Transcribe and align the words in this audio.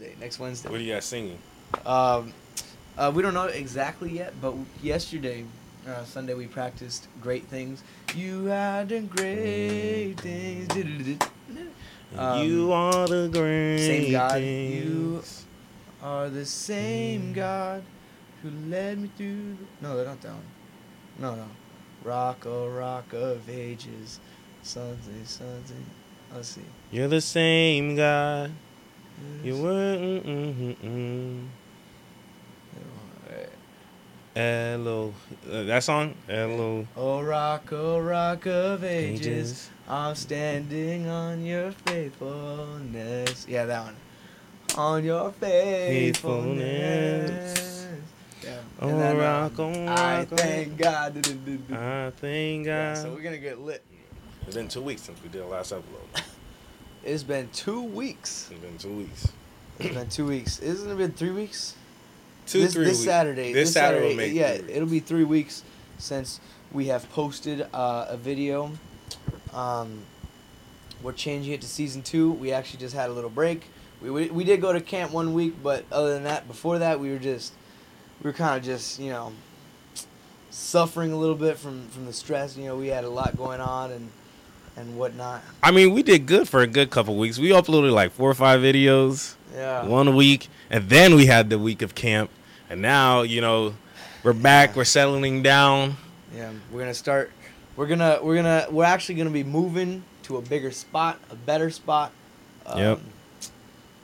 Wednesday. 0.00 0.16
Next 0.20 0.38
Wednesday. 0.38 0.68
What 0.70 0.80
are 0.80 0.82
you 0.82 0.92
guys 0.94 1.04
singing? 1.04 1.38
Um, 1.86 2.32
uh, 2.98 3.12
we 3.14 3.22
don't 3.22 3.34
know 3.34 3.44
exactly 3.46 4.10
yet, 4.10 4.34
but 4.40 4.54
yesterday, 4.82 5.44
uh, 5.86 6.04
Sunday, 6.04 6.34
we 6.34 6.46
practiced 6.46 7.06
great 7.20 7.44
things. 7.46 7.82
You 8.14 8.46
had 8.46 8.88
done 8.88 9.06
great 9.06 10.14
things. 10.18 11.18
Um, 12.16 12.48
you 12.48 12.72
are 12.72 13.06
the 13.08 13.28
great 13.32 13.78
same 13.78 14.12
God, 14.12 14.32
things. 14.32 14.84
you- 14.84 15.22
Are 16.02 16.28
the 16.28 16.44
same 16.44 17.32
God 17.32 17.82
who 18.42 18.50
led 18.68 18.98
me 18.98 19.10
through. 19.16 19.54
The... 19.54 19.88
No, 19.88 19.96
they're 19.96 20.06
not 20.06 20.20
that 20.20 20.32
one. 20.32 20.42
No, 21.18 21.34
no. 21.34 21.46
Rock, 22.02 22.44
oh, 22.46 22.68
rock 22.68 23.12
of 23.14 23.48
ages. 23.48 24.20
Something, 24.62 25.24
something. 25.24 25.86
Let's 26.34 26.48
see. 26.48 26.60
You're 26.90 27.08
the 27.08 27.20
same 27.20 27.96
God. 27.96 28.52
You 29.42 29.62
went. 29.62 30.00
Mm, 30.02 30.22
mm, 30.24 30.54
mm, 30.54 30.76
mm. 30.76 31.46
Hello. 34.34 35.14
Uh, 35.48 35.62
that 35.62 35.84
song? 35.84 36.14
Hello. 36.26 36.84
Oh, 36.96 37.22
rock, 37.22 37.68
oh, 37.72 38.00
rock 38.00 38.46
of 38.46 38.82
ages. 38.82 39.20
Ages. 39.20 39.70
I'm 39.88 40.16
standing 40.16 41.06
on 41.06 41.44
your 41.44 41.70
faithfulness. 41.70 43.46
Yeah, 43.48 43.66
that 43.66 43.84
one. 43.84 43.96
On 44.76 45.04
your 45.04 45.30
faithfulness. 45.30 47.86
Yeah. 48.42 48.58
Oh, 48.80 48.88
And 48.88 49.00
then, 49.00 49.16
rock, 49.16 49.52
um, 49.60 49.60
oh, 49.60 49.86
I 49.86 50.18
rock, 50.18 50.28
oh. 50.32 50.36
thank 50.36 50.76
God. 50.78 51.16
I 51.72 52.10
thank 52.16 52.66
Yeah, 52.66 52.94
God. 52.94 53.02
so 53.02 53.12
we're 53.12 53.22
gonna 53.22 53.38
get 53.38 53.60
lit. 53.60 53.84
It's 54.48 54.56
been 54.56 54.66
two 54.66 54.82
weeks 54.82 55.02
since 55.02 55.22
we 55.22 55.28
did 55.28 55.42
the 55.42 55.46
last 55.46 55.72
upload. 55.72 56.08
It's 57.04 57.22
been 57.22 57.50
two 57.52 57.82
weeks. 57.82 58.50
It's 58.50 58.60
been 58.60 58.78
two 58.78 58.96
weeks. 58.96 59.32
It's 59.78 59.94
been 59.94 60.08
two 60.08 60.26
weeks. 60.26 60.58
Isn't 60.60 60.90
it 60.90 60.96
been 60.96 61.12
three 61.12 61.32
weeks? 61.32 61.76
Two, 62.46 62.60
this, 62.60 62.72
three 62.72 62.84
this 62.84 62.98
weeks. 62.98 63.04
Saturday. 63.04 63.52
This, 63.52 63.74
Saturday, 63.74 64.08
will 64.08 64.16
make 64.16 64.32
yeah, 64.32 64.52
it'll 64.52 64.88
be 64.88 65.00
three 65.00 65.24
weeks 65.24 65.62
since 65.98 66.40
we 66.72 66.86
have 66.86 67.10
posted 67.12 67.66
uh, 67.74 68.06
a 68.08 68.16
video. 68.16 68.72
Um, 69.52 70.00
we're 71.02 71.12
changing 71.12 71.52
it 71.52 71.60
to 71.60 71.66
season 71.66 72.00
two. 72.00 72.32
We 72.32 72.52
actually 72.52 72.80
just 72.80 72.94
had 72.94 73.10
a 73.10 73.12
little 73.12 73.28
break. 73.28 73.64
We, 74.00 74.10
we, 74.10 74.30
we 74.30 74.44
did 74.44 74.62
go 74.62 74.72
to 74.72 74.80
camp 74.80 75.12
one 75.12 75.34
week, 75.34 75.62
but 75.62 75.84
other 75.92 76.14
than 76.14 76.24
that, 76.24 76.48
before 76.48 76.78
that, 76.78 77.00
we 77.00 77.10
were 77.10 77.18
just 77.18 77.52
we 78.22 78.28
were 78.30 78.34
kind 78.34 78.56
of 78.56 78.64
just 78.64 78.98
you 78.98 79.10
know 79.10 79.32
suffering 80.48 81.12
a 81.12 81.18
little 81.18 81.36
bit 81.36 81.58
from 81.58 81.86
from 81.88 82.06
the 82.06 82.14
stress. 82.14 82.56
You 82.56 82.64
know, 82.64 82.76
we 82.76 82.88
had 82.88 83.04
a 83.04 83.10
lot 83.10 83.36
going 83.36 83.60
on 83.60 83.92
and 83.92 84.10
and 84.76 84.96
whatnot. 84.98 85.42
I 85.62 85.70
mean, 85.70 85.92
we 85.92 86.02
did 86.02 86.26
good 86.26 86.48
for 86.48 86.60
a 86.62 86.66
good 86.66 86.90
couple 86.90 87.16
weeks. 87.16 87.38
We 87.38 87.50
uploaded 87.50 87.92
like 87.92 88.12
four 88.12 88.30
or 88.30 88.34
five 88.34 88.60
videos, 88.60 89.34
Yeah. 89.54 89.84
one 89.86 90.14
week, 90.16 90.48
and 90.70 90.88
then 90.88 91.14
we 91.14 91.26
had 91.26 91.50
the 91.50 91.58
week 91.58 91.82
of 91.82 91.94
camp. 91.94 92.30
And 92.70 92.80
now, 92.82 93.22
you 93.22 93.40
know, 93.40 93.74
we're 94.22 94.32
back. 94.32 94.70
Yeah. 94.70 94.76
We're 94.76 94.84
settling 94.84 95.42
down. 95.42 95.96
Yeah, 96.34 96.50
we're 96.72 96.80
gonna 96.80 96.94
start. 96.94 97.30
We're 97.76 97.86
gonna 97.86 98.18
we're 98.22 98.36
gonna 98.36 98.66
we're 98.70 98.84
actually 98.84 99.16
gonna 99.16 99.30
be 99.30 99.44
moving 99.44 100.02
to 100.24 100.36
a 100.38 100.42
bigger 100.42 100.70
spot, 100.70 101.18
a 101.30 101.34
better 101.36 101.70
spot. 101.70 102.10
Um, 102.66 102.78
Yep. 102.78 103.00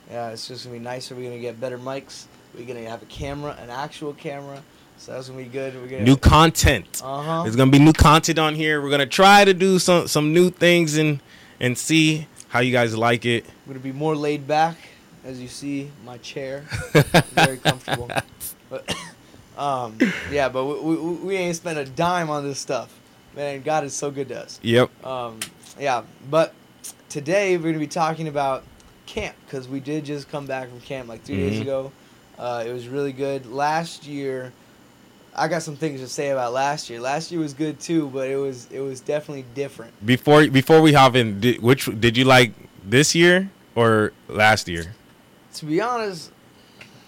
Yeah, 0.09 0.29
it's 0.29 0.47
just 0.47 0.65
gonna 0.65 0.77
be 0.77 0.83
nicer. 0.83 1.15
We're 1.15 1.29
gonna 1.29 1.41
get 1.41 1.59
better 1.59 1.77
mics. 1.77 2.25
We're 2.53 2.65
gonna 2.65 2.87
have 2.89 3.01
a 3.01 3.05
camera, 3.05 3.57
an 3.61 3.69
actual 3.69 4.13
camera. 4.13 4.61
So 5.01 5.13
that's 5.13 5.29
gonna 5.29 5.41
be 5.41 5.49
good. 5.49 5.73
We're 5.73 5.87
gonna 5.87 6.03
New 6.03 6.15
content. 6.15 7.01
Uh 7.03 7.23
huh. 7.23 7.41
There's 7.43 7.55
gonna 7.55 7.71
be 7.71 7.79
new 7.79 7.91
content 7.91 8.37
on 8.37 8.53
here. 8.53 8.83
We're 8.83 8.91
gonna 8.91 9.07
try 9.07 9.43
to 9.43 9.51
do 9.51 9.79
some 9.79 10.07
some 10.07 10.31
new 10.31 10.51
things 10.51 10.95
and 10.95 11.19
and 11.59 11.75
see 11.75 12.27
how 12.49 12.59
you 12.59 12.71
guys 12.71 12.95
like 12.95 13.25
it. 13.25 13.43
We're 13.65 13.73
gonna 13.73 13.83
be 13.83 13.93
more 13.93 14.15
laid 14.15 14.47
back, 14.47 14.77
as 15.25 15.41
you 15.41 15.47
see 15.47 15.89
my 16.05 16.19
chair, 16.19 16.65
very 17.33 17.57
comfortable. 17.57 18.11
But 18.69 18.93
um, 19.57 19.97
yeah, 20.31 20.49
but 20.49 20.65
we, 20.65 20.95
we, 20.95 21.13
we 21.15 21.35
ain't 21.35 21.55
spent 21.55 21.79
a 21.79 21.85
dime 21.85 22.29
on 22.29 22.43
this 22.43 22.59
stuff. 22.59 22.95
Man, 23.35 23.63
God 23.63 23.83
is 23.83 23.95
so 23.95 24.11
good 24.11 24.27
to 24.27 24.41
us. 24.41 24.59
Yep. 24.61 25.03
Um, 25.03 25.39
yeah, 25.79 26.03
but 26.29 26.53
today 27.09 27.57
we're 27.57 27.63
going 27.63 27.73
to 27.73 27.79
be 27.79 27.87
talking 27.87 28.27
about 28.27 28.63
camp 29.07 29.35
because 29.47 29.67
we 29.67 29.79
did 29.79 30.05
just 30.05 30.29
come 30.29 30.45
back 30.45 30.69
from 30.69 30.79
camp 30.81 31.07
like 31.09 31.23
2 31.23 31.35
days 31.35 31.57
Mhm. 31.57 31.61
ago. 31.61 31.91
Uh, 32.37 32.63
it 32.67 32.73
was 32.73 32.87
really 32.87 33.13
good. 33.13 33.45
Last 33.45 34.05
year, 34.05 34.51
I 35.35 35.47
got 35.47 35.63
some 35.63 35.75
things 35.75 36.01
to 36.01 36.07
say 36.07 36.29
about 36.29 36.53
last 36.53 36.89
year. 36.89 36.99
Last 36.99 37.31
year 37.31 37.39
was 37.39 37.53
good 37.53 37.79
too, 37.79 38.09
but 38.09 38.29
it 38.29 38.35
was 38.35 38.67
it 38.71 38.81
was 38.81 38.99
definitely 38.99 39.45
different. 39.55 39.93
Before 40.05 40.47
before 40.47 40.81
we 40.81 40.93
hop 40.93 41.15
in, 41.15 41.39
did, 41.39 41.61
which 41.61 41.85
did 41.99 42.17
you 42.17 42.25
like 42.25 42.53
this 42.83 43.15
year 43.15 43.49
or 43.75 44.11
last 44.27 44.67
year? 44.67 44.93
To 45.55 45.65
be 45.65 45.79
honest, 45.81 46.31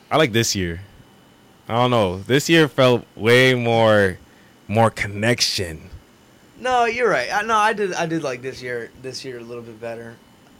I 0.10 0.18
like 0.18 0.32
this 0.32 0.56
year. 0.56 0.82
I 1.68 1.74
don't 1.76 1.92
know. 1.92 2.20
This 2.20 2.50
year 2.50 2.68
felt 2.68 3.06
way 3.16 3.56
more 3.56 4.18
more 4.68 4.90
connection. 4.90 5.90
no, 6.60 6.86
you're 6.86 7.10
right. 7.10 7.30
I, 7.34 7.42
no, 7.42 7.56
I 7.56 7.74
did 7.74 7.94
I 7.94 8.06
did 8.06 8.24
like 8.24 8.42
this 8.42 8.62
year 8.62 8.90
this 9.02 9.26
year 9.26 9.40
a 9.40 9.44
little 9.44 9.64
bit 9.64 9.82
better. 9.82 10.16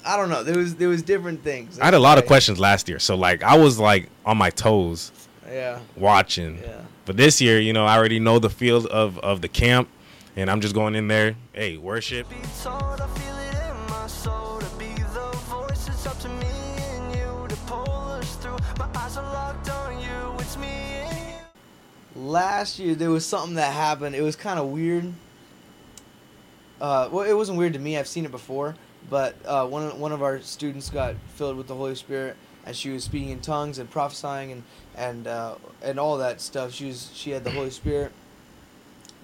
I 0.06 0.18
don't 0.18 0.30
know. 0.30 0.44
There 0.44 0.58
was 0.58 0.76
there 0.76 0.90
was 0.90 1.02
different 1.02 1.44
things. 1.44 1.80
I 1.80 1.86
had 1.86 1.94
a 1.94 2.00
lot 2.00 2.18
of 2.18 2.26
questions 2.26 2.60
last 2.60 2.90
year, 2.90 3.00
so 3.00 3.16
like 3.16 3.42
I 3.42 3.58
was 3.58 3.80
like 3.80 4.10
on 4.26 4.38
my 4.38 4.50
toes 4.50 5.14
Yeah, 5.54 5.80
watching. 5.96 6.60
yeah. 6.62 6.82
But 7.06 7.18
this 7.18 7.40
year, 7.40 7.60
you 7.60 7.74
know, 7.74 7.86
I 7.86 7.96
already 7.96 8.20
know 8.20 8.40
the 8.40 8.50
field 8.50 8.88
of 8.88 9.20
of 9.20 9.42
the 9.42 9.48
camp, 9.48 9.88
and 10.36 10.50
I'm 10.50 10.62
just 10.62 10.74
going 10.74 10.96
in 10.96 11.08
there. 11.08 11.36
Hey, 11.54 11.78
worship. 11.78 12.28
be 12.30 12.36
told, 12.62 12.82
I 12.82 13.08
feel 13.08 13.38
it 13.38 13.72
in 13.72 13.90
my 13.90 14.08
soul 14.08 14.60
to 14.60 14.76
be 14.78 14.94
the 15.14 15.38
voice. 15.50 15.88
It's 15.88 16.06
up 16.08 16.20
to 16.20 16.30
me 16.30 16.48
and 16.48 17.16
you 17.16 17.48
to 17.48 17.56
pull 17.68 17.90
us 17.90 18.36
through. 18.38 18.58
My 18.80 18.90
eyes 18.96 19.18
are 19.18 19.34
locked 19.34 19.70
on 19.70 20.00
you. 20.02 20.36
It's 20.40 20.58
me 20.58 21.04
last 22.16 22.80
year 22.80 22.96
there 22.96 23.12
was 23.12 23.26
something 23.26 23.56
that 23.56 23.74
happened. 23.74 24.16
It 24.16 24.22
was 24.22 24.36
kind 24.36 24.60
of 24.60 24.68
weird. 24.68 25.14
Uh, 26.82 27.10
well, 27.12 27.30
it 27.30 27.34
wasn't 27.34 27.58
weird 27.58 27.74
to 27.74 27.80
me. 27.80 27.98
I've 27.98 28.08
seen 28.08 28.26
it 28.26 28.32
before. 28.32 28.76
But 29.10 29.36
uh, 29.46 29.68
one 29.68 29.84
of, 29.84 30.00
one 30.00 30.12
of 30.12 30.24
our 30.24 30.40
students 30.42 30.90
got 30.90 31.16
filled 31.36 31.58
with 31.58 31.68
the 31.68 31.76
Holy 31.76 31.96
Spirit, 31.96 32.38
and 32.66 32.76
she 32.76 32.90
was 32.90 33.04
speaking 33.04 33.30
in 33.30 33.40
tongues 33.40 33.80
and 33.80 33.90
prophesying 33.90 34.52
and 34.52 34.64
and 34.96 35.28
uh, 35.28 35.56
and 35.82 36.00
all 36.00 36.18
that 36.18 36.42
stuff. 36.42 36.74
She 36.74 36.86
was 36.86 37.12
she 37.14 37.32
had 37.32 37.44
the 37.44 37.52
Holy 37.52 37.70
Spirit 37.70 38.12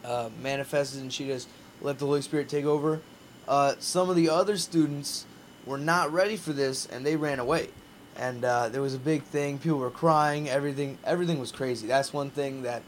uh, 0.04 0.30
manifested, 0.42 1.02
and 1.02 1.12
she 1.12 1.28
just 1.28 1.48
let 1.82 2.00
the 2.00 2.06
Holy 2.06 2.22
Spirit 2.22 2.50
take 2.50 2.66
over. 2.66 3.02
Uh, 3.48 3.76
some 3.80 4.10
of 4.10 4.16
the 4.16 4.30
other 4.30 4.58
students 4.58 5.26
were 5.66 5.78
not 5.78 6.12
ready 6.12 6.38
for 6.38 6.54
this, 6.54 6.86
and 6.86 7.06
they 7.06 7.16
ran 7.16 7.40
away. 7.40 7.70
And 8.16 8.44
uh, 8.44 8.70
there 8.70 8.82
was 8.82 8.94
a 8.94 9.00
big 9.00 9.24
thing. 9.24 9.60
People 9.60 9.80
were 9.80 9.90
crying. 9.90 10.50
Everything 10.50 10.98
everything 11.06 11.40
was 11.40 11.52
crazy. 11.52 11.88
That's 11.88 12.12
one 12.12 12.30
thing 12.30 12.64
that 12.64 12.84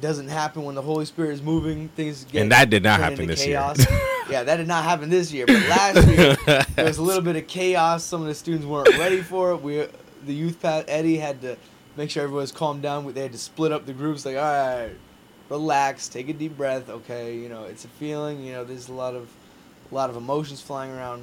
doesn't 0.00 0.28
happen 0.28 0.64
when 0.64 0.74
the 0.74 0.82
Holy 0.82 1.04
Spirit 1.04 1.32
is 1.32 1.42
moving. 1.42 1.88
Things 1.90 2.24
get 2.24 2.42
And 2.42 2.52
that 2.52 2.70
did 2.70 2.82
not 2.82 3.00
happen 3.00 3.26
this 3.26 3.46
year. 3.46 3.54
yeah, 4.30 4.42
that 4.42 4.56
did 4.56 4.68
not 4.68 4.84
happen 4.84 5.10
this 5.10 5.32
year. 5.32 5.46
But 5.46 5.68
last 5.68 6.08
year 6.08 6.36
there 6.74 6.84
was 6.84 6.98
a 6.98 7.02
little 7.02 7.22
bit 7.22 7.36
of 7.36 7.46
chaos. 7.46 8.04
Some 8.04 8.20
of 8.20 8.26
the 8.26 8.34
students 8.34 8.66
weren't 8.66 8.96
ready 8.98 9.22
for 9.22 9.52
it. 9.52 9.62
We, 9.62 9.86
the 10.26 10.34
youth 10.34 10.60
path 10.60 10.84
Eddie 10.88 11.18
had 11.18 11.40
to 11.42 11.56
make 11.96 12.10
sure 12.10 12.24
everyone 12.24 12.42
was 12.42 12.52
calmed 12.52 12.82
down. 12.82 13.10
They 13.12 13.22
had 13.22 13.32
to 13.32 13.38
split 13.38 13.72
up 13.72 13.86
the 13.86 13.92
groups. 13.92 14.24
Like, 14.24 14.36
all 14.36 14.42
right, 14.42 14.90
relax, 15.48 16.08
take 16.08 16.28
a 16.28 16.32
deep 16.32 16.56
breath. 16.56 16.88
Okay, 16.88 17.36
you 17.36 17.48
know, 17.48 17.64
it's 17.64 17.84
a 17.84 17.88
feeling. 17.88 18.42
You 18.42 18.52
know, 18.52 18.64
there's 18.64 18.88
a 18.88 18.94
lot 18.94 19.14
of, 19.14 19.28
a 19.90 19.94
lot 19.94 20.10
of 20.10 20.16
emotions 20.16 20.60
flying 20.60 20.90
around. 20.90 21.22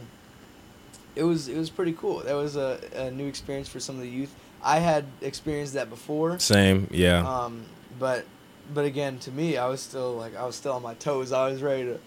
It 1.16 1.24
was 1.24 1.48
it 1.48 1.58
was 1.58 1.70
pretty 1.70 1.94
cool. 1.94 2.20
That 2.20 2.36
was 2.36 2.56
a, 2.56 2.80
a 2.96 3.12
new 3.12 3.28
experience 3.28 3.68
for 3.68 3.80
some 3.80 3.96
of 3.96 4.02
the 4.02 4.10
youth. 4.10 4.34
I 4.64 4.80
had 4.80 5.06
experienced 5.22 5.74
that 5.74 5.90
before. 5.90 6.40
Same, 6.40 6.88
yeah. 6.92 7.28
Um, 7.28 7.66
but 8.00 8.26
but 8.74 8.86
again, 8.86 9.20
to 9.20 9.32
me, 9.32 9.58
I 9.58 9.68
was 9.68 9.82
still 9.82 10.14
like 10.16 10.36
I 10.36 10.46
was 10.46 10.56
still 10.56 10.74
on 10.74 10.82
my 10.82 10.94
toes. 10.96 11.32
I 11.32 11.48
was 11.50 11.62
ready 11.62 11.84
to, 11.86 12.00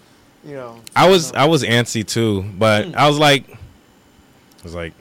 you 0.45 0.55
know. 0.55 0.81
I 0.97 1.09
was 1.09 1.33
I 1.33 1.47
was 1.47 1.63
antsy 1.63 2.07
too, 2.07 2.43
but 2.59 2.87
Hmm. 2.87 2.93
I 2.97 3.09
was 3.09 3.19
like, 3.19 3.49
I 3.51 3.57
was 4.63 4.75
like, 4.75 4.93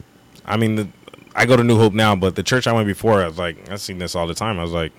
I 0.46 0.58
mean, 0.58 0.76
the, 0.76 0.88
I 1.36 1.46
go 1.46 1.56
to 1.58 1.64
New 1.64 1.78
Hope 1.78 1.94
now, 1.94 2.16
but 2.16 2.36
the 2.36 2.44
church 2.44 2.68
I 2.68 2.74
went 2.74 2.88
before, 2.88 3.22
I 3.24 3.28
was 3.28 3.38
like, 3.38 3.70
I've 3.72 3.82
seen 3.82 3.98
this 3.98 4.14
all 4.16 4.28
the 4.28 4.34
time. 4.36 4.60
I 4.60 4.64
was 4.64 4.72
like, 4.74 4.92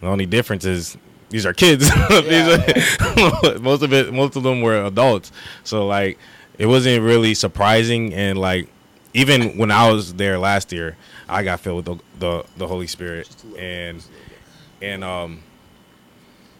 the 0.00 0.06
only 0.06 0.26
difference 0.26 0.64
is 0.64 0.96
these 1.30 1.44
are 1.46 1.52
kids. 1.52 1.88
These 2.08 2.48
are- 2.48 3.58
most 3.60 3.82
of 3.82 3.92
it, 3.92 4.12
most 4.14 4.36
of 4.36 4.42
them 4.44 4.60
were 4.62 4.84
adults. 4.84 5.32
So 5.64 5.86
like, 5.86 6.18
it 6.58 6.66
wasn't 6.66 7.02
really 7.02 7.34
surprising, 7.34 8.14
and 8.14 8.38
like, 8.38 8.68
even 9.14 9.58
when 9.58 9.70
I 9.72 9.90
was 9.90 10.14
there 10.14 10.38
last 10.38 10.72
year, 10.72 10.96
I 11.28 11.42
got 11.42 11.58
filled 11.60 11.88
with 11.88 11.98
the 11.98 12.04
the, 12.20 12.44
the 12.58 12.66
Holy 12.68 12.86
Spirit, 12.86 13.26
Just 13.26 13.42
a 13.42 13.46
little 13.46 13.56
bit, 13.56 13.64
and 13.64 13.98
just 13.98 14.08
a 14.10 14.12
little 14.12 14.28
bit. 14.28 14.86
and 14.92 15.04
um 15.04 15.42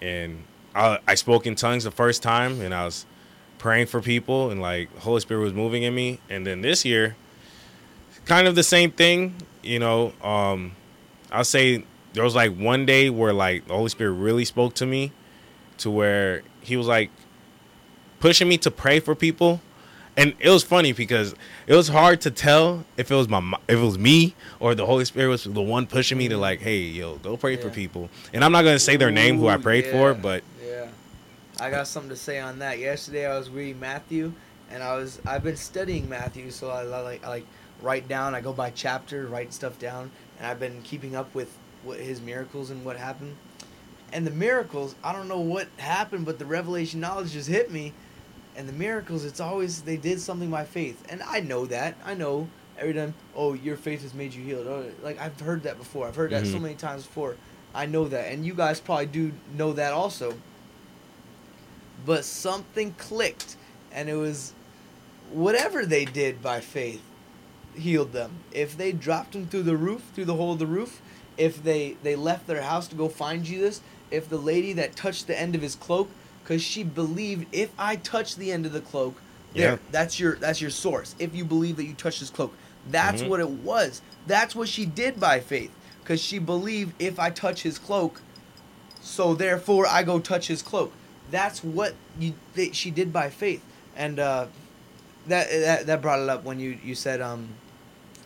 and 0.05 0.45
I, 0.75 0.99
I 1.07 1.15
spoke 1.15 1.47
in 1.47 1.55
tongues 1.55 1.85
the 1.85 1.91
first 1.91 2.23
time 2.23 2.61
and 2.61 2.75
i 2.75 2.85
was 2.85 3.07
praying 3.59 3.87
for 3.87 4.01
people 4.03 4.51
and 4.51 4.61
like 4.61 4.95
holy 4.99 5.21
spirit 5.21 5.41
was 5.41 5.55
moving 5.55 5.85
in 5.85 5.95
me. 5.95 6.21
And 6.29 6.47
then 6.47 6.61
this 6.61 6.85
year 6.85 7.17
kind 8.27 8.47
of 8.47 8.55
the 8.55 8.63
same 8.63 8.91
thing 8.91 9.35
you 9.63 9.79
know 9.79 10.13
um 10.23 10.73
i'll 11.31 11.45
say 11.45 11.85
there 12.15 12.25
was 12.25 12.35
like 12.35 12.55
one 12.57 12.87
day 12.87 13.11
where 13.11 13.33
like 13.33 13.67
the 13.67 13.75
holy 13.75 13.91
spirit 13.91 14.13
really 14.13 14.45
spoke 14.45 14.75
to 14.75 14.87
me 14.87 15.13
to 15.79 15.91
where 15.91 16.43
he 16.63 16.77
was 16.77 16.87
like 16.87 17.11
pushing 18.21 18.49
me 18.49 18.57
to 18.59 18.71
pray 18.71 19.01
for 19.01 19.15
people 19.15 19.61
and 20.17 20.35
it 20.39 20.51
was 20.51 20.63
funny 20.63 20.93
because 20.93 21.35
it 21.67 21.75
was 21.75 21.89
hard 21.89 22.21
to 22.23 22.31
tell 22.31 22.85
if 22.97 23.11
it 23.11 23.15
was 23.15 23.29
my 23.29 23.41
if 23.69 23.79
it 23.79 23.83
was 23.83 23.99
me 23.99 24.35
or 24.61 24.75
the 24.75 24.87
Holy 24.87 25.05
Spirit 25.05 25.29
was 25.29 25.45
the 25.45 25.63
one 25.63 25.87
pushing 25.87 26.19
me 26.19 26.29
to 26.29 26.37
like, 26.37 26.61
hey, 26.61 26.79
yo, 26.79 27.17
go 27.17 27.37
pray 27.37 27.57
for 27.57 27.71
people. 27.71 28.09
And 28.33 28.45
I'm 28.45 28.53
not 28.53 28.63
gonna 28.63 28.79
say 28.79 28.97
their 28.97 29.11
name 29.11 29.39
who 29.39 29.49
I 29.49 29.57
prayed 29.57 29.87
yeah, 29.87 29.93
for, 29.93 30.15
but 30.15 30.45
yeah, 30.65 30.89
I 31.61 31.71
got 31.71 31.89
something 31.89 32.11
to 32.11 32.17
say 32.17 32.39
on 32.39 32.61
that. 32.61 32.79
Yesterday 32.79 33.27
I 33.27 33.37
was 33.37 33.51
reading 33.51 33.81
Matthew, 33.81 34.33
and 34.71 34.83
I 34.83 34.97
was 34.97 35.21
I've 35.27 35.43
been 35.43 35.57
studying 35.57 36.09
Matthew, 36.09 36.51
so 36.51 36.71
I, 36.71 36.85
li- 36.85 36.91
like 36.91 37.25
I 37.25 37.29
like 37.29 37.47
write 37.83 38.09
down. 38.09 38.35
I 38.35 38.41
go 38.41 38.53
by 38.53 38.71
chapter, 38.71 39.27
write 39.27 39.53
stuff 39.53 39.79
down, 39.79 40.11
and 40.39 40.47
I've 40.47 40.61
been 40.61 40.83
keeping 40.83 41.17
up 41.17 41.35
with 41.35 41.57
what 41.83 41.99
his 41.99 42.21
miracles 42.21 42.71
and 42.71 42.85
what 42.85 42.97
happened. 42.97 43.37
And 44.13 44.25
the 44.25 44.31
miracles, 44.31 44.95
I 45.03 45.13
don't 45.13 45.27
know 45.27 45.41
what 45.41 45.67
happened, 45.79 46.25
but 46.25 46.39
the 46.39 46.47
revelation 46.47 47.01
knowledge 47.01 47.33
just 47.33 47.49
hit 47.49 47.73
me. 47.73 47.93
And 48.57 48.69
the 48.69 48.73
miracles, 48.73 49.25
it's 49.25 49.41
always 49.41 49.83
they 49.83 49.97
did 49.97 50.21
something 50.21 50.51
by 50.51 50.65
faith, 50.65 51.03
and 51.09 51.23
I 51.23 51.41
know 51.41 51.67
that. 51.67 51.97
I 52.05 52.15
know 52.15 52.49
every 52.79 52.95
time. 52.95 53.15
Oh, 53.35 53.55
your 53.55 53.77
faith 53.77 54.03
has 54.03 54.15
made 54.15 54.33
you 54.33 54.45
healed. 54.45 54.67
Oh, 54.67 54.85
like 55.03 55.21
I've 55.21 55.39
heard 55.41 55.65
that 55.65 55.77
before. 55.79 56.07
I've 56.07 56.17
heard 56.17 56.31
that 56.31 56.47
so 56.47 56.59
Mhm. 56.59 56.63
many 56.63 56.75
times 56.75 57.05
before. 57.05 57.37
I 57.75 57.87
know 57.87 58.07
that, 58.09 58.33
and 58.33 58.47
you 58.47 58.55
guys 58.55 58.79
probably 58.79 59.07
do 59.07 59.33
know 59.57 59.73
that 59.73 59.93
also. 59.93 60.35
But 62.07 62.25
something 62.25 62.95
clicked, 62.99 63.57
and 63.91 64.09
it 64.09 64.15
was 64.15 64.53
whatever 65.33 65.85
they 65.87 66.05
did 66.05 66.43
by 66.43 66.61
faith 66.61 67.01
healed 67.75 68.13
them. 68.13 68.37
If 68.53 68.77
they 68.77 68.93
dropped 68.93 69.35
him 69.35 69.47
through 69.49 69.65
the 69.65 69.77
roof, 69.77 70.03
through 70.15 70.27
the 70.27 70.35
hole 70.35 70.53
of 70.53 70.59
the 70.61 70.67
roof, 70.67 71.01
if 71.37 71.63
they 71.63 71.97
they 72.05 72.15
left 72.15 72.47
their 72.47 72.63
house 72.63 72.87
to 72.89 72.95
go 72.95 73.09
find 73.09 73.43
Jesus, 73.45 73.81
if 74.11 74.29
the 74.29 74.39
lady 74.39 74.73
that 74.75 74.95
touched 74.95 75.27
the 75.27 75.39
end 75.39 75.55
of 75.57 75.63
his 75.63 75.75
cloak, 75.75 76.09
because 76.45 76.63
she 76.63 76.85
believed 76.85 77.47
if 77.53 77.71
I 77.79 77.97
touch 77.97 78.37
the 78.37 78.53
end 78.53 78.67
of 78.67 78.73
the 78.73 78.81
cloak, 78.81 79.17
there, 79.55 79.73
Yeah. 79.73 79.77
that's 79.91 80.21
your 80.21 80.37
that's 80.37 80.61
your 80.61 80.71
source. 80.71 81.15
If 81.19 81.35
you 81.35 81.45
believe 81.45 81.77
that 81.77 81.85
you 81.85 81.95
touched 81.95 82.21
his 82.21 82.31
cloak, 82.31 82.55
that's 82.91 83.23
Mhm. 83.23 83.29
what 83.29 83.41
it 83.41 83.49
was. 83.51 84.03
That's 84.27 84.55
what 84.55 84.69
she 84.69 84.85
did 84.85 85.19
by 85.19 85.41
faith, 85.41 85.71
because 86.03 86.21
she 86.21 86.39
believed 86.39 86.93
if 86.99 87.19
I 87.19 87.31
touch 87.31 87.63
his 87.63 87.79
cloak, 87.79 88.21
so 89.01 89.35
therefore 89.35 89.87
I 89.87 90.03
go 90.03 90.19
touch 90.19 90.49
his 90.49 90.63
cloak. 90.63 90.93
That's 91.31 91.65
what 91.65 91.95
you 92.19 92.35
they, 92.55 92.73
she 92.73 92.91
did 92.91 93.13
by 93.13 93.31
faith, 93.31 93.63
and 93.97 94.19
uh, 94.19 94.47
that, 95.27 95.49
that 95.51 95.87
that 95.87 96.03
brought 96.03 96.21
it 96.21 96.29
up 96.29 96.45
when 96.45 96.59
you 96.61 96.79
you 96.85 96.95
said 96.95 97.21
um 97.21 97.49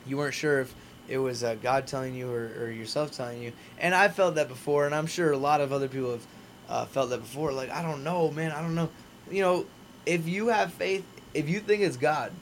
you 0.06 0.16
weren't 0.16 0.34
sure 0.34 0.60
if 0.60 0.74
it 1.08 1.18
was 1.18 1.42
uh, 1.44 1.54
God 1.62 1.86
telling 1.86 2.14
you 2.14 2.30
or, 2.30 2.50
or 2.60 2.70
yourself 2.70 3.12
telling 3.12 3.42
you, 3.42 3.52
and 3.78 3.94
I 3.94 4.08
felt 4.08 4.34
that 4.36 4.48
before, 4.48 4.86
and 4.86 4.94
I'm 4.94 5.06
sure 5.06 5.30
a 5.32 5.38
lot 5.38 5.60
of 5.60 5.72
other 5.72 5.88
people 5.88 6.10
have 6.12 6.26
uh, 6.68 6.84
felt 6.86 7.10
that 7.10 7.18
before. 7.20 7.52
Like 7.52 7.70
I 7.70 7.82
don't 7.82 8.04
know, 8.04 8.30
man, 8.30 8.52
I 8.52 8.60
don't 8.60 8.74
know. 8.74 8.88
You 9.30 9.42
know, 9.42 9.66
if 10.06 10.28
you 10.28 10.48
have 10.48 10.72
faith, 10.72 11.04
if 11.34 11.48
you 11.48 11.60
think 11.60 11.82
it's 11.82 11.96
God, 11.96 12.32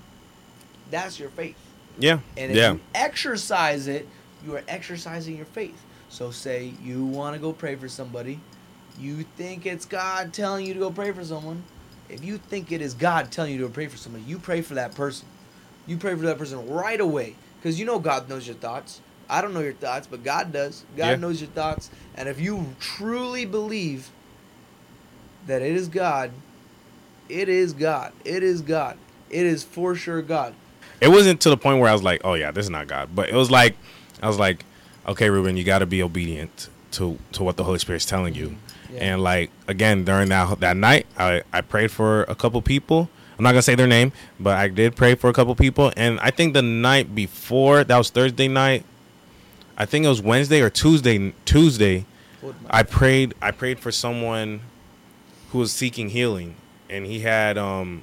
that's 0.91 1.19
your 1.19 1.31
faith. 1.31 1.57
yeah, 1.99 2.21
And 2.37 2.51
if 2.53 2.57
yeah, 2.57 2.73
you 2.75 2.81
exercise 2.95 3.89
it, 3.89 4.07
you 4.45 4.55
are 4.57 4.63
exercising 4.69 5.37
your 5.37 5.47
faith. 5.47 5.81
So 6.09 6.31
say 6.31 6.73
you 6.83 7.05
want 7.05 7.35
to 7.35 7.41
go 7.41 7.53
pray 7.53 7.75
for 7.75 7.89
somebody, 7.89 8.39
you 8.99 9.25
think 9.37 9.67
it's 9.67 9.85
God 9.85 10.33
telling 10.33 10.67
you 10.67 10.75
to 10.75 10.81
go 10.81 10.91
pray 10.91 11.13
for 11.13 11.25
someone. 11.25 11.63
If 12.09 12.25
you 12.25 12.39
think 12.39 12.71
it 12.71 12.81
is 12.81 12.95
God 12.95 13.33
telling 13.33 13.53
you 13.53 13.59
to 13.63 13.69
pray 13.69 13.89
for 13.89 13.97
somebody, 13.97 14.25
you 14.25 14.39
pray 14.39 14.63
for 14.63 14.75
that 14.75 14.95
person. 14.95 15.27
You 15.87 15.97
pray 15.97 16.15
for 16.15 16.23
that 16.23 16.39
person 16.39 16.69
right 16.69 17.01
away 17.01 17.35
because 17.59 17.81
you 17.81 17.87
know 17.87 17.99
God 17.99 18.29
knows 18.29 18.47
your 18.47 18.57
thoughts. 18.57 19.01
I 19.29 19.41
don't 19.43 19.55
know 19.55 19.61
your 19.61 19.73
thoughts, 19.73 20.07
but 20.07 20.23
God 20.23 20.53
does. 20.53 20.85
God 20.97 21.07
Yeah. 21.09 21.15
knows 21.17 21.41
your 21.41 21.51
thoughts, 21.51 21.91
and 22.15 22.29
if 22.29 22.41
you 22.41 22.77
truly 22.79 23.45
believe 23.45 24.11
that 25.47 25.63
it 25.63 25.75
is 25.77 25.89
God, 25.89 26.31
it 27.29 27.49
is 27.49 27.73
God. 27.73 28.13
It 28.25 28.43
is 28.43 28.61
God. 28.63 28.97
It 29.31 29.45
is 29.47 29.65
for 29.65 29.95
sure 29.95 30.23
God. 30.23 30.55
it 31.01 31.09
wasn't 31.09 31.41
to 31.43 31.51
the 31.51 31.57
point 31.57 31.81
where 31.81 31.91
I 31.91 31.93
was 31.93 32.03
like, 32.03 32.21
oh 32.25 32.35
yeah, 32.35 32.51
this 32.51 32.67
is 32.67 32.71
not 32.71 32.87
God, 32.87 33.11
but 33.15 33.29
it 33.29 33.35
was 33.35 33.51
like, 33.51 33.77
I 34.23 34.29
was 34.29 34.39
like, 34.39 34.65
okay, 35.07 35.29
Rubin, 35.31 35.57
you 35.57 35.65
got 35.65 35.81
to 35.81 35.87
be 35.87 36.03
obedient 36.03 36.69
to 36.93 37.19
to 37.33 37.43
what 37.43 37.57
the 37.57 37.65
Holy 37.65 37.79
Spirit's 37.79 38.07
telling 38.07 38.35
you. 38.35 38.57
Yeah. 38.93 39.01
And 39.01 39.23
like 39.23 39.51
again 39.67 40.05
during 40.05 40.29
that 40.29 40.61
that 40.61 40.77
night, 40.77 41.07
I 41.19 41.43
I 41.53 41.61
prayed 41.61 41.91
for 41.91 42.23
a 42.25 42.35
couple 42.35 42.63
people. 42.63 43.11
I'm 43.39 43.43
not 43.43 43.51
gonna 43.51 43.63
say 43.63 43.75
their 43.75 43.87
name, 43.87 44.13
but 44.41 44.57
I 44.57 44.69
did 44.69 44.97
pray 44.97 45.15
for 45.15 45.29
a 45.29 45.33
couple 45.33 45.55
people. 45.55 45.93
And 45.97 46.19
I 46.21 46.31
think 46.31 46.55
the 46.55 46.63
night 46.63 47.15
before, 47.15 47.85
that 47.85 47.99
was 47.99 48.09
Thursday 48.11 48.49
night. 48.49 48.85
I 49.77 49.85
think 49.85 50.07
it 50.07 50.09
was 50.09 50.23
Wednesday 50.23 50.63
or 50.63 50.71
Tuesday. 50.71 51.35
Tuesday, 51.45 52.07
I 52.71 52.83
prayed. 52.83 53.35
I 53.43 53.51
prayed 53.51 53.79
for 53.81 53.93
someone 53.93 54.61
who 55.51 55.59
was 55.59 55.73
seeking 55.73 56.11
healing, 56.11 56.57
and 56.91 57.07
he 57.07 57.21
had 57.21 57.59
um, 57.59 58.03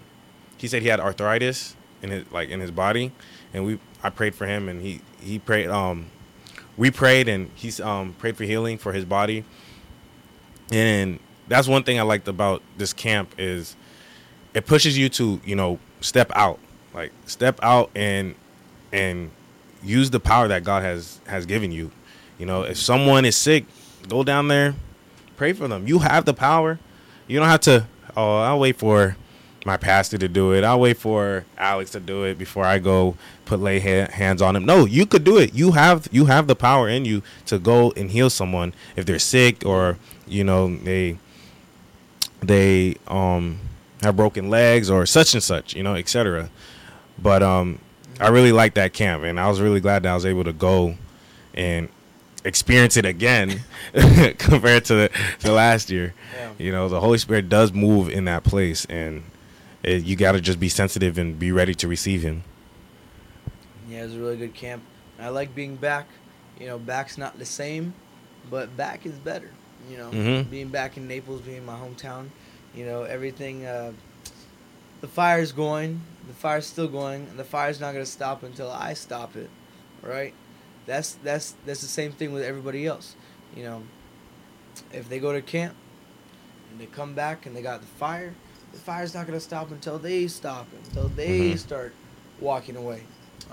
he 0.57 0.67
said 0.67 0.81
he 0.81 0.87
had 0.87 0.99
arthritis 0.99 1.75
in 2.01 2.09
his 2.11 2.31
like 2.31 2.49
in 2.49 2.59
his 2.59 2.71
body, 2.71 3.11
and 3.53 3.65
we 3.65 3.79
I 4.03 4.09
prayed 4.09 4.35
for 4.35 4.45
him, 4.45 4.69
and 4.69 4.81
he 4.81 5.01
he 5.21 5.39
prayed 5.39 5.69
um, 5.69 6.07
we 6.77 6.91
prayed, 6.91 7.27
and 7.27 7.49
he's 7.55 7.79
um 7.79 8.13
prayed 8.13 8.37
for 8.37 8.43
healing 8.43 8.77
for 8.77 8.93
his 8.93 9.05
body, 9.05 9.43
and 10.71 11.19
that's 11.47 11.67
one 11.67 11.83
thing 11.83 11.99
I 11.99 12.03
liked 12.03 12.27
about 12.27 12.61
this 12.77 12.93
camp 12.93 13.33
is 13.37 13.75
it 14.53 14.65
pushes 14.65 14.97
you 14.97 15.09
to 15.09 15.41
you 15.45 15.55
know 15.55 15.79
step 16.01 16.31
out, 16.35 16.59
like 16.93 17.11
step 17.25 17.59
out 17.61 17.89
and 17.95 18.35
and 18.91 19.31
use 19.83 20.09
the 20.09 20.19
power 20.19 20.47
that 20.47 20.63
God 20.63 20.83
has 20.83 21.19
has 21.27 21.45
given 21.45 21.71
you. 21.71 21.91
You 22.37 22.45
know, 22.45 22.63
if 22.63 22.77
someone 22.77 23.25
is 23.25 23.35
sick, 23.35 23.65
go 24.07 24.23
down 24.23 24.47
there, 24.47 24.75
pray 25.37 25.53
for 25.53 25.67
them. 25.67 25.87
You 25.87 25.99
have 25.99 26.25
the 26.25 26.33
power. 26.33 26.79
You 27.27 27.39
don't 27.39 27.47
have 27.47 27.61
to. 27.61 27.87
Oh, 28.15 28.39
I'll 28.39 28.59
wait 28.59 28.77
for 28.77 29.15
my 29.65 29.77
pastor 29.77 30.17
to 30.17 30.27
do 30.27 30.51
it. 30.53 30.63
I'll 30.63 30.79
wait 30.79 30.97
for 30.97 31.45
Alex 31.57 31.91
to 31.91 31.99
do 31.99 32.23
it 32.23 32.37
before 32.37 32.65
I 32.65 32.79
go 32.79 33.15
put 33.45 33.59
lay 33.59 33.79
ha- 33.79 34.11
hands 34.11 34.41
on 34.41 34.55
him. 34.55 34.65
No, 34.65 34.85
you 34.85 35.05
could 35.05 35.23
do 35.23 35.37
it. 35.37 35.53
You 35.53 35.71
have 35.71 36.07
you 36.11 36.25
have 36.25 36.47
the 36.47 36.55
power 36.55 36.89
in 36.89 37.05
you 37.05 37.23
to 37.45 37.57
go 37.59 37.91
and 37.95 38.11
heal 38.11 38.29
someone 38.29 38.73
if 38.95 39.05
they're 39.05 39.19
sick 39.19 39.65
or 39.65 39.97
you 40.27 40.43
know 40.43 40.75
they 40.75 41.17
they 42.41 42.95
um 43.07 43.59
have 44.01 44.17
broken 44.17 44.49
legs 44.49 44.89
or 44.89 45.05
such 45.05 45.33
and 45.33 45.41
such, 45.43 45.75
you 45.75 45.83
know, 45.83 45.95
etc. 45.95 46.49
But 47.17 47.41
um 47.41 47.79
I 48.19 48.29
really 48.29 48.51
like 48.51 48.73
that 48.75 48.93
camp 48.93 49.23
and 49.23 49.39
I 49.39 49.47
was 49.47 49.61
really 49.61 49.79
glad 49.79 50.03
that 50.03 50.11
I 50.11 50.15
was 50.15 50.25
able 50.25 50.43
to 50.43 50.53
go 50.53 50.95
and 51.53 51.89
experience 52.45 52.97
it 52.97 53.05
again 53.05 53.61
compared 54.37 54.85
to 54.85 54.95
the, 54.95 55.09
to 55.39 55.51
last 55.51 55.89
year. 55.89 56.13
Yeah. 56.35 56.51
You 56.57 56.71
know, 56.71 56.89
the 56.89 56.99
Holy 56.99 57.17
Spirit 57.17 57.49
does 57.49 57.73
move 57.73 58.09
in 58.09 58.25
that 58.25 58.43
place 58.43 58.85
and 58.85 59.23
it, 59.83 60.03
you 60.03 60.15
got 60.15 60.33
to 60.33 60.41
just 60.41 60.59
be 60.59 60.69
sensitive 60.69 61.17
and 61.17 61.37
be 61.37 61.51
ready 61.51 61.73
to 61.75 61.87
receive 61.87 62.21
him. 62.21 62.43
Yeah, 63.89 64.01
it 64.01 64.05
was 64.05 64.15
a 64.15 64.19
really 64.19 64.37
good 64.37 64.53
camp. 64.53 64.83
I 65.19 65.29
like 65.29 65.53
being 65.53 65.75
back. 65.75 66.07
You 66.59 66.67
know, 66.67 66.77
back's 66.79 67.17
not 67.17 67.37
the 67.39 67.45
same, 67.45 67.93
but 68.49 68.75
back 68.77 69.05
is 69.05 69.13
better. 69.13 69.49
You 69.89 69.97
know, 69.97 70.11
Mhm. 70.11 70.49
being 70.49 70.69
back 70.69 70.97
in 70.97 71.07
Naples, 71.07 71.41
being 71.41 71.65
my 71.65 71.75
hometown. 71.75 72.27
You 72.75 72.85
know, 72.85 73.03
everything. 73.03 73.65
Uh, 73.65 73.91
the 75.01 75.07
fire's 75.07 75.51
going. 75.51 75.99
The 76.27 76.33
fire's 76.33 76.65
still 76.65 76.87
going, 76.87 77.27
and 77.29 77.37
the 77.37 77.43
fire's 77.43 77.79
not 77.81 77.91
gonna 77.91 78.05
stop 78.05 78.43
until 78.43 78.71
I 78.71 78.93
stop 78.93 79.35
it. 79.35 79.49
Right? 80.01 80.33
That's 80.85 81.13
that's 81.23 81.55
that's 81.65 81.81
the 81.81 81.87
same 81.87 82.11
thing 82.11 82.33
with 82.33 82.43
everybody 82.43 82.85
else. 82.85 83.15
You 83.55 83.63
know, 83.63 83.83
if 84.91 85.07
they 85.09 85.19
go 85.19 85.31
to 85.33 85.41
camp 85.41 85.75
and 86.71 86.79
they 86.79 86.85
come 86.87 87.13
back 87.13 87.45
and 87.45 87.55
they 87.55 87.61
got 87.61 87.81
the 87.81 87.87
fire, 87.87 88.33
the 88.71 88.79
fire's 88.79 89.13
not 89.13 89.25
gonna 89.25 89.39
stop 89.39 89.71
until 89.71 89.97
they 89.99 90.27
stop 90.27 90.67
until 90.85 91.07
they 91.09 91.51
Mhm. 91.51 91.59
start 91.59 91.93
walking 92.39 92.75
away. 92.75 93.03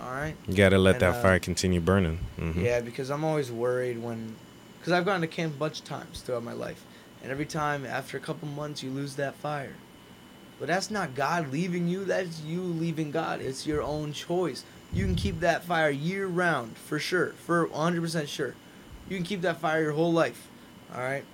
All 0.00 0.12
right. 0.12 0.34
You 0.48 0.54
got 0.54 0.70
to 0.70 0.78
let 0.78 0.94
And, 0.96 1.02
that 1.02 1.16
uh, 1.16 1.22
fire 1.22 1.38
continue 1.38 1.80
burning. 1.80 2.20
Mhm. 2.38 2.62
Yeah, 2.62 2.80
because 2.80 3.10
I'm 3.10 3.24
always 3.24 3.50
worried 3.50 3.98
when, 4.02 4.34
because 4.78 4.92
I've 4.92 5.04
gone 5.04 5.20
to 5.20 5.26
camp 5.26 5.54
a 5.54 5.58
bunch 5.58 5.80
of 5.80 5.84
times 5.84 6.20
throughout 6.22 6.42
my 6.44 6.52
life, 6.54 6.84
and 7.22 7.30
every 7.30 7.44
time 7.44 7.84
after 7.84 8.16
a 8.16 8.20
couple 8.20 8.48
months 8.48 8.82
you 8.82 8.90
lose 8.90 9.16
that 9.16 9.34
fire. 9.34 9.74
But 10.58 10.68
that's 10.68 10.90
not 10.90 11.14
God 11.14 11.52
leaving 11.52 11.88
you. 11.88 12.04
That's 12.04 12.40
you 12.42 12.62
leaving 12.62 13.10
God. 13.10 13.40
It's 13.40 13.66
your 13.66 13.82
own 13.82 14.12
choice. 14.12 14.64
You 14.92 15.04
can 15.04 15.14
keep 15.14 15.40
that 15.40 15.64
fire 15.64 15.90
year 15.90 16.26
round 16.26 16.76
for 16.76 16.98
sure, 16.98 17.28
for 17.46 17.68
100% 17.68 18.26
sure. 18.28 18.54
You 19.08 19.16
can 19.16 19.24
keep 19.24 19.42
that 19.42 19.60
fire 19.60 19.82
your 19.82 19.92
whole 19.92 20.12
life. 20.12 20.48
All 20.94 21.00
right. 21.00 21.24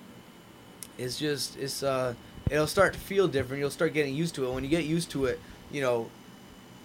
It's 0.97 1.17
just 1.17 1.57
it's 1.57 1.83
uh 1.83 2.13
it'll 2.49 2.67
start 2.67 2.93
to 2.93 2.99
feel 2.99 3.27
different. 3.27 3.59
You'll 3.59 3.69
start 3.69 3.93
getting 3.93 4.15
used 4.15 4.35
to 4.35 4.45
it. 4.47 4.53
When 4.53 4.63
you 4.63 4.69
get 4.69 4.85
used 4.85 5.11
to 5.11 5.25
it, 5.25 5.39
you 5.71 5.81
know, 5.81 6.09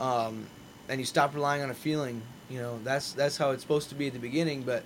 um, 0.00 0.46
and 0.88 1.00
you 1.00 1.06
stop 1.06 1.34
relying 1.34 1.62
on 1.62 1.70
a 1.70 1.74
feeling. 1.74 2.20
You 2.50 2.58
know, 2.60 2.78
that's 2.84 3.12
that's 3.12 3.36
how 3.38 3.50
it's 3.52 3.62
supposed 3.62 3.88
to 3.90 3.94
be 3.94 4.08
at 4.08 4.12
the 4.12 4.18
beginning. 4.18 4.62
But 4.62 4.82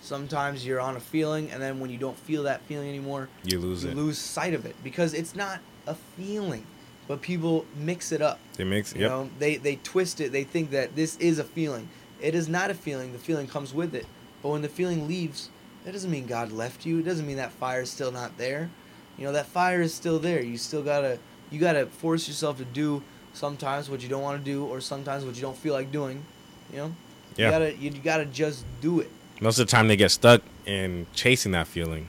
sometimes 0.00 0.64
you're 0.64 0.80
on 0.80 0.96
a 0.96 1.00
feeling, 1.00 1.50
and 1.50 1.60
then 1.60 1.80
when 1.80 1.90
you 1.90 1.98
don't 1.98 2.16
feel 2.18 2.44
that 2.44 2.62
feeling 2.62 2.88
anymore, 2.88 3.28
You 3.44 3.58
lose 3.58 3.84
it. 3.84 3.88
you 3.88 3.92
it. 3.92 3.96
lose 3.96 4.18
sight 4.18 4.54
of 4.54 4.64
it 4.64 4.76
because 4.82 5.12
it's 5.12 5.34
not 5.34 5.60
a 5.86 5.94
feeling. 6.16 6.64
But 7.10 7.22
people 7.22 7.66
mix 7.76 8.12
it 8.12 8.22
up. 8.22 8.38
It 8.56 8.66
makes 8.66 8.94
You 8.94 9.00
yep. 9.00 9.10
know, 9.10 9.30
they 9.40 9.56
they 9.56 9.74
twist 9.82 10.20
it. 10.20 10.30
They 10.30 10.44
think 10.44 10.70
that 10.70 10.94
this 10.94 11.16
is 11.16 11.40
a 11.40 11.44
feeling. 11.44 11.88
It 12.20 12.36
is 12.36 12.48
not 12.48 12.70
a 12.70 12.74
feeling. 12.74 13.10
The 13.12 13.18
feeling 13.18 13.48
comes 13.48 13.74
with 13.74 13.96
it. 13.96 14.06
But 14.40 14.50
when 14.50 14.62
the 14.62 14.68
feeling 14.68 15.08
leaves, 15.08 15.48
that 15.84 15.90
doesn't 15.90 16.08
mean 16.08 16.26
God 16.26 16.52
left 16.52 16.86
you. 16.86 17.00
It 17.00 17.02
doesn't 17.02 17.26
mean 17.26 17.38
that 17.38 17.50
fire 17.50 17.80
is 17.80 17.90
still 17.90 18.12
not 18.12 18.38
there. 18.38 18.70
You 19.18 19.24
know, 19.24 19.32
that 19.32 19.46
fire 19.46 19.82
is 19.82 19.92
still 19.92 20.20
there. 20.20 20.40
You 20.40 20.56
still 20.56 20.84
gotta 20.84 21.18
you 21.50 21.58
gotta 21.58 21.86
force 21.86 22.28
yourself 22.28 22.58
to 22.58 22.64
do 22.64 23.02
sometimes 23.32 23.90
what 23.90 24.04
you 24.04 24.08
don't 24.08 24.22
want 24.22 24.38
to 24.38 24.44
do, 24.44 24.64
or 24.66 24.80
sometimes 24.80 25.24
what 25.24 25.34
you 25.34 25.42
don't 25.42 25.56
feel 25.58 25.74
like 25.74 25.90
doing. 25.90 26.22
You 26.70 26.78
know, 26.78 26.94
Yeah. 27.36 27.46
you 27.46 27.50
gotta 27.50 27.76
you 27.76 27.90
gotta 28.04 28.24
just 28.26 28.64
do 28.80 29.00
it. 29.00 29.10
most 29.40 29.58
of 29.58 29.66
the 29.66 29.70
time 29.72 29.88
they 29.88 29.96
get 29.96 30.12
stuck 30.12 30.42
in 30.64 31.08
chasing 31.12 31.50
that 31.50 31.66
feeling 31.66 32.06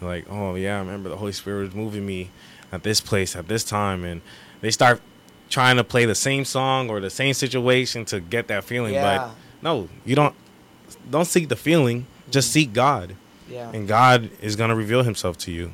like 0.00 0.26
oh 0.28 0.56
yeah 0.56 0.74
i 0.74 0.78
remember 0.80 1.08
the 1.08 1.16
holy 1.16 1.30
spirit 1.30 1.60
was 1.66 1.74
moving 1.74 2.04
me 2.04 2.30
at 2.72 2.82
this 2.82 3.00
place 3.00 3.34
at 3.36 3.48
this 3.48 3.64
time 3.64 4.04
and 4.04 4.20
they 4.60 4.70
start 4.70 5.00
trying 5.48 5.76
to 5.76 5.84
play 5.84 6.04
the 6.04 6.14
same 6.14 6.44
song 6.44 6.88
or 6.90 7.00
the 7.00 7.10
same 7.10 7.34
situation 7.34 8.04
to 8.04 8.20
get 8.20 8.46
that 8.48 8.62
feeling 8.64 8.94
Yeah. 8.94 9.18
but 9.18 9.34
no 9.62 9.88
you 10.04 10.14
don't 10.14 10.34
don't 11.10 11.24
seek 11.26 11.48
the 11.48 11.56
feeling 11.56 12.06
just 12.30 12.50
seek 12.52 12.72
god 12.72 13.16
Yeah, 13.50 13.70
and 13.74 13.88
god 13.88 14.30
is 14.40 14.54
going 14.56 14.70
to 14.70 14.76
reveal 14.76 15.02
himself 15.02 15.36
to 15.38 15.50
you 15.52 15.72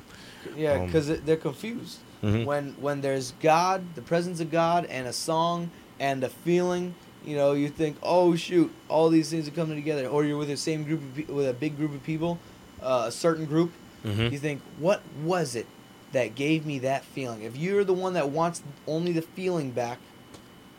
yeah, 0.56 0.72
um, 0.74 0.86
because 0.86 1.08
they're 1.08 1.36
confused. 1.36 1.98
Mhm. 2.22 2.46
when 2.46 2.74
when 2.80 3.02
there's 3.02 3.32
God, 3.42 3.82
the 3.94 4.00
presence 4.00 4.40
of 4.40 4.50
God, 4.50 4.86
and 4.86 5.06
a 5.06 5.12
song 5.12 5.70
and 6.00 6.24
a 6.24 6.30
feeling, 6.30 6.94
you 7.26 7.36
know, 7.36 7.52
you 7.52 7.68
think, 7.68 7.96
oh 8.02 8.34
shoot, 8.36 8.72
all 8.88 9.10
these 9.10 9.28
things 9.28 9.46
are 9.46 9.50
coming 9.50 9.76
together. 9.76 10.06
Or 10.06 10.24
you're 10.24 10.38
with 10.38 10.48
the 10.48 10.56
same 10.56 10.84
group 10.84 11.02
of 11.02 11.14
pe- 11.14 11.32
with 11.32 11.46
a 11.46 11.52
big 11.52 11.76
group 11.76 11.92
of 11.92 12.02
people, 12.04 12.38
uh, 12.80 13.04
a 13.08 13.12
certain 13.12 13.44
group. 13.44 13.70
Mhm. 14.06 14.32
You 14.32 14.38
think, 14.38 14.62
what 14.78 15.02
was 15.22 15.54
it 15.54 15.66
that 16.12 16.34
gave 16.34 16.64
me 16.64 16.78
that 16.80 17.04
feeling? 17.04 17.42
If 17.42 17.56
you're 17.56 17.84
the 17.84 17.92
one 17.92 18.14
that 18.14 18.30
wants 18.30 18.62
only 18.86 19.12
the 19.12 19.22
feeling 19.22 19.70
back, 19.70 19.98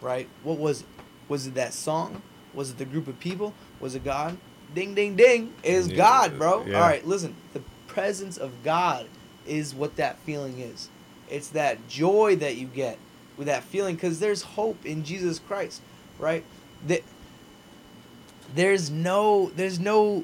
right? 0.01 0.27
What 0.43 0.57
was 0.57 0.81
it? 0.81 0.88
Was 1.29 1.48
it 1.48 1.55
that 1.55 1.74
song? 1.74 2.22
Was 2.53 2.72
it 2.72 2.77
the 2.77 2.86
group 2.86 3.07
of 3.07 3.19
people? 3.19 3.53
Was 3.79 3.96
it 3.96 4.03
God? 4.03 4.38
Ding, 4.74 4.96
ding, 4.96 5.15
ding! 5.15 5.53
Is 5.63 5.88
Yeah, 5.89 5.96
God, 5.98 6.38
bro. 6.38 6.65
yeah. 6.65 6.75
All 6.75 6.81
right, 6.88 7.05
listen. 7.05 7.36
The 7.53 7.62
presence 7.88 8.38
of 8.38 8.51
God 8.63 9.07
is 9.46 9.74
what 9.74 9.96
that 9.98 10.19
feeling 10.19 10.60
is. 10.60 10.89
It's 11.29 11.50
that 11.50 11.88
joy 11.88 12.36
that 12.38 12.55
you 12.55 12.67
get 12.67 12.98
with 13.38 13.48
that 13.48 13.63
feeling 13.63 13.96
because 13.96 14.19
there's 14.19 14.41
hope 14.41 14.86
in 14.86 15.03
Jesus 15.03 15.39
Christ, 15.39 15.81
right? 16.19 16.43
That 16.88 17.03
there's 18.55 18.89
no, 18.89 19.51
there's 19.55 19.79
no, 19.79 20.24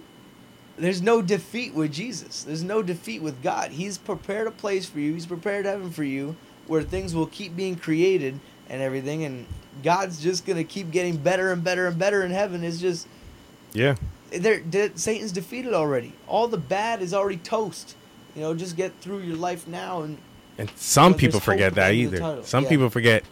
there's 0.78 1.02
no 1.02 1.22
defeat 1.22 1.74
with 1.74 1.92
Jesus. 1.94 2.44
There's 2.44 2.64
no 2.64 2.82
defeat 2.82 3.22
with 3.22 3.42
God. 3.44 3.72
He's 3.72 3.98
prepared 3.98 4.48
a 4.48 4.52
place 4.52 4.86
for 4.88 5.00
you. 5.00 5.14
He's 5.14 5.26
prepared 5.26 5.66
heaven 5.66 5.92
for 5.92 6.04
you, 6.04 6.36
where 6.68 6.82
things 6.84 7.14
will 7.14 7.28
keep 7.28 7.56
being 7.56 7.76
created 7.76 8.40
and 8.70 8.82
everything, 8.82 9.24
and 9.24 9.46
God's 9.84 10.22
just 10.22 10.46
gonna 10.46 10.64
keep 10.64 10.92
getting 10.92 11.18
better 11.18 11.52
and 11.52 11.64
better 11.64 11.88
and 11.88 11.98
better 12.00 12.24
in 12.24 12.32
heaven. 12.32 12.64
It's 12.64 12.80
just 12.80 13.08
yeah 13.74 13.96
they're, 14.32 14.60
de- 14.62 14.98
Satan's 14.98 15.32
defeated 15.32 15.74
already. 15.74 16.14
All 16.28 16.48
the 16.48 16.58
bad 16.58 17.02
is 17.04 17.14
already 17.14 17.38
toast. 17.38 17.96
You 18.36 18.42
know, 18.42 18.56
just 18.56 18.76
get 18.76 18.94
through 19.00 19.20
your 19.20 19.38
life 19.38 19.68
now 19.68 20.02
and 20.02 20.18
and 20.58 20.72
some 20.76 21.14
people 21.16 21.40
forget 21.40 21.74
that 21.76 21.90
at 21.90 21.92
the 21.92 22.04
end 22.04 22.14
of 22.14 22.20
the 22.20 22.28
either 22.36 22.44
some 22.44 22.64
Yeah. 22.64 22.70
people 22.70 22.90
forget 22.90 23.24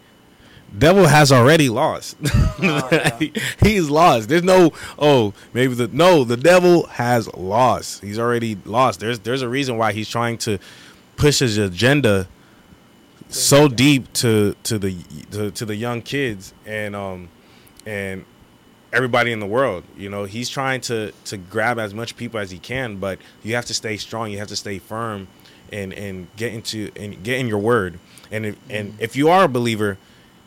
devil 0.77 1.07
has 1.07 1.31
already 1.31 1.69
lost. 1.69 2.17
Oh, 2.63 2.87
yeah. 2.91 3.17
he's 3.59 3.89
lost. 3.89 4.29
There's 4.29 4.43
no 4.43 4.71
oh 4.99 5.33
maybe 5.53 5.73
the 5.73 5.87
no 5.87 6.23
the 6.23 6.37
devil 6.37 6.85
has 6.87 7.31
lost. 7.33 8.01
He's 8.01 8.19
already 8.19 8.57
lost. 8.65 8.99
There's 8.99 9.19
there's 9.19 9.41
a 9.41 9.49
reason 9.49 9.77
why 9.77 9.93
he's 9.93 10.09
trying 10.09 10.37
to 10.39 10.59
push 11.17 11.39
his 11.39 11.57
agenda 11.57 12.27
so 13.29 13.67
deep 13.67 14.11
to 14.13 14.55
to 14.63 14.77
the 14.77 14.97
to, 15.31 15.51
to 15.51 15.65
the 15.65 15.75
young 15.75 16.01
kids 16.01 16.53
and 16.65 16.95
um 16.95 17.29
and 17.85 18.25
everybody 18.93 19.31
in 19.31 19.39
the 19.39 19.47
world. 19.47 19.83
You 19.97 20.09
know 20.09 20.25
he's 20.25 20.49
trying 20.49 20.81
to 20.81 21.11
to 21.25 21.37
grab 21.37 21.79
as 21.79 21.93
much 21.93 22.15
people 22.15 22.39
as 22.39 22.51
he 22.51 22.59
can 22.59 22.97
but 22.97 23.19
you 23.43 23.55
have 23.55 23.65
to 23.65 23.73
stay 23.73 23.97
strong. 23.97 24.31
You 24.31 24.37
have 24.37 24.49
to 24.49 24.55
stay 24.55 24.79
firm 24.79 25.27
and 25.71 25.93
and 25.93 26.27
get 26.35 26.53
into 26.53 26.91
and 26.95 27.23
get 27.23 27.39
in 27.39 27.47
your 27.47 27.59
word. 27.59 27.99
And 28.29 28.45
if, 28.45 28.55
and 28.69 28.93
if 28.99 29.15
you 29.15 29.29
are 29.29 29.43
a 29.45 29.49
believer 29.49 29.97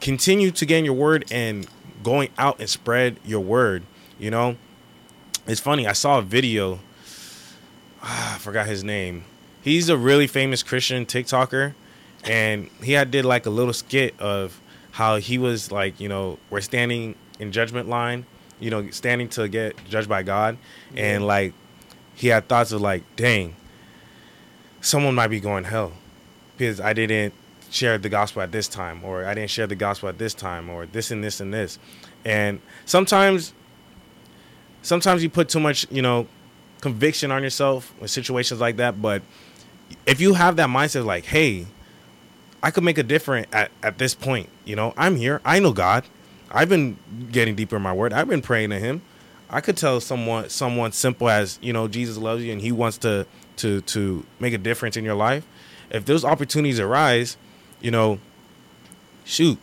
continue 0.05 0.51
to 0.51 0.67
gain 0.67 0.85
your 0.85 0.93
word 0.93 1.25
and 1.31 1.67
going 2.03 2.29
out 2.37 2.61
and 2.61 2.69
spread 2.69 3.19
your 3.25 3.41
word 3.41 3.83
you 4.19 4.31
know 4.31 4.55
it's 5.47 5.61
funny 5.63 5.87
i 5.87 5.95
saw 5.95 6.19
a 6.19 6.23
video 6.23 6.79
ah, 8.03 8.35
i 8.37 8.39
forgot 8.39 8.67
his 8.67 8.85
name 8.85 9.25
he's 9.63 9.89
a 9.89 9.97
really 9.97 10.27
famous 10.27 10.63
christian 10.63 11.07
tiktoker 11.07 11.73
and 12.23 12.69
he 12.83 12.93
had 12.93 13.11
did 13.11 13.25
like 13.25 13.47
a 13.47 13.51
little 13.51 13.73
skit 13.73 14.15
of 14.21 14.61
how 14.93 15.17
he 15.17 15.39
was 15.39 15.73
like 15.73 15.99
you 15.99 16.07
know 16.07 16.39
we're 16.51 16.61
standing 16.61 17.15
in 17.41 17.51
judgment 17.51 17.89
line 17.89 18.27
you 18.61 18.69
know 18.69 18.91
standing 18.91 19.27
to 19.27 19.49
get 19.49 19.75
judged 19.89 20.09
by 20.09 20.23
god 20.23 20.59
and 20.95 21.23
Yeah. 21.23 21.29
like 21.29 21.55
he 22.15 22.29
had 22.29 22.47
thoughts 22.47 22.73
of 22.73 22.83
like 22.83 23.05
dang 23.17 23.57
someone 24.83 25.15
might 25.15 25.29
be 25.29 25.41
going 25.41 25.65
hell 25.65 25.95
because 26.59 26.79
i 26.79 26.93
didn't 26.93 27.33
share 27.75 27.99
the 27.99 28.09
gospel 28.09 28.43
at 28.43 28.53
this 28.53 28.69
time 28.69 29.05
or 29.05 29.25
i 29.25 29.35
didn't 29.35 29.51
share 29.51 29.67
the 29.67 29.75
gospel 29.75 30.09
at 30.09 30.19
this 30.19 30.35
time 30.35 30.71
or 30.71 30.87
this 30.87 31.11
and 31.11 31.25
this 31.25 31.41
and 31.41 31.53
this 31.53 31.79
and 32.25 32.61
sometimes 32.85 33.53
sometimes 34.83 35.23
you 35.23 35.29
put 35.31 35.49
too 35.49 35.61
much 35.61 35.87
you 35.91 36.03
know 36.03 36.27
conviction 36.81 37.31
on 37.31 37.43
yourself 37.43 37.93
with 38.01 38.11
situations 38.11 38.61
like 38.61 38.77
that 38.77 39.01
but 39.01 39.23
if 40.07 40.21
you 40.21 40.35
have 40.35 40.57
that 40.57 40.69
mindset 40.69 41.05
like 41.05 41.25
hey 41.25 41.67
I 42.65 42.71
could 42.71 42.83
make 42.83 42.97
a 42.97 43.03
difference 43.03 43.47
at, 43.53 43.71
at 43.83 43.99
this 43.99 44.15
point. 44.15 44.49
You 44.65 44.75
know, 44.75 44.95
I'm 44.97 45.17
here. 45.17 45.43
I 45.45 45.59
know 45.59 45.75
God. 45.75 46.07
I've 46.51 46.71
been 46.71 46.97
getting 47.31 47.55
deeper 47.55 47.77
in 47.77 47.83
my 47.83 47.93
word. 47.93 48.15
I've 48.15 48.27
been 48.27 48.41
praying 48.41 48.71
to 48.71 48.79
Him. 48.79 49.03
I 49.51 49.61
could 49.61 49.77
tell 49.77 50.01
someone 50.01 50.49
someone 50.49 50.93
simple 50.93 51.29
as 51.29 51.59
you 51.61 51.75
know 51.75 51.89
Jesus 51.89 52.17
loves 52.17 52.43
you 52.43 52.53
and 52.53 52.63
He 52.63 52.73
wants 52.73 52.97
to 52.99 53.27
to 53.57 53.83
to 53.83 54.25
make 54.41 54.55
a 54.55 54.59
difference 54.59 54.97
in 54.97 55.05
your 55.05 55.15
life. 55.15 55.47
If 55.91 56.07
those 56.07 56.25
opportunities 56.25 56.81
arise, 56.81 57.37
you 57.85 57.91
know, 57.91 58.19
shoot, 59.25 59.59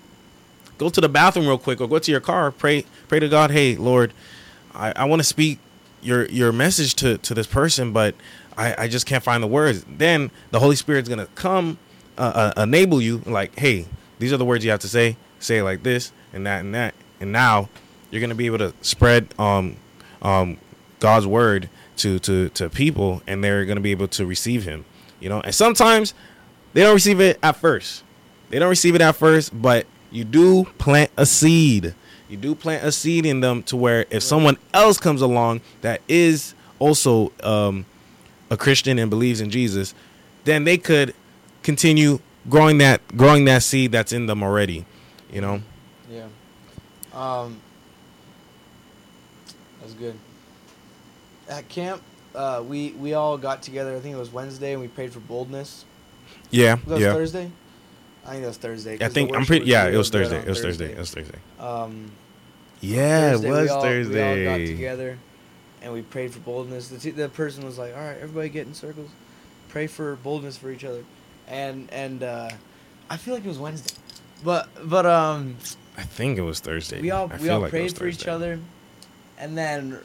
go 0.77 0.89
to 0.89 1.01
the 1.01 1.09
bathroom 1.09 1.47
real 1.47 1.57
quick 1.57 1.81
or 1.81 1.87
go 1.87 1.99
to 1.99 2.11
your 2.11 2.21
car. 2.21 2.51
Pray 2.51 2.85
pray 3.07 3.19
to 3.19 3.27
God. 3.27 3.51
Hey 3.51 3.75
Lord, 3.75 4.13
I, 4.73 4.93
I 4.95 5.05
want 5.05 5.19
to 5.19 5.27
speak 5.27 5.59
your 6.01 6.25
your 6.27 6.51
message 6.51 6.95
to 6.95 7.17
to 7.17 7.33
this 7.33 7.47
person, 7.47 7.91
but 7.91 8.15
I, 8.57 8.83
I 8.83 8.87
just 8.87 9.05
can't 9.05 9.23
find 9.23 9.41
the 9.41 9.47
words. 9.47 9.83
Then 9.85 10.31
the 10.51 10.59
Holy 10.59 10.75
Spirit's 10.75 11.09
gonna 11.09 11.27
come 11.35 11.77
uh, 12.17 12.51
uh, 12.55 12.63
enable 12.63 13.01
you 13.01 13.19
like 13.25 13.57
hey 13.57 13.85
these 14.19 14.31
are 14.31 14.37
the 14.37 14.45
words 14.45 14.63
you 14.63 14.71
have 14.71 14.79
to 14.79 14.87
say 14.87 15.17
say 15.39 15.61
like 15.61 15.83
this 15.83 16.11
and 16.33 16.45
that 16.45 16.59
and 16.59 16.75
that 16.75 16.93
and 17.19 17.31
now 17.31 17.69
you're 18.11 18.21
gonna 18.21 18.35
be 18.35 18.45
able 18.45 18.59
to 18.59 18.73
spread 18.81 19.33
um 19.39 19.75
um 20.21 20.57
god's 20.99 21.25
word 21.25 21.69
to 21.97 22.19
to 22.19 22.49
to 22.49 22.69
people 22.69 23.21
and 23.25 23.43
they're 23.43 23.65
gonna 23.65 23.81
be 23.81 23.91
able 23.91 24.07
to 24.07 24.25
receive 24.25 24.65
him 24.65 24.85
you 25.19 25.29
know 25.29 25.41
and 25.41 25.55
sometimes 25.55 26.13
they 26.73 26.81
don't 26.81 26.93
receive 26.93 27.19
it 27.19 27.39
at 27.41 27.55
first 27.55 28.03
they 28.51 28.59
don't 28.59 28.69
receive 28.69 28.93
it 28.95 29.01
at 29.01 29.15
first 29.15 29.59
but 29.59 29.85
you 30.11 30.23
do 30.23 30.65
plant 30.77 31.09
a 31.17 31.25
seed 31.25 31.93
you 32.29 32.37
do 32.37 32.53
plant 32.55 32.83
a 32.85 32.91
seed 32.91 33.25
in 33.25 33.39
them 33.41 33.63
to 33.63 33.75
where 33.75 34.05
if 34.09 34.21
someone 34.23 34.57
else 34.73 34.97
comes 34.97 35.21
along 35.21 35.61
that 35.81 36.01
is 36.07 36.53
also 36.79 37.31
um 37.43 37.85
a 38.49 38.57
christian 38.57 38.99
and 38.99 39.09
believes 39.09 39.41
in 39.41 39.49
jesus 39.49 39.93
then 40.43 40.63
they 40.63 40.77
could 40.77 41.13
continue 41.63 42.19
growing 42.49 42.77
that 42.77 43.01
growing 43.17 43.45
that 43.45 43.63
seed 43.63 43.91
that's 43.91 44.11
in 44.11 44.25
them 44.27 44.43
already 44.43 44.85
you 45.31 45.41
know 45.41 45.61
Yeah. 46.09 46.27
Um, 47.13 47.59
that's 49.81 49.93
good. 49.93 50.15
At 51.49 51.67
camp, 51.69 52.01
uh, 52.33 52.63
we 52.65 52.91
we 52.91 53.13
all 53.13 53.37
got 53.37 53.61
together. 53.61 53.95
I 53.95 53.99
think 53.99 54.15
it 54.15 54.19
was 54.19 54.31
Wednesday, 54.31 54.71
and 54.73 54.81
we 54.81 54.87
prayed 54.87 55.11
for 55.11 55.19
boldness. 55.19 55.83
yeah 56.51 56.75
Was 56.75 56.85
that 56.85 56.99
yeah 57.01 57.13
Thursday? 57.13 57.51
I 58.25 58.31
think 58.31 58.41
that 58.41 58.47
was 58.47 58.57
Thursday. 58.57 58.97
I 59.03 59.09
think 59.09 59.35
i'm 59.35 59.45
pretty 59.45 59.65
yeah 59.65 59.87
it 59.87 59.97
was 59.97 60.09
thursday. 60.09 60.39
It 60.39 60.47
was 60.47 60.61
thursday. 60.61 60.91
It 60.91 60.97
was 60.97 61.11
thursday. 61.13 61.39
Um, 61.59 62.11
yeah 62.79 63.31
Thursday, 63.31 63.47
it 63.47 63.51
was 63.51 63.61
we 63.63 63.69
all, 63.69 63.81
thursday 63.81 64.39
We 64.39 64.47
all 64.47 64.57
got 64.57 64.65
together, 64.65 65.17
and 65.81 65.93
we 65.93 66.01
prayed 66.01 66.33
for 66.33 66.39
boldness. 66.39 66.89
The, 66.89 66.97
t- 66.97 67.11
the 67.11 67.29
person 67.29 67.65
was 67.65 67.77
like, 67.77 67.95
"All 67.95 68.01
right, 68.01 68.17
everybody 68.17 68.49
get 68.49 68.67
in 68.67 68.73
circles, 68.73 69.09
pray 69.69 69.87
for 69.87 70.15
boldness 70.17 70.57
for 70.57 70.71
each 70.71 70.83
other," 70.83 71.03
and 71.47 71.91
and 71.91 72.23
uh, 72.23 72.49
I 73.09 73.17
feel 73.17 73.33
like 73.33 73.43
it 73.43 73.47
was 73.47 73.59
Wednesday, 73.59 73.95
but 74.43 74.69
but 74.85 75.05
um, 75.05 75.57
i 75.97 76.03
think 76.03 76.37
it 76.37 76.41
was 76.41 76.59
thursday. 76.59 77.01
we 77.01 77.11
all 77.11 77.29
I 77.31 77.37
we 77.37 77.49
all 77.49 77.59
like 77.59 77.71
prayed 77.71 77.95
for 77.95 78.07
each 78.07 78.27
other, 78.27 78.59
and 79.37 79.57
then 79.57 79.99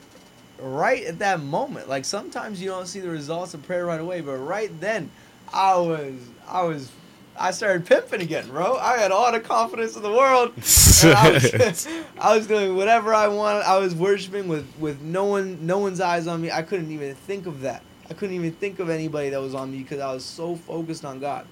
right 0.59 1.05
at 1.05 1.19
that 1.19 1.41
moment, 1.41 1.89
like 1.89 2.05
sometimes 2.05 2.61
you 2.63 2.69
don't 2.71 2.87
see 2.87 3.01
the 3.01 3.11
results 3.11 3.55
of 3.55 3.63
prayer 3.63 3.87
right 3.87 4.01
away, 4.01 4.21
but 4.23 4.37
right 4.37 4.71
then, 4.81 5.11
I 5.53 5.77
was 5.77 6.15
I 6.49 6.63
was. 6.65 6.91
I 7.39 7.51
started 7.51 7.87
pimping 7.87 8.21
again, 8.23 8.49
bro. 8.49 8.77
I 8.77 8.99
had 8.99 9.13
all 9.13 9.31
the 9.33 9.41
confidence 9.41 9.97
in 9.97 10.03
the 10.03 10.11
world. 10.13 10.53
I, 10.57 11.31
was, 11.33 11.89
I 12.19 12.37
was 12.37 12.47
doing 12.47 12.77
whatever 12.77 13.15
I 13.15 13.29
wanted. 13.29 13.61
I 13.63 13.79
was 13.79 13.95
worshiping 13.95 14.49
with, 14.49 14.67
with 14.79 15.01
no 15.03 15.25
one 15.25 15.65
no 15.67 15.79
one's 15.79 16.01
eyes 16.01 16.27
on 16.27 16.41
me. 16.41 16.51
I 16.51 16.63
couldn't 16.63 16.91
even 16.91 17.15
think 17.15 17.47
of 17.47 17.61
that. 17.63 17.83
I 18.09 18.15
couldn't 18.15 18.37
even 18.37 18.53
think 18.53 18.79
of 18.79 18.89
anybody 18.89 19.31
that 19.31 19.41
was 19.41 19.55
on 19.55 19.73
me 19.73 19.79
because 19.83 20.01
I 20.01 20.13
was 20.13 20.25
so 20.25 20.57
focused 20.57 21.05
on 21.05 21.19
God. 21.21 21.47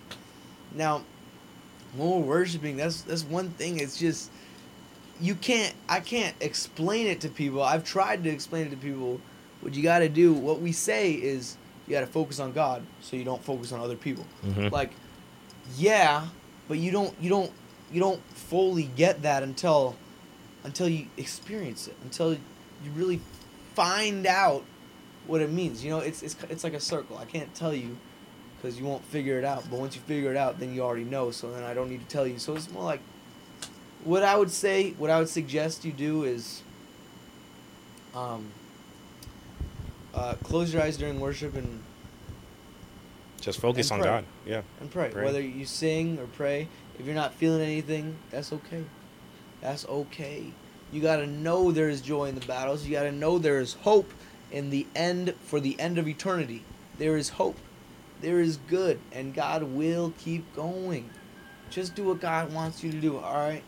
Now, 0.75 1.03
when 1.97 2.09
we're 2.11 2.19
worshiping, 2.19 2.77
that's 2.77 3.03
that's 3.03 3.25
one 3.25 3.51
thing. 3.51 3.81
It's 3.81 3.99
just 3.99 4.31
you 5.21 5.35
can't 5.35 5.75
I 5.89 6.01
can't 6.01 6.35
explain 6.41 7.07
it 7.07 7.21
to 7.23 7.29
people. 7.29 7.63
I've 7.63 7.85
tried 7.85 8.25
to 8.25 8.31
explain 8.31 8.67
it 8.67 8.71
to 8.71 8.77
people. 8.77 9.21
What 9.61 9.75
you 9.75 9.83
got 9.83 10.01
to 10.01 10.09
do, 10.09 10.33
what 10.33 10.61
we 10.61 10.73
say 10.73 11.13
is 11.13 11.57
you 11.87 11.93
got 11.95 12.01
to 12.01 12.07
focus 12.07 12.41
on 12.41 12.53
God 12.53 12.83
so 13.03 13.17
you 13.17 13.25
don't 13.25 13.43
focus 13.43 13.73
on 13.73 13.81
other 13.81 13.97
people. 13.97 14.25
Mhm. 14.47 14.71
Like 14.71 14.93
yeah, 15.77 16.27
but 16.69 16.79
you 16.79 16.91
don't 16.91 17.15
you 17.21 17.31
don't 17.31 17.53
you 17.93 18.01
don't 18.01 18.23
fully 18.31 18.91
get 18.97 19.23
that 19.23 19.43
until 19.43 19.97
until 20.65 20.89
you 20.89 21.07
experience 21.17 21.89
it 21.89 21.97
until 22.05 22.33
you 22.33 22.91
really 22.95 23.21
find 23.75 24.27
out 24.27 24.65
what 25.27 25.41
it 25.41 25.51
means. 25.51 25.85
You 25.85 25.91
know 25.91 25.99
it's 25.99 26.23
it's, 26.23 26.37
it's 26.49 26.65
like 26.65 26.75
a 26.75 26.81
circle. 26.81 27.19
I 27.19 27.25
can't 27.25 27.55
tell 27.55 27.75
you 27.75 27.97
because 28.65 28.79
you 28.79 28.87
won't 28.87 29.05
figure 29.05 29.39
it 29.39 29.45
out 29.45 29.63
but 29.69 29.79
once 29.79 29.95
you 29.95 30.01
figure 30.03 30.31
it 30.31 30.39
out 30.39 30.59
then 30.59 30.73
you 30.73 30.81
already 30.81 31.05
know 31.05 31.31
so 31.31 31.51
then 31.51 31.63
i 31.65 31.75
don't 31.75 31.91
need 31.91 32.01
to 32.01 32.07
tell 32.07 32.27
you. 32.27 32.39
So 32.39 32.57
it's 32.57 32.71
more 32.71 32.83
like 32.83 33.01
what 34.05 34.23
i 34.23 34.35
would 34.37 34.51
say 34.51 34.93
what 34.93 35.11
i 35.11 35.19
would 35.19 35.29
suggest 35.29 35.85
you 35.85 35.93
do 35.93 36.25
is 36.25 36.63
um, 38.15 38.47
uh, 40.15 40.35
close 40.43 40.73
your 40.73 40.83
eyes 40.83 40.97
during 40.97 41.21
worship 41.21 41.57
and 41.57 41.83
Just 43.45 43.61
focus 43.61 43.91
on. 43.91 44.01
God. 44.01 44.25
Yeah. 44.47 44.63
and 44.81 44.91
pray. 44.91 45.11
Pray. 45.11 45.23
Whether 45.23 45.43
you 45.43 45.67
sing 45.67 46.19
or 46.19 46.27
pray, 46.27 46.67
if 46.99 47.05
you're 47.05 47.15
not 47.15 47.35
feeling 47.35 47.61
anything, 47.61 48.17
that's 48.31 48.55
okay. 48.55 48.83
That's 49.61 49.87
okay. 49.87 50.47
You 50.91 51.03
got 51.03 51.17
to 51.17 51.27
know 51.27 51.71
there 51.71 51.91
is 51.91 52.01
joy 52.01 52.27
in 52.27 52.37
the 52.37 52.47
battles. 52.47 52.87
You 52.87 52.93
got 52.93 53.03
to 53.03 53.13
know 53.13 53.39
there 53.39 53.61
is 53.61 53.75
hope 53.75 54.11
in 54.51 54.71
the 54.71 54.87
end 54.97 55.35
for 55.45 55.61
the 55.61 55.79
end 55.79 55.99
of 55.99 56.09
eternity. 56.09 56.63
There 56.97 57.19
is 57.19 57.29
hope. 57.29 57.59
There 58.23 58.41
is 58.41 58.57
good 58.57 58.99
and 59.13 59.35
God 59.35 59.63
will 59.63 60.15
keep 60.19 60.55
going. 60.57 61.11
Just 61.69 61.95
do 61.95 62.05
what 62.05 62.21
God 62.21 62.51
wants 62.51 62.83
you 62.83 62.93
to 62.93 63.01
do, 63.01 63.19
all 63.19 63.35
right? 63.35 63.63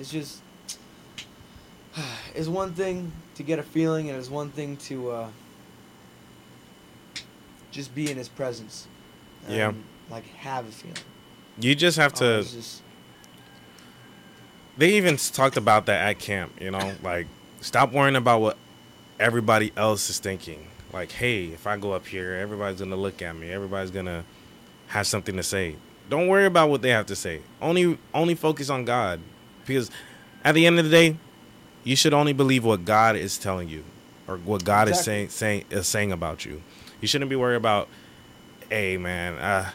It's 0.00 0.10
just 0.10 0.40
it's 2.34 2.48
one 2.48 2.72
thing 2.72 3.12
to 3.36 3.44
get 3.44 3.60
a 3.60 3.62
feeling 3.62 4.08
and 4.08 4.18
it's 4.18 4.30
one 4.30 4.50
thing 4.50 4.76
to 4.78 5.10
uh 5.10 5.28
just 7.70 7.94
be 7.94 8.10
in 8.10 8.16
his 8.16 8.28
presence. 8.28 8.88
Yeah. 9.48 9.72
Like 10.10 10.26
have 10.36 10.68
a 10.68 10.70
feeling. 10.70 10.96
You 11.60 11.74
just 11.74 11.96
have 11.98 12.12
to. 12.14 12.42
just- 12.42 12.82
they 14.76 14.94
even 14.94 15.16
talked 15.16 15.56
about 15.56 15.86
that 15.86 16.00
at 16.08 16.18
camp. 16.18 16.52
You 16.60 16.70
know, 16.70 16.92
like 17.02 17.26
stop 17.60 17.92
worrying 17.92 18.16
about 18.16 18.40
what 18.40 18.56
everybody 19.20 19.72
else 19.76 20.10
is 20.10 20.18
thinking. 20.18 20.66
Like, 20.92 21.10
hey, 21.12 21.46
if 21.46 21.66
I 21.66 21.76
go 21.76 21.92
up 21.92 22.06
here, 22.06 22.34
everybody's 22.34 22.80
gonna 22.80 22.96
look 22.96 23.22
at 23.22 23.34
me. 23.36 23.50
Everybody's 23.50 23.90
gonna 23.90 24.24
have 24.88 25.06
something 25.06 25.36
to 25.36 25.42
say. 25.42 25.76
Don't 26.10 26.28
worry 26.28 26.46
about 26.46 26.68
what 26.70 26.82
they 26.82 26.90
have 26.90 27.06
to 27.06 27.16
say. 27.16 27.40
Only, 27.62 27.98
only 28.12 28.34
focus 28.34 28.68
on 28.68 28.84
God, 28.84 29.20
because 29.64 29.90
at 30.44 30.54
the 30.54 30.66
end 30.66 30.78
of 30.78 30.84
the 30.84 30.90
day, 30.90 31.16
you 31.82 31.96
should 31.96 32.12
only 32.12 32.32
believe 32.34 32.64
what 32.64 32.84
God 32.84 33.16
is 33.16 33.38
telling 33.38 33.68
you, 33.68 33.82
or 34.28 34.36
what 34.36 34.64
God 34.64 34.88
is 34.88 35.00
saying 35.00 35.30
saying 35.30 35.64
is 35.70 35.88
saying 35.88 36.12
about 36.12 36.44
you. 36.44 36.62
You 37.00 37.08
shouldn't 37.08 37.28
be 37.30 37.36
worried 37.36 37.56
about, 37.56 37.88
hey 38.74 38.96
man, 38.96 39.38
uh, 39.38 39.70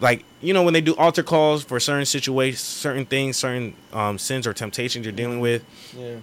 like 0.00 0.24
you 0.40 0.54
know 0.54 0.62
when 0.62 0.72
they 0.72 0.80
do 0.80 0.96
altar 0.96 1.22
calls 1.22 1.62
for 1.62 1.78
certain 1.78 2.06
situations, 2.06 2.60
certain 2.60 3.04
things, 3.04 3.36
certain 3.36 3.74
um, 3.92 4.18
sins 4.18 4.46
or 4.46 4.54
temptations 4.54 5.04
you're 5.04 5.12
dealing 5.12 5.40
with, 5.40 5.62
yeah. 5.96 6.16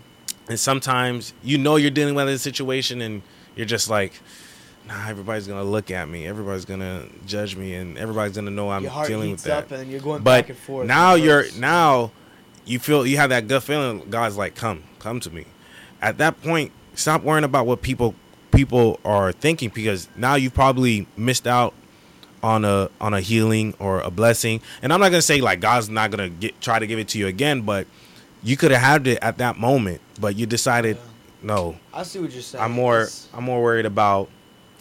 and 0.49 0.59
sometimes 0.59 1.33
you 1.43 1.57
know 1.57 1.75
you're 1.75 1.91
dealing 1.91 2.15
with 2.15 2.27
a 2.27 2.39
situation 2.39 3.01
and 3.01 3.21
you're 3.55 3.67
just 3.67 3.87
like, 3.89 4.19
nah, 4.87 5.07
everybody's 5.07 5.47
gonna 5.47 5.63
look 5.63 5.91
at 5.91 6.09
me, 6.09 6.25
everybody's 6.25 6.65
gonna 6.65 7.05
judge 7.27 7.55
me, 7.55 7.75
and 7.75 7.97
everybody's 7.99 8.35
gonna 8.35 8.51
know 8.51 8.71
I'm 8.71 8.83
dealing 9.05 9.31
with 9.31 9.43
that. 9.43 9.71
and 9.71 9.91
you're 9.91 10.01
going 10.01 10.23
but 10.23 10.41
back 10.41 10.49
and 10.49 10.57
forth. 10.57 10.87
now 10.87 11.13
you're 11.13 11.45
now 11.57 12.11
you 12.65 12.79
feel 12.79 13.05
you 13.05 13.17
have 13.17 13.29
that 13.29 13.47
gut 13.47 13.61
feeling. 13.61 14.09
God's 14.09 14.37
like, 14.37 14.55
come, 14.55 14.83
come 14.97 15.19
to 15.19 15.29
me. 15.29 15.45
At 16.01 16.17
that 16.17 16.41
point, 16.41 16.71
stop 16.95 17.21
worrying 17.21 17.43
about 17.43 17.67
what 17.67 17.83
people 17.83 18.15
people 18.55 18.99
are 19.05 19.31
thinking 19.31 19.69
because 19.73 20.07
now 20.15 20.35
you've 20.35 20.53
probably 20.53 21.07
missed 21.17 21.45
out 21.47 21.73
on 22.43 22.63
a 22.65 22.89
on 23.01 23.13
a 23.13 23.21
healing 23.21 23.73
or 23.79 24.01
a 24.01 24.11
blessing. 24.11 24.61
And 24.81 24.93
I'm 24.93 24.99
not 24.99 25.09
gonna 25.09 25.21
say 25.21 25.41
like 25.41 25.59
God's 25.59 25.89
not 25.89 26.11
gonna 26.11 26.29
get 26.29 26.59
try 26.61 26.79
to 26.79 26.87
give 26.87 26.99
it 26.99 27.07
to 27.09 27.19
you 27.19 27.27
again, 27.27 27.61
but 27.61 27.87
you 28.43 28.55
could 28.57 28.71
have 28.71 28.81
had 28.81 29.07
it 29.07 29.19
at 29.21 29.37
that 29.39 29.57
moment, 29.57 30.01
but 30.19 30.35
you 30.35 30.45
decided 30.45 30.97
no. 31.41 31.75
I 31.93 32.03
see 32.03 32.19
what 32.19 32.31
you're 32.31 32.41
saying. 32.41 32.63
I'm 32.63 32.71
more 32.71 33.01
It's- 33.03 33.27
I'm 33.33 33.43
more 33.43 33.61
worried 33.61 33.85
about 33.85 34.29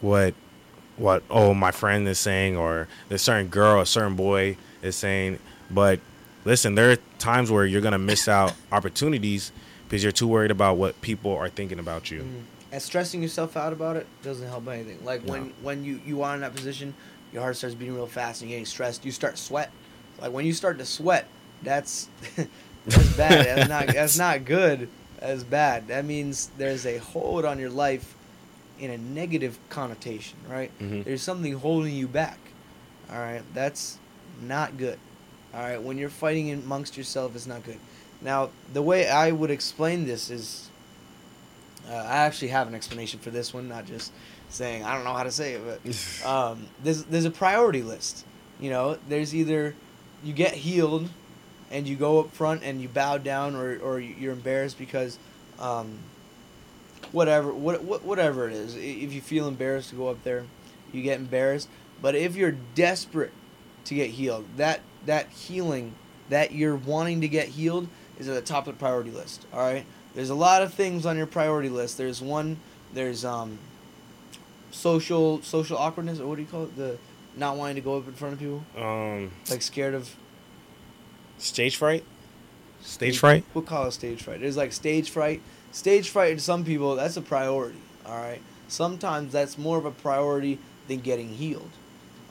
what 0.01 0.35
what 0.97 1.23
oh 1.31 1.55
my 1.55 1.71
friend 1.73 2.07
is 2.07 2.19
saying 2.19 2.57
or 2.57 2.87
the 3.09 3.19
certain 3.19 3.49
girl 3.49 3.81
a 3.81 3.87
certain 3.87 4.15
boy 4.15 4.57
is 4.83 4.95
saying. 4.97 5.39
But 5.71 6.01
listen, 6.45 6.75
there 6.75 6.93
are 6.93 6.97
times 7.19 7.51
where 7.51 7.65
you're 7.65 7.81
gonna 7.81 7.99
miss 7.99 8.29
out 8.29 8.53
opportunities 8.73 9.51
because 9.89 10.03
you're 10.03 10.13
too 10.13 10.29
worried 10.29 10.51
about 10.51 10.77
what 10.77 11.01
people 11.01 11.35
are 11.37 11.49
thinking 11.49 11.79
about 11.79 12.11
you. 12.11 12.21
Mhm. 12.21 12.43
And 12.75 12.83
stressing 12.83 13.23
yourself 13.23 13.57
out 13.57 13.73
about 13.73 13.97
it 13.97 14.05
doesn't 14.25 14.49
help 14.49 14.67
anything. 14.67 14.99
Like 15.05 15.25
No. 15.25 15.33
when 15.35 15.53
when 15.63 15.85
you 15.85 16.01
you 16.05 16.23
are 16.23 16.35
in 16.35 16.41
that 16.41 16.57
position, 16.57 16.93
your 17.33 17.41
heart 17.41 17.57
starts 17.57 17.77
beating 17.77 17.95
real 17.95 18.09
fast 18.09 18.43
and 18.43 18.51
you're 18.51 18.57
getting 18.57 18.67
stressed. 18.67 19.05
You 19.05 19.13
start 19.13 19.39
sweat. 19.39 19.71
Like 20.21 20.33
when 20.33 20.45
you 20.45 20.53
start 20.53 20.79
to 20.79 20.85
sweat, 20.85 21.27
that's 21.63 22.09
that's 22.85 23.17
bad. 23.17 23.47
That's 23.47 23.69
not 23.69 23.87
that's 23.87 24.19
not 24.19 24.45
good. 24.45 24.89
That's 25.21 25.45
bad. 25.45 25.87
That 25.87 26.05
means 26.05 26.51
there's 26.59 26.85
a 26.85 26.99
hold 26.99 27.45
on 27.45 27.61
your 27.61 27.71
life 27.71 28.17
in 28.81 28.91
a 28.91 28.99
negative 28.99 29.57
connotation, 29.69 30.37
right? 30.51 30.73
Mhm. 30.81 31.05
There's 31.05 31.23
something 31.23 31.53
holding 31.53 31.95
you 31.95 32.09
back. 32.09 32.39
All 33.09 33.19
right, 33.19 33.43
that's 33.55 33.99
not 34.43 34.77
good. 34.79 34.99
All 35.55 35.61
right, 35.61 35.81
when 35.81 35.97
you're 35.97 36.09
fighting 36.11 36.51
amongst 36.51 36.97
yourself, 36.97 37.37
it's 37.37 37.47
not 37.47 37.63
good. 37.63 37.79
Now, 38.21 38.51
the 38.73 38.83
way 38.83 39.09
I 39.09 39.31
would 39.31 39.53
explain 39.53 40.07
this 40.07 40.29
is, 40.29 40.71
uh, 41.89 41.95
I 41.95 42.17
actually 42.25 42.49
have 42.49 42.69
an 42.69 42.75
explanation 42.75 43.21
for 43.21 43.31
this 43.31 43.53
one, 43.53 43.69
not 43.69 43.87
just 43.87 44.13
saying 44.49 44.85
I 44.85 44.95
don't 44.95 45.05
know 45.05 45.13
how 45.13 45.25
to 45.25 45.31
say 45.31 45.55
it, 45.55 45.63
but 45.65 46.27
um, 46.27 46.67
there's 46.83 47.05
there's 47.05 47.25
a 47.25 47.31
priority 47.31 47.83
list. 47.83 48.25
You 48.61 48.71
know, 48.71 48.99
there's 49.09 49.35
either 49.35 49.75
you 50.23 50.33
get 50.33 50.55
healed, 50.55 51.09
and 51.71 51.87
you 51.89 51.97
go 51.97 52.21
up 52.21 52.33
front 52.33 52.63
and 52.63 52.81
you 52.81 52.89
bow 52.89 53.19
down, 53.19 53.55
or 53.57 53.79
or 53.79 54.01
you're 54.01 54.33
embarrassed 54.33 54.79
because, 54.79 55.19
um, 55.59 55.99
whatever 57.13 57.53
what, 57.53 57.83
what 57.83 58.05
whatever 58.05 58.49
it 58.49 58.55
is. 58.55 58.77
If 58.77 59.13
you 59.13 59.21
feel 59.21 59.49
embarrassed 59.49 59.91
to 59.91 59.97
go 59.97 60.09
up 60.09 60.23
there, 60.25 60.45
you 60.93 61.03
get 61.03 61.19
embarrassed. 61.19 61.69
But 62.01 62.15
if 62.15 62.37
you're 62.37 62.57
desperate 62.75 63.33
to 63.87 63.95
get 63.95 64.11
healed, 64.11 64.47
that 64.57 64.81
that 65.07 65.29
healing 65.31 65.95
that 66.29 66.53
you're 66.53 66.77
wanting 66.77 67.21
to 67.21 67.29
get 67.29 67.49
healed 67.49 67.89
is 68.19 68.29
at 68.29 68.35
the 68.35 68.41
top 68.41 68.67
of 68.67 68.75
the 68.75 68.79
priority 68.79 69.11
list. 69.11 69.47
All 69.53 69.61
right. 69.61 69.85
There's 70.15 70.31
a 70.31 70.35
lot 70.35 70.63
of 70.63 70.73
things 70.75 71.07
on 71.07 71.17
your 71.17 71.27
priority 71.27 71.69
list. 71.69 71.99
There's 71.99 72.21
one. 72.23 72.59
There's 72.93 73.25
um. 73.25 73.59
Social 74.71 75.41
social 75.43 75.77
awkwardness 75.79 76.19
or 76.19 76.27
what 76.27 76.35
do 76.37 76.43
you 76.43 76.49
call 76.49 76.65
it? 76.65 76.77
The 76.77 76.99
not 77.37 77.57
wanting 77.57 77.77
to 77.77 77.81
go 77.81 77.97
up 77.97 78.07
in 78.09 78.13
front 78.15 78.33
of 78.35 78.41
people, 78.41 78.65
Um, 78.77 79.31
like 79.51 79.63
scared 79.63 79.95
of 79.95 80.15
stage 81.39 81.77
fright. 81.77 82.05
Stage 82.83 83.19
fright. 83.19 83.45
We'll 83.55 83.63
call 83.65 83.87
it 83.87 83.93
stage 83.93 84.23
fright. 84.23 84.41
There's 84.41 84.57
like 84.57 84.73
stage 84.73 85.11
fright. 85.11 85.43
Stage 85.73 86.11
fright 86.11 86.37
to 86.39 86.43
some 86.43 86.65
people 86.65 86.97
that's 86.97 87.17
a 87.17 87.23
priority. 87.23 87.79
All 88.05 88.17
right. 88.19 88.41
Sometimes 88.69 89.33
that's 89.33 89.57
more 89.57 89.79
of 89.79 89.85
a 89.85 89.91
priority 89.91 90.59
than 90.89 91.01
getting 91.01 91.29
healed. 91.29 91.71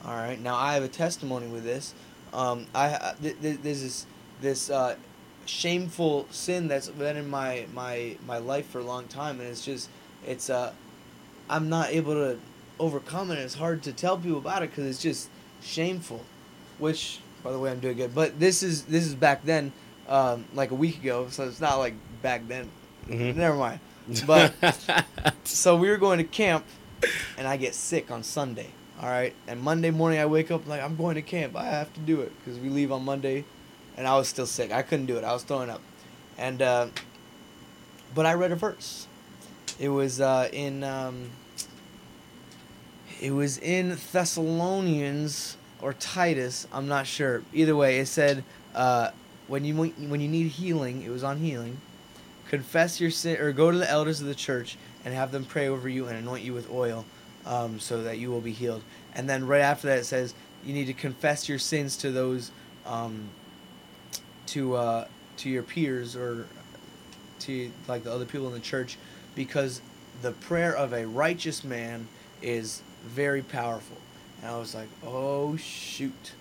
All 0.05 0.13
right. 0.15 0.39
Now 0.39 0.55
I 0.55 0.73
have 0.73 0.83
a 0.83 0.87
testimony 0.89 1.47
with 1.47 1.63
this. 1.63 1.93
Um, 2.33 2.67
I 2.75 2.87
I- 2.95 3.13
th- 3.21 3.41
th- 3.41 3.59
there's 3.63 3.81
this 3.81 4.05
this 4.41 4.69
uh, 4.69 4.95
shameful 5.45 6.27
sin 6.31 6.67
that's 6.67 6.87
been 6.89 7.17
in 7.17 7.29
my 7.29 7.65
my 7.73 8.15
my 8.27 8.37
life 8.37 8.67
for 8.69 8.79
a 8.79 8.83
long 8.83 9.07
time, 9.07 9.39
and 9.39 9.49
it's 9.49 9.63
just 9.63 9.89
it's 10.25 10.49
uh 10.49 10.73
I'm 11.49 11.69
not 11.69 11.89
able 11.89 12.13
to 12.13 12.39
overcome 12.79 13.31
it. 13.31 13.39
It's 13.39 13.55
hard 13.55 13.83
to 13.83 13.93
tell 13.93 14.17
people 14.17 14.37
about 14.37 14.63
it 14.63 14.69
because 14.71 14.85
it's 14.85 15.01
just 15.01 15.29
shameful. 15.61 16.21
Which, 16.79 17.19
by 17.43 17.51
the 17.51 17.59
way, 17.59 17.71
I'm 17.71 17.79
doing 17.79 17.97
good. 17.97 18.15
But 18.15 18.39
this 18.39 18.63
is 18.63 18.83
this 18.83 19.05
is 19.05 19.15
back 19.15 19.43
then, 19.45 19.71
um, 20.07 20.45
like 20.53 20.71
a 20.71 20.75
week 20.75 21.01
ago. 21.01 21.27
So 21.29 21.47
it's 21.47 21.61
not 21.61 21.77
like 21.77 21.93
back 22.21 22.47
then. 22.47 22.69
Mhm. 23.07 23.35
Never 23.35 23.55
mind. 23.57 23.79
But 24.25 24.53
so 25.43 25.75
we 25.77 25.89
were 25.89 25.97
going 25.97 26.17
to 26.17 26.23
camp, 26.25 26.65
and 27.37 27.47
I 27.47 27.57
get 27.57 27.75
sick 27.75 28.11
on 28.11 28.23
Sunday. 28.23 28.67
All 29.01 29.09
right, 29.09 29.33
and 29.47 29.59
Monday 29.61 29.91
morning 29.91 30.19
I 30.19 30.25
wake 30.25 30.51
up 30.51 30.65
like 30.67 30.81
I'm 30.81 30.95
going 30.95 31.15
to 31.15 31.21
camp. 31.21 31.55
I 31.55 31.65
have 31.65 31.93
to 31.93 31.99
do 31.99 32.21
it 32.21 32.31
because 32.39 32.59
we 32.59 32.69
leave 32.69 32.91
on 32.91 33.03
Monday, 33.03 33.43
and 33.97 34.07
I 34.07 34.17
was 34.17 34.27
still 34.27 34.45
sick. 34.45 34.71
I 34.71 34.81
couldn't 34.81 35.05
do 35.05 35.17
it. 35.17 35.23
I 35.23 35.33
was 35.33 35.43
throwing 35.43 35.69
up, 35.69 35.81
and 36.37 36.61
uh, 36.61 36.87
but 38.13 38.25
I 38.25 38.33
read 38.33 38.51
a 38.51 38.55
verse. 38.55 39.07
It 39.79 39.89
was 39.89 40.21
uh, 40.21 40.49
in 40.51 40.83
um, 40.83 41.29
it 43.21 43.31
was 43.31 43.57
in 43.57 43.97
Thessalonians 44.11 45.57
or 45.81 45.93
Titus. 45.93 46.67
I'm 46.71 46.87
not 46.87 47.07
sure. 47.07 47.43
Either 47.53 47.75
way, 47.75 47.99
it 47.99 48.07
said 48.07 48.43
uh, 48.75 49.11
when 49.47 49.65
you 49.65 49.75
when 49.75 50.21
you 50.21 50.27
need 50.27 50.47
healing, 50.47 51.03
it 51.03 51.09
was 51.09 51.23
on 51.23 51.37
healing. 51.37 51.77
Confess 52.49 53.01
your 53.01 53.11
sin 53.11 53.39
or 53.39 53.51
go 53.51 53.71
to 53.71 53.77
the 53.77 53.89
elders 53.89 54.21
of 54.21 54.27
the 54.27 54.35
church 54.35 54.77
and 55.05 55.13
have 55.13 55.31
them 55.31 55.43
pray 55.43 55.67
over 55.67 55.89
you 55.89 56.07
and 56.07 56.17
anoint 56.17 56.43
you 56.43 56.53
with 56.53 56.69
oil, 56.69 57.05
um, 57.45 57.79
so 57.79 58.03
that 58.03 58.19
you 58.19 58.29
will 58.29 58.41
be 58.41 58.51
healed. 58.51 58.83
And 59.15 59.29
then 59.29 59.47
right 59.47 59.61
after 59.61 59.87
that, 59.87 59.99
it 59.99 60.05
says 60.05 60.33
you 60.63 60.73
need 60.73 60.85
to 60.85 60.93
confess 60.93 61.49
your 61.49 61.59
sins 61.59 61.97
to 61.97 62.11
those, 62.11 62.51
um, 62.85 63.29
to 64.47 64.75
uh, 64.75 65.07
to 65.37 65.49
your 65.49 65.63
peers 65.63 66.15
or 66.15 66.45
to 67.39 67.71
like 67.87 68.03
the 68.03 68.11
other 68.11 68.25
people 68.25 68.47
in 68.47 68.53
the 68.53 68.59
church, 68.59 68.97
because 69.35 69.81
the 70.21 70.31
prayer 70.31 70.75
of 70.75 70.93
a 70.93 71.05
righteous 71.05 71.63
man 71.63 72.07
is 72.41 72.81
very 73.05 73.41
powerful. 73.41 73.97
And 74.41 74.51
I 74.51 74.57
was 74.57 74.75
like, 74.75 74.89
oh 75.05 75.55
shoot, 75.55 76.31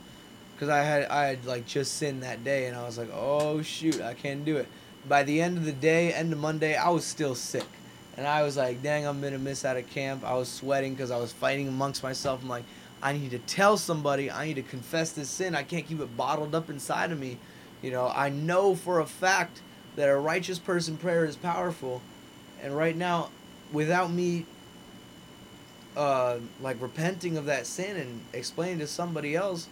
because 0.54 0.68
I 0.68 0.82
had 0.82 1.04
I 1.04 1.26
had 1.26 1.44
like 1.44 1.66
just 1.66 1.96
sinned 1.96 2.22
that 2.22 2.44
day, 2.44 2.66
and 2.66 2.76
I 2.76 2.84
was 2.84 2.98
like, 2.98 3.10
oh 3.12 3.62
shoot, 3.62 4.00
I 4.00 4.14
can't 4.14 4.44
do 4.44 4.56
it. 4.56 4.66
By 5.08 5.22
the 5.24 5.40
end 5.40 5.58
of 5.58 5.64
the 5.64 5.72
day, 5.72 6.12
end 6.12 6.32
of 6.32 6.38
Monday, 6.38 6.76
I 6.76 6.90
was 6.90 7.04
still 7.04 7.34
sick, 7.34 7.66
and 8.16 8.26
I 8.26 8.42
was 8.42 8.56
like, 8.56 8.82
dang, 8.82 9.06
I'm 9.06 9.20
gonna 9.20 9.38
miss 9.38 9.64
out 9.64 9.76
of 9.76 9.88
camp. 9.90 10.24
I 10.24 10.34
was 10.34 10.48
sweating 10.48 10.94
because 10.94 11.10
I 11.10 11.16
was 11.16 11.32
fighting 11.32 11.68
amongst 11.68 12.02
myself. 12.02 12.42
I'm 12.42 12.48
like, 12.48 12.64
I 13.02 13.12
need 13.12 13.32
to 13.32 13.38
tell 13.40 13.76
somebody. 13.76 14.30
I 14.30 14.46
need 14.46 14.54
to 14.54 14.62
confess 14.62 15.12
this 15.12 15.28
sin. 15.28 15.56
I 15.56 15.64
can't 15.64 15.86
keep 15.86 16.00
it 16.00 16.16
bottled 16.16 16.54
up 16.54 16.70
inside 16.70 17.10
of 17.10 17.18
me. 17.18 17.38
You 17.82 17.90
know, 17.90 18.10
I 18.14 18.28
know 18.28 18.74
for 18.74 19.00
a 19.00 19.06
fact 19.06 19.60
that 19.96 20.08
a 20.08 20.16
righteous 20.16 20.58
person 20.58 20.96
prayer 20.96 21.24
is 21.24 21.36
powerful, 21.36 22.00
and 22.62 22.76
right 22.76 22.96
now, 22.96 23.30
without 23.72 24.10
me 24.10 24.46
uh, 25.96 26.38
like 26.60 26.80
repenting 26.80 27.36
of 27.36 27.46
that 27.46 27.66
sin 27.66 27.96
and 27.96 28.20
explaining 28.32 28.78
to 28.78 28.86
somebody 28.86 29.34
else, 29.36 29.68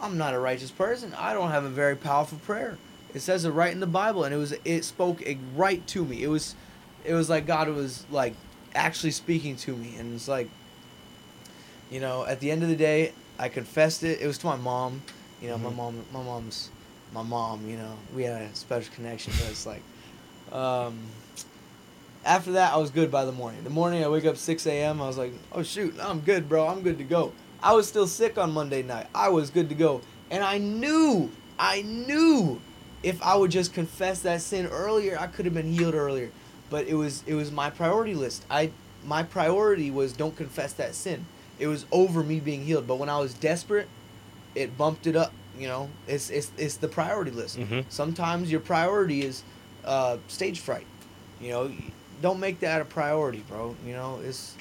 I'm 0.00 0.18
not 0.18 0.34
a 0.34 0.38
righteous 0.38 0.70
person. 0.70 1.14
I 1.16 1.32
don't 1.32 1.50
have 1.50 1.64
a 1.64 1.68
very 1.70 1.96
powerful 1.96 2.38
prayer. 2.38 2.76
It 3.14 3.20
says 3.20 3.44
it 3.44 3.50
right 3.50 3.72
in 3.72 3.80
the 3.80 3.86
Bible, 3.86 4.24
and 4.24 4.34
it 4.34 4.38
was 4.38 4.52
it 4.64 4.84
spoke 4.84 5.22
it 5.22 5.38
right 5.54 5.86
to 5.88 6.04
me. 6.04 6.22
It 6.22 6.28
was, 6.28 6.54
it 7.04 7.14
was 7.14 7.30
like 7.30 7.46
God 7.46 7.68
was 7.68 8.04
like 8.10 8.34
actually 8.74 9.12
speaking 9.12 9.56
to 9.58 9.76
me, 9.76 9.94
and 9.96 10.14
it's 10.14 10.26
like, 10.28 10.48
you 11.90 12.00
know, 12.00 12.26
at 12.26 12.40
the 12.40 12.50
end 12.50 12.62
of 12.64 12.68
the 12.68 12.76
day, 12.76 13.12
I 13.38 13.48
confessed 13.48 14.02
it. 14.02 14.20
It 14.20 14.26
was 14.26 14.38
to 14.38 14.46
my 14.46 14.56
mom. 14.56 15.02
You 15.40 15.50
know, 15.50 15.58
my 15.58 15.70
Mhm. 15.70 15.76
mom, 15.76 16.04
my 16.12 16.22
mom's, 16.22 16.70
my 17.14 17.22
mom. 17.22 17.66
You 17.66 17.78
know, 17.78 17.96
we 18.14 18.24
had 18.24 18.42
a 18.42 18.54
special 18.54 18.92
connection, 18.94 19.32
but 19.38 19.48
it's 19.48 19.64
like, 19.64 19.82
um, 20.52 20.98
after 22.24 22.52
that, 22.52 22.74
I 22.74 22.76
was 22.76 22.90
good 22.90 23.10
by 23.10 23.24
the 23.24 23.32
morning. 23.32 23.62
The 23.64 23.70
morning 23.70 24.04
I 24.04 24.08
wake 24.08 24.26
up 24.26 24.36
6 24.36 24.66
a.m. 24.66 25.00
I 25.00 25.06
was 25.06 25.16
like, 25.16 25.32
oh 25.52 25.62
shoot, 25.62 25.94
I'm 26.00 26.20
good, 26.20 26.48
bro. 26.48 26.66
I'm 26.66 26.82
good 26.82 26.98
to 26.98 27.04
go. 27.04 27.32
I 27.62 27.72
was 27.72 27.88
still 27.88 28.06
sick 28.06 28.36
on 28.36 28.52
Monday 28.52 28.82
night. 28.82 29.06
I 29.14 29.28
was 29.30 29.48
good 29.48 29.70
to 29.70 29.74
go, 29.74 30.02
and 30.30 30.44
I 30.44 30.58
knew, 30.58 31.30
I 31.58 31.82
knew, 31.82 32.60
if 33.02 33.22
I 33.22 33.36
would 33.36 33.50
just 33.50 33.72
confess 33.72 34.20
that 34.20 34.42
sin 34.42 34.66
earlier, 34.66 35.18
I 35.18 35.28
could 35.28 35.44
have 35.44 35.54
been 35.54 35.72
healed 35.72 35.94
earlier. 35.94 36.30
But 36.70 36.86
it 36.86 36.94
was, 36.94 37.22
it 37.26 37.34
was 37.34 37.52
my 37.52 37.70
priority 37.70 38.14
list. 38.14 38.44
I, 38.50 38.70
my 39.06 39.22
priority 39.22 39.90
was 39.90 40.12
don't 40.14 40.34
confess 40.34 40.72
that 40.74 40.94
sin. 40.94 41.26
It 41.58 41.66
was 41.66 41.86
over 41.92 42.22
me 42.22 42.40
being 42.40 42.64
healed. 42.64 42.86
But 42.86 42.96
when 42.96 43.10
I 43.10 43.18
was 43.18 43.34
desperate, 43.34 43.88
it 44.54 44.76
bumped 44.76 45.06
it 45.06 45.14
up. 45.14 45.32
You 45.58 45.68
know, 45.68 45.88
it's 46.08 46.30
it's 46.30 46.50
it's 46.58 46.76
the 46.76 46.88
priority 46.88 47.30
list. 47.30 47.58
Mhm. 47.58 47.84
Sometimes 47.88 48.50
your 48.50 48.60
priority 48.60 49.22
is 49.22 49.42
uh, 49.84 50.16
stage 50.28 50.60
fright. 50.60 50.86
You 51.40 51.50
know, 51.50 51.72
don't 52.22 52.40
make 52.40 52.60
that 52.60 52.80
a 52.80 52.84
priority, 52.84 53.44
bro. 53.48 53.76
You 53.86 53.92
know, 53.92 54.20
it's 54.24 54.54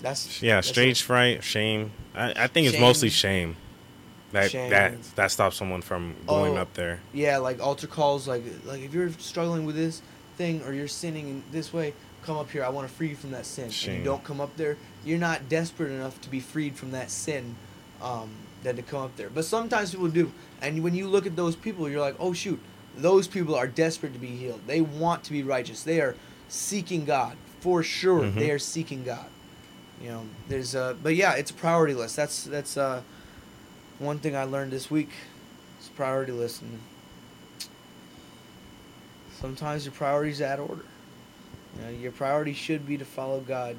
that's 0.00 0.42
Yeah, 0.42 0.56
that's 0.56 0.68
stage 0.68 1.00
it. 1.00 1.04
fright, 1.04 1.44
shame. 1.44 1.92
I, 2.14 2.32
I 2.44 2.46
think 2.48 2.66
it's 2.68 2.78
mostly 2.78 3.08
shame. 3.08 3.56
That 4.32 4.50
Shame. 4.50 4.70
that 4.70 5.02
that 5.16 5.30
stops 5.30 5.56
someone 5.56 5.82
from 5.82 6.14
going 6.26 6.56
Oh. 6.56 6.62
up 6.62 6.72
there. 6.74 7.00
Yeah, 7.12 7.36
like 7.38 7.60
altar 7.60 7.86
calls, 7.86 8.26
like 8.26 8.42
like 8.64 8.80
if 8.80 8.94
you're 8.94 9.10
struggling 9.18 9.66
with 9.66 9.74
this 9.76 10.00
thing 10.38 10.62
or 10.62 10.72
you're 10.72 10.88
sinning 10.88 11.28
in 11.28 11.42
this 11.52 11.70
way, 11.72 11.92
come 12.22 12.38
up 12.38 12.50
here. 12.50 12.64
I 12.64 12.70
want 12.70 12.88
to 12.88 12.94
free 12.94 13.08
you 13.10 13.16
from 13.16 13.32
that 13.32 13.44
sin. 13.44 13.64
And 13.64 13.72
Shame. 13.74 13.98
you 13.98 14.04
don't 14.04 14.24
come 14.24 14.40
up 14.40 14.56
there. 14.56 14.78
You're 15.04 15.18
not 15.18 15.50
desperate 15.50 15.90
enough 15.92 16.18
to 16.22 16.30
be 16.30 16.40
freed 16.40 16.76
from 16.76 16.92
that 16.92 17.10
sin, 17.10 17.56
um, 18.00 18.30
than 18.62 18.76
to 18.76 18.82
come 18.82 19.02
up 19.02 19.16
there. 19.16 19.28
But 19.30 19.44
sometimes 19.44 19.90
people 19.90 20.08
do, 20.08 20.32
and 20.60 20.82
when 20.82 20.94
you 20.94 21.08
look 21.08 21.26
at 21.26 21.36
those 21.36 21.56
people, 21.56 21.88
you're 21.88 22.00
like, 22.00 22.16
oh 22.18 22.32
shoot, 22.32 22.60
those 22.96 23.26
people 23.26 23.54
are 23.54 23.66
desperate 23.66 24.12
to 24.12 24.18
be 24.18 24.28
healed. 24.28 24.60
They 24.66 24.80
want 24.80 25.24
to 25.24 25.32
be 25.32 25.42
righteous. 25.42 25.82
They 25.82 26.00
are 26.00 26.14
seeking 26.48 27.04
God 27.04 27.36
for 27.60 27.82
sure. 27.82 28.20
Mhm. 28.22 28.34
They 28.34 28.50
are 28.50 28.58
seeking 28.58 29.02
God. 29.04 29.26
You 30.00 30.08
know, 30.08 30.22
there's 30.48 30.74
uh, 30.74 30.94
but 31.02 31.14
yeah, 31.14 31.34
it's 31.34 31.50
a 31.50 31.54
priority 31.54 31.94
list. 31.94 32.16
That's 32.16 32.44
that's 32.44 32.76
uh, 32.76 33.02
one 33.98 34.18
thing 34.18 34.36
I 34.36 34.44
learned 34.44 34.72
this 34.72 34.90
week. 34.90 35.10
It's 35.78 35.88
priority 35.88 36.32
list, 36.32 36.62
and 36.62 36.78
sometimes 39.40 39.84
your 39.84 39.92
priorities 39.92 40.40
out 40.42 40.58
of 40.60 40.70
order. 40.70 40.84
You 41.78 41.84
know, 41.84 41.90
your 41.90 42.12
priority 42.12 42.52
should 42.52 42.86
be 42.86 42.98
to 42.98 43.04
follow 43.04 43.40
God. 43.40 43.76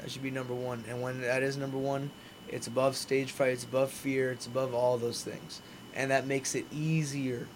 That 0.00 0.10
should 0.10 0.22
be 0.22 0.30
number 0.30 0.54
one. 0.54 0.84
And 0.88 1.00
when 1.00 1.20
that 1.22 1.42
is 1.42 1.56
number 1.56 1.78
one, 1.78 2.10
it's 2.52 2.66
above 2.66 2.96
stage 2.96 3.32
fright, 3.32 3.50
it's 3.50 3.64
above 3.64 3.90
fear, 3.90 4.30
it's 4.30 4.46
above 4.46 4.74
all 4.74 4.98
those 4.98 5.24
things. 5.24 5.62
And 5.94 6.10
that 6.10 6.26
makes 6.26 6.54
it 6.54 6.66
easier, 6.72 7.48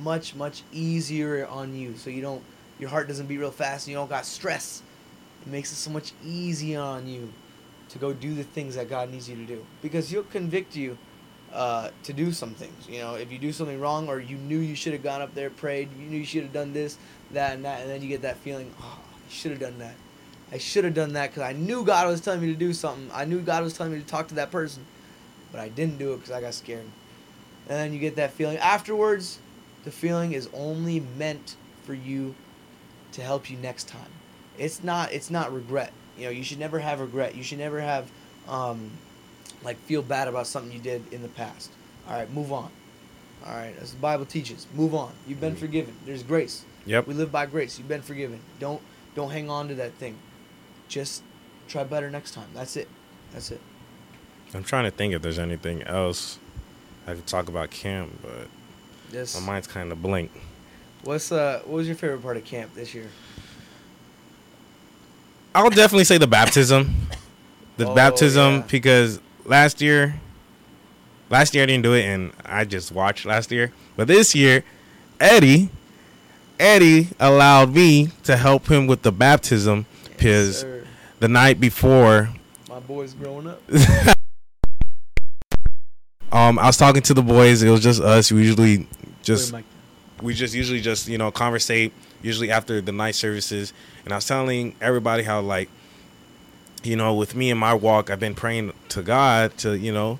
much, 0.00 0.34
much 0.34 0.62
easier 0.72 1.46
on 1.46 1.74
you. 1.74 1.96
So 1.96 2.10
you 2.10 2.22
don't, 2.22 2.42
your 2.78 2.90
heart 2.90 3.08
doesn't 3.08 3.26
beat 3.26 3.38
real 3.38 3.50
fast 3.50 3.86
and 3.86 3.92
you 3.92 3.98
don't 3.98 4.10
got 4.10 4.26
stress. 4.26 4.82
It 5.42 5.50
makes 5.50 5.72
it 5.72 5.76
so 5.76 5.90
much 5.90 6.12
easier 6.24 6.80
on 6.80 7.06
you 7.08 7.32
to 7.88 7.98
go 7.98 8.12
do 8.12 8.34
the 8.34 8.44
things 8.44 8.76
that 8.76 8.88
God 8.88 9.10
needs 9.10 9.28
you 9.28 9.36
to 9.36 9.44
do. 9.44 9.64
Because 9.82 10.10
He'll 10.10 10.22
convict 10.22 10.76
you 10.76 10.98
uh, 11.52 11.90
to 12.02 12.12
do 12.12 12.32
some 12.32 12.54
things. 12.54 12.88
You 12.88 13.00
know, 13.00 13.14
if 13.14 13.32
you 13.32 13.38
do 13.38 13.52
something 13.52 13.80
wrong 13.80 14.08
or 14.08 14.20
you 14.20 14.36
knew 14.36 14.58
you 14.58 14.74
should 14.74 14.92
have 14.92 15.02
gone 15.02 15.22
up 15.22 15.34
there, 15.34 15.50
prayed, 15.50 15.88
you 15.98 16.06
knew 16.06 16.18
you 16.18 16.24
should 16.24 16.42
have 16.42 16.52
done 16.52 16.72
this, 16.72 16.98
that, 17.32 17.54
and 17.54 17.64
that, 17.64 17.80
and 17.80 17.90
then 17.90 18.02
you 18.02 18.08
get 18.08 18.22
that 18.22 18.36
feeling, 18.38 18.74
oh, 18.80 19.00
I 19.04 19.32
should 19.32 19.52
have 19.52 19.60
done 19.60 19.78
that. 19.78 19.94
I 20.52 20.58
should 20.58 20.84
have 20.84 20.94
done 20.94 21.14
that 21.14 21.30
because 21.30 21.42
I 21.42 21.52
knew 21.52 21.84
God 21.84 22.06
was 22.06 22.20
telling 22.20 22.40
me 22.40 22.48
to 22.48 22.58
do 22.58 22.72
something. 22.72 23.10
I 23.12 23.24
knew 23.24 23.40
God 23.40 23.62
was 23.64 23.76
telling 23.76 23.92
me 23.92 23.98
to 24.00 24.06
talk 24.06 24.28
to 24.28 24.34
that 24.36 24.50
person, 24.50 24.84
but 25.50 25.60
I 25.60 25.68
didn't 25.68 25.98
do 25.98 26.12
it 26.12 26.16
because 26.18 26.30
I 26.32 26.40
got 26.40 26.54
scared. 26.54 26.84
And 27.68 27.78
then 27.78 27.92
you 27.92 27.98
get 27.98 28.16
that 28.16 28.32
feeling 28.32 28.58
afterwards. 28.58 29.38
The 29.84 29.90
feeling 29.90 30.32
is 30.32 30.48
only 30.52 31.00
meant 31.00 31.56
for 31.84 31.94
you 31.94 32.34
to 33.12 33.22
help 33.22 33.50
you 33.50 33.56
next 33.56 33.88
time. 33.88 34.10
It's 34.58 34.82
not. 34.84 35.12
It's 35.12 35.30
not 35.30 35.52
regret. 35.52 35.92
You 36.18 36.26
know, 36.26 36.30
you 36.30 36.44
should 36.44 36.58
never 36.58 36.78
have 36.78 37.00
regret. 37.00 37.34
You 37.34 37.42
should 37.42 37.58
never 37.58 37.80
have, 37.80 38.08
um, 38.48 38.90
like, 39.64 39.76
feel 39.78 40.02
bad 40.02 40.28
about 40.28 40.46
something 40.46 40.70
you 40.72 40.78
did 40.78 41.12
in 41.12 41.22
the 41.22 41.28
past. 41.28 41.70
All 42.08 42.14
right, 42.14 42.30
move 42.32 42.52
on. 42.52 42.70
All 43.44 43.54
right, 43.54 43.74
as 43.80 43.92
the 43.92 43.98
Bible 43.98 44.24
teaches, 44.24 44.66
move 44.74 44.94
on. 44.94 45.12
You've 45.26 45.40
been 45.40 45.54
Mm. 45.56 45.58
forgiven. 45.58 45.94
There's 46.06 46.22
grace. 46.22 46.64
Yep. 46.86 47.06
We 47.08 47.14
live 47.14 47.32
by 47.32 47.46
grace. 47.46 47.78
You've 47.78 47.88
been 47.88 48.02
forgiven. 48.02 48.40
Don't 48.60 48.80
don't 49.14 49.30
hang 49.30 49.48
on 49.50 49.68
to 49.68 49.74
that 49.76 49.92
thing. 49.94 50.16
Just 50.88 51.22
try 51.68 51.84
better 51.84 52.10
next 52.10 52.32
time. 52.32 52.48
That's 52.54 52.76
it. 52.76 52.88
That's 53.32 53.50
it. 53.50 53.60
I'm 54.54 54.62
trying 54.64 54.84
to 54.84 54.90
think 54.90 55.14
if 55.14 55.22
there's 55.22 55.38
anything 55.38 55.82
else 55.82 56.38
I 57.06 57.14
could 57.14 57.26
talk 57.26 57.48
about 57.48 57.70
camp, 57.70 58.12
but 58.22 58.46
This. 59.10 59.38
my 59.40 59.44
mind's 59.44 59.66
kind 59.66 59.90
of 59.90 60.00
blank. 60.02 60.30
What's 61.02 61.30
uh? 61.32 61.60
What 61.64 61.74
was 61.78 61.86
your 61.86 61.96
favorite 61.96 62.22
part 62.22 62.36
of 62.36 62.44
camp 62.44 62.74
this 62.74 62.94
year? 62.94 63.08
I'll 65.54 65.70
definitely 65.70 66.04
say 66.04 66.18
the 66.18 66.26
baptism. 66.26 66.94
The 67.76 67.88
Oh, 67.88 67.94
baptism 67.96 68.54
yeah. 68.54 68.62
because 68.70 69.20
last 69.44 69.80
year 69.80 70.14
last 71.28 71.54
year 71.56 71.64
I 71.64 71.66
didn't 71.66 71.82
do 71.82 71.92
it 71.94 72.04
and 72.04 72.30
I 72.44 72.64
just 72.64 72.92
watched 72.92 73.26
last 73.26 73.50
year. 73.50 73.72
But 73.96 74.06
this 74.06 74.32
year, 74.32 74.62
Eddie 75.18 75.70
Eddie 76.60 77.08
allowed 77.18 77.74
me 77.74 78.10
to 78.22 78.36
help 78.36 78.70
him 78.70 78.86
with 78.86 79.02
the 79.02 79.10
baptism 79.10 79.86
because 80.04 80.60
Sir, 80.60 80.73
the 81.20 81.28
night 81.28 81.60
before. 81.60 82.30
My 82.68 82.80
boy's 82.80 83.14
growing 83.14 83.46
up. 83.46 83.62
um 86.32 86.58
I 86.58 86.66
was 86.66 86.76
talking 86.76 87.02
to 87.02 87.14
the 87.14 87.22
boys, 87.22 87.62
it 87.62 87.70
was 87.70 87.80
just 87.82 88.00
us. 88.02 88.32
We 88.32 88.42
usually 88.42 88.88
just 89.22 89.54
we 90.22 90.34
just 90.34 90.54
usually 90.54 90.80
just 90.80 91.08
you 91.08 91.18
know 91.18 91.30
conversate 91.30 91.92
usually 92.22 92.50
after 92.50 92.80
the 92.80 92.92
night 92.92 93.14
services. 93.14 93.72
And 94.04 94.12
i 94.12 94.16
was 94.16 94.26
telling 94.26 94.74
everybody 94.80 95.22
how 95.22 95.40
like 95.40 95.68
you 96.82 96.96
know 96.96 97.14
with 97.14 97.34
me 97.34 97.50
in 97.50 97.56
my 97.56 97.72
walk 97.72 98.10
i've 98.10 98.20
been 98.20 98.34
praying 98.34 98.72
to 98.90 99.02
god 99.02 99.56
to 99.56 99.78
you 99.78 99.90
know 99.90 100.18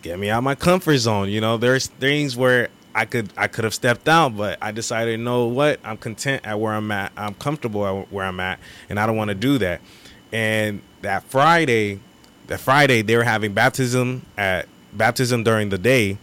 get 0.00 0.18
me 0.18 0.30
out 0.30 0.38
of 0.38 0.44
my 0.44 0.54
comfort 0.54 0.96
zone. 0.98 1.28
You 1.28 1.40
know 1.40 1.56
there's 1.56 1.86
things 1.86 2.36
where 2.36 2.68
i 2.94 3.04
could 3.04 3.32
i 3.36 3.46
could 3.48 3.64
have 3.64 3.74
stepped 3.74 4.08
out 4.08 4.36
but 4.36 4.58
i 4.60 4.70
decided 4.70 5.18
you 5.18 5.24
know 5.24 5.46
what? 5.46 5.80
I'm 5.84 5.96
content 5.96 6.46
at 6.46 6.58
where 6.60 6.72
i'm 6.72 6.90
at. 6.90 7.12
I'm 7.16 7.34
comfortable 7.34 7.86
at 7.86 8.12
where 8.12 8.24
i'm 8.26 8.40
at 8.40 8.58
and 8.88 8.98
i 9.00 9.06
don't 9.06 9.16
want 9.16 9.28
to 9.28 9.34
do 9.34 9.58
that 9.58 9.80
and 10.32 10.80
that 11.02 11.22
friday 11.24 12.00
that 12.46 12.60
friday 12.60 13.02
they 13.02 13.16
were 13.16 13.24
having 13.24 13.52
baptism 13.52 14.24
at 14.36 14.66
baptism 14.92 15.42
during 15.42 15.68
the 15.70 15.78
day. 15.78 16.18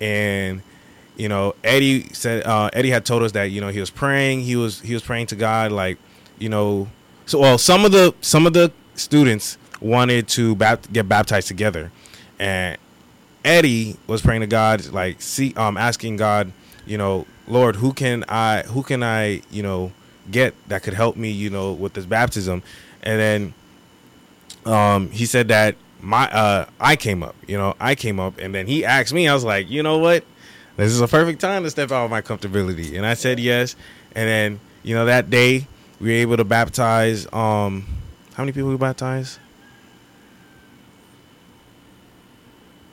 And 0.00 0.62
you 1.16 1.28
know 1.28 1.54
eddie 1.64 2.08
said 2.12 2.46
uh, 2.46 2.70
eddie 2.72 2.90
had 2.90 3.04
told 3.04 3.22
us 3.22 3.32
that 3.32 3.44
you 3.44 3.60
know 3.60 3.68
he 3.68 3.80
was 3.80 3.90
praying. 3.90 4.42
He 4.42 4.56
was 4.56 4.80
he 4.80 4.94
was 4.94 5.02
praying 5.02 5.28
to 5.28 5.36
god 5.36 5.72
like 5.72 5.98
you 6.38 6.48
know 6.48 6.88
so 7.24 7.38
well 7.38 7.58
some 7.58 7.84
of 7.84 7.92
the 7.92 8.14
some 8.20 8.46
of 8.46 8.52
the 8.52 8.72
students 8.94 9.58
wanted 9.80 10.26
to 10.28 10.54
bap- 10.56 10.90
get 10.92 11.08
baptized 11.08 11.48
together. 11.48 11.90
And 12.38 12.78
eddie 13.44 13.96
was 14.06 14.22
praying 14.22 14.40
to 14.40 14.46
god 14.46 14.84
like 14.86 15.22
see 15.22 15.54
um 15.54 15.76
asking 15.76 16.16
god 16.16 16.50
you 16.84 16.98
know 16.98 17.24
lord 17.46 17.76
who 17.76 17.92
can 17.92 18.24
i 18.28 18.60
who 18.62 18.82
can 18.82 19.04
i 19.04 19.40
you 19.52 19.62
know 19.62 19.92
get 20.32 20.52
that 20.68 20.82
could 20.82 20.94
help 20.94 21.16
me 21.16 21.30
you 21.30 21.48
know 21.48 21.72
with 21.72 21.92
this 21.92 22.04
baptism 22.04 22.60
and 23.06 23.18
then 23.20 23.54
um 24.74 25.10
he 25.10 25.24
said 25.24 25.48
that 25.48 25.76
my 26.00 26.28
uh 26.30 26.66
i 26.80 26.96
came 26.96 27.22
up 27.22 27.34
you 27.46 27.56
know 27.56 27.74
i 27.80 27.94
came 27.94 28.20
up 28.20 28.36
and 28.38 28.54
then 28.54 28.66
he 28.66 28.84
asked 28.84 29.12
me 29.14 29.26
i 29.28 29.32
was 29.32 29.44
like 29.44 29.70
you 29.70 29.82
know 29.82 29.98
what 29.98 30.24
this 30.76 30.92
is 30.92 31.00
a 31.00 31.08
perfect 31.08 31.40
time 31.40 31.62
to 31.62 31.70
step 31.70 31.90
out 31.90 32.04
of 32.04 32.10
my 32.10 32.20
comfortability 32.20 32.96
and 32.96 33.06
i 33.06 33.14
said 33.14 33.38
yes 33.40 33.76
and 34.14 34.28
then 34.28 34.60
you 34.82 34.94
know 34.94 35.06
that 35.06 35.30
day 35.30 35.66
we 36.00 36.08
were 36.08 36.14
able 36.20 36.36
to 36.36 36.44
baptize 36.44 37.26
um 37.32 37.86
how 38.34 38.42
many 38.42 38.52
people 38.52 38.68
we 38.68 38.76
baptized 38.76 39.38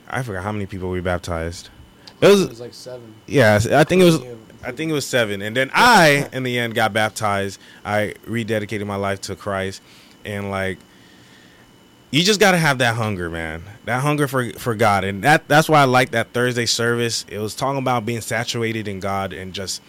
I 0.08 0.22
forgot 0.22 0.44
how 0.44 0.52
many 0.52 0.66
people 0.66 0.90
we 0.90 1.00
baptized. 1.00 1.70
It 2.20 2.26
It 2.26 2.30
was 2.30 2.48
was 2.48 2.60
like 2.60 2.74
seven. 2.74 3.14
yeah, 3.26 3.58
I 3.72 3.82
think 3.82 4.02
it 4.02 4.04
was. 4.04 4.20
I 4.66 4.72
think 4.72 4.90
it 4.90 4.94
was 4.94 5.06
seven, 5.06 5.42
and 5.42 5.56
then 5.56 5.70
I, 5.74 6.28
in 6.32 6.42
the 6.42 6.58
end, 6.58 6.74
got 6.74 6.92
baptized. 6.92 7.60
I 7.84 8.14
rededicated 8.26 8.86
my 8.86 8.96
life 8.96 9.20
to 9.22 9.36
Christ, 9.36 9.82
and 10.24 10.50
like, 10.50 10.78
you 12.10 12.22
just 12.22 12.40
gotta 12.40 12.58
have 12.58 12.78
that 12.78 12.94
hunger, 12.94 13.28
man. 13.28 13.64
That 13.84 14.02
hunger 14.02 14.28
for 14.28 14.50
for 14.52 14.74
God, 14.74 15.04
and 15.04 15.22
that 15.24 15.46
that's 15.48 15.68
why 15.68 15.80
I 15.80 15.84
like 15.84 16.12
that 16.12 16.32
Thursday 16.32 16.66
service. 16.66 17.24
It 17.28 17.38
was 17.38 17.54
talking 17.54 17.78
about 17.78 18.06
being 18.06 18.20
saturated 18.20 18.88
in 18.88 19.00
God 19.00 19.32
and 19.32 19.52
just, 19.52 19.82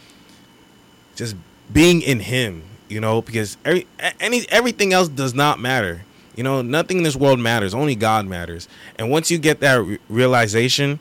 just 1.16 1.36
being 1.72 2.02
in 2.02 2.20
Him, 2.20 2.64
you 2.90 3.00
know, 3.00 3.22
because 3.22 3.58
every 3.64 3.88
any 4.20 4.46
everything 4.50 4.92
else 4.92 5.08
does 5.08 5.34
not 5.34 5.60
matter. 5.60 6.04
You 6.36 6.44
know, 6.44 6.62
nothing 6.62 6.98
in 6.98 7.04
this 7.04 7.16
world 7.16 7.40
matters. 7.40 7.74
Only 7.74 7.96
God 7.96 8.26
matters. 8.26 8.68
And 8.98 9.10
once 9.10 9.32
you 9.32 9.38
get 9.38 9.62
that 9.62 9.76
re- 9.76 10.00
realization, 10.10 11.00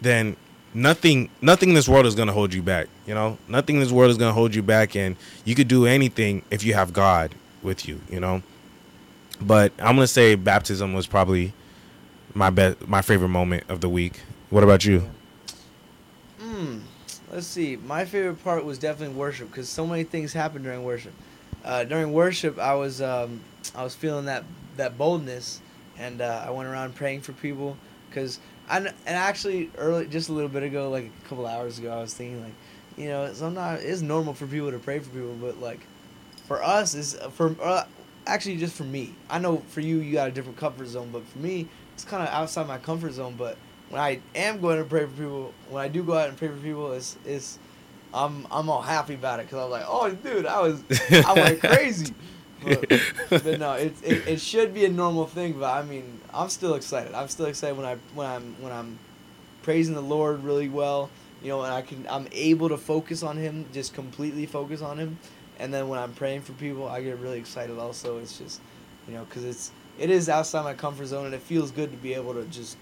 then 0.00 0.36
nothing 0.74 1.28
nothing 1.42 1.70
in 1.70 1.74
this 1.74 1.88
world 1.88 2.06
is 2.06 2.14
going 2.14 2.28
to 2.28 2.32
hold 2.32 2.54
you 2.54 2.62
back 2.62 2.86
you 3.06 3.14
know 3.14 3.36
nothing 3.48 3.76
in 3.76 3.80
this 3.82 3.90
world 3.90 4.10
is 4.10 4.16
going 4.16 4.28
to 4.28 4.34
hold 4.34 4.54
you 4.54 4.62
back 4.62 4.94
and 4.94 5.16
you 5.44 5.54
could 5.54 5.68
do 5.68 5.86
anything 5.86 6.42
if 6.50 6.62
you 6.62 6.74
have 6.74 6.92
god 6.92 7.34
with 7.62 7.88
you 7.88 8.00
you 8.08 8.20
know 8.20 8.42
but 9.40 9.72
i'm 9.78 9.96
going 9.96 10.04
to 10.04 10.06
say 10.06 10.34
baptism 10.36 10.94
was 10.94 11.06
probably 11.06 11.52
my 12.34 12.50
best 12.50 12.86
my 12.86 13.02
favorite 13.02 13.28
moment 13.28 13.64
of 13.68 13.80
the 13.80 13.88
week 13.88 14.20
what 14.50 14.62
about 14.62 14.84
you 14.84 15.08
Hmm. 16.40 16.78
Let's 17.30 17.46
see. 17.46 17.76
My 17.76 18.04
favorite 18.04 18.42
part 18.42 18.64
was 18.64 18.78
definitely 18.78 19.14
worship 19.14 19.50
because 19.50 19.68
so 19.68 19.86
many 19.86 20.04
things 20.04 20.32
happened 20.32 20.64
during 20.64 20.82
worship. 20.84 21.12
Uh, 21.64 21.84
during 21.84 22.12
worship, 22.12 22.58
I 22.58 22.74
was 22.74 23.00
um, 23.00 23.40
I 23.74 23.84
was 23.84 23.94
feeling 23.94 24.24
that 24.24 24.44
that 24.76 24.98
boldness, 24.98 25.60
and 25.98 26.20
uh, 26.20 26.44
I 26.46 26.50
went 26.50 26.68
around 26.68 26.94
praying 26.96 27.20
for 27.20 27.32
people 27.34 27.76
because 28.08 28.40
I 28.70 28.76
and 28.78 28.94
actually 29.06 29.70
early 29.76 30.06
just 30.06 30.28
a 30.28 30.32
little 30.32 30.48
bit 30.48 30.62
ago, 30.62 30.90
like 30.90 31.10
a 31.24 31.28
couple 31.28 31.46
hours 31.46 31.78
ago, 31.78 31.92
I 31.92 32.00
was 32.00 32.14
thinking 32.14 32.42
like, 32.42 32.54
you 32.96 33.08
know, 33.08 33.24
it's 33.24 33.40
not 33.40 33.80
it's 33.80 34.00
normal 34.00 34.32
for 34.32 34.46
people 34.46 34.70
to 34.70 34.78
pray 34.78 35.00
for 35.00 35.10
people, 35.10 35.36
but 35.40 35.60
like, 35.60 35.80
for 36.46 36.62
us 36.62 36.94
is 36.94 37.18
for 37.32 37.56
uh, 37.62 37.84
actually 38.26 38.56
just 38.58 38.76
for 38.76 38.84
me. 38.84 39.14
I 39.28 39.38
know 39.40 39.58
for 39.68 39.80
you, 39.80 39.98
you 39.98 40.12
got 40.12 40.28
a 40.28 40.30
different 40.30 40.56
comfort 40.56 40.86
zone, 40.86 41.10
but 41.12 41.26
for 41.26 41.38
me, 41.38 41.68
it's 41.94 42.04
kind 42.04 42.22
of 42.22 42.28
outside 42.28 42.68
my 42.68 42.78
comfort 42.78 43.12
zone. 43.12 43.34
But 43.36 43.56
when 43.88 44.00
I 44.00 44.20
am 44.36 44.60
going 44.60 44.78
to 44.78 44.84
pray 44.84 45.04
for 45.04 45.12
people, 45.12 45.54
when 45.68 45.82
I 45.82 45.88
do 45.88 46.04
go 46.04 46.16
out 46.16 46.28
and 46.28 46.38
pray 46.38 46.48
for 46.48 46.56
people, 46.56 46.92
it's 46.92 47.16
it's 47.26 47.58
I'm 48.14 48.46
I'm 48.52 48.70
all 48.70 48.82
happy 48.82 49.14
about 49.14 49.40
it 49.40 49.46
because 49.46 49.64
I'm 49.64 49.70
like, 49.70 49.84
oh, 49.86 50.10
dude, 50.10 50.46
I 50.46 50.60
was 50.60 50.82
I 51.10 51.32
went 51.34 51.60
crazy. 51.60 52.14
But, 52.62 52.88
but 53.30 53.58
no, 53.58 53.72
it, 53.72 53.94
it 54.04 54.28
it 54.28 54.40
should 54.40 54.72
be 54.72 54.84
a 54.84 54.90
normal 54.90 55.26
thing. 55.26 55.54
But 55.58 55.76
I 55.76 55.82
mean, 55.82 56.19
I'm 56.32 56.48
still 56.48 56.74
excited. 56.74 57.14
I'm 57.14 57.28
still 57.28 57.46
excited 57.46 57.76
when 57.76 57.86
I 57.86 57.96
when 58.14 58.26
I'm 58.26 58.54
when 58.60 58.72
I'm 58.72 58.98
praising 59.62 59.94
the 59.94 60.02
Lord 60.02 60.44
really 60.44 60.68
well. 60.68 61.10
You 61.42 61.48
know, 61.48 61.62
and 61.62 61.72
I 61.72 61.82
can 61.82 62.06
I'm 62.08 62.28
able 62.32 62.68
to 62.68 62.76
focus 62.76 63.22
on 63.22 63.36
Him, 63.36 63.66
just 63.72 63.94
completely 63.94 64.46
focus 64.46 64.82
on 64.82 64.98
Him. 64.98 65.18
And 65.58 65.72
then 65.72 65.88
when 65.88 65.98
I'm 65.98 66.12
praying 66.12 66.42
for 66.42 66.52
people, 66.52 66.88
I 66.88 67.02
get 67.02 67.18
really 67.18 67.38
excited. 67.38 67.78
Also, 67.78 68.18
it's 68.18 68.38
just, 68.38 68.60
you 69.06 69.14
know, 69.14 69.24
because 69.24 69.44
it's 69.44 69.72
it 69.98 70.10
is 70.10 70.28
outside 70.28 70.64
my 70.64 70.74
comfort 70.74 71.06
zone, 71.06 71.26
and 71.26 71.34
it 71.34 71.42
feels 71.42 71.70
good 71.70 71.90
to 71.90 71.96
be 71.96 72.14
able 72.14 72.34
to 72.34 72.44
just 72.44 72.76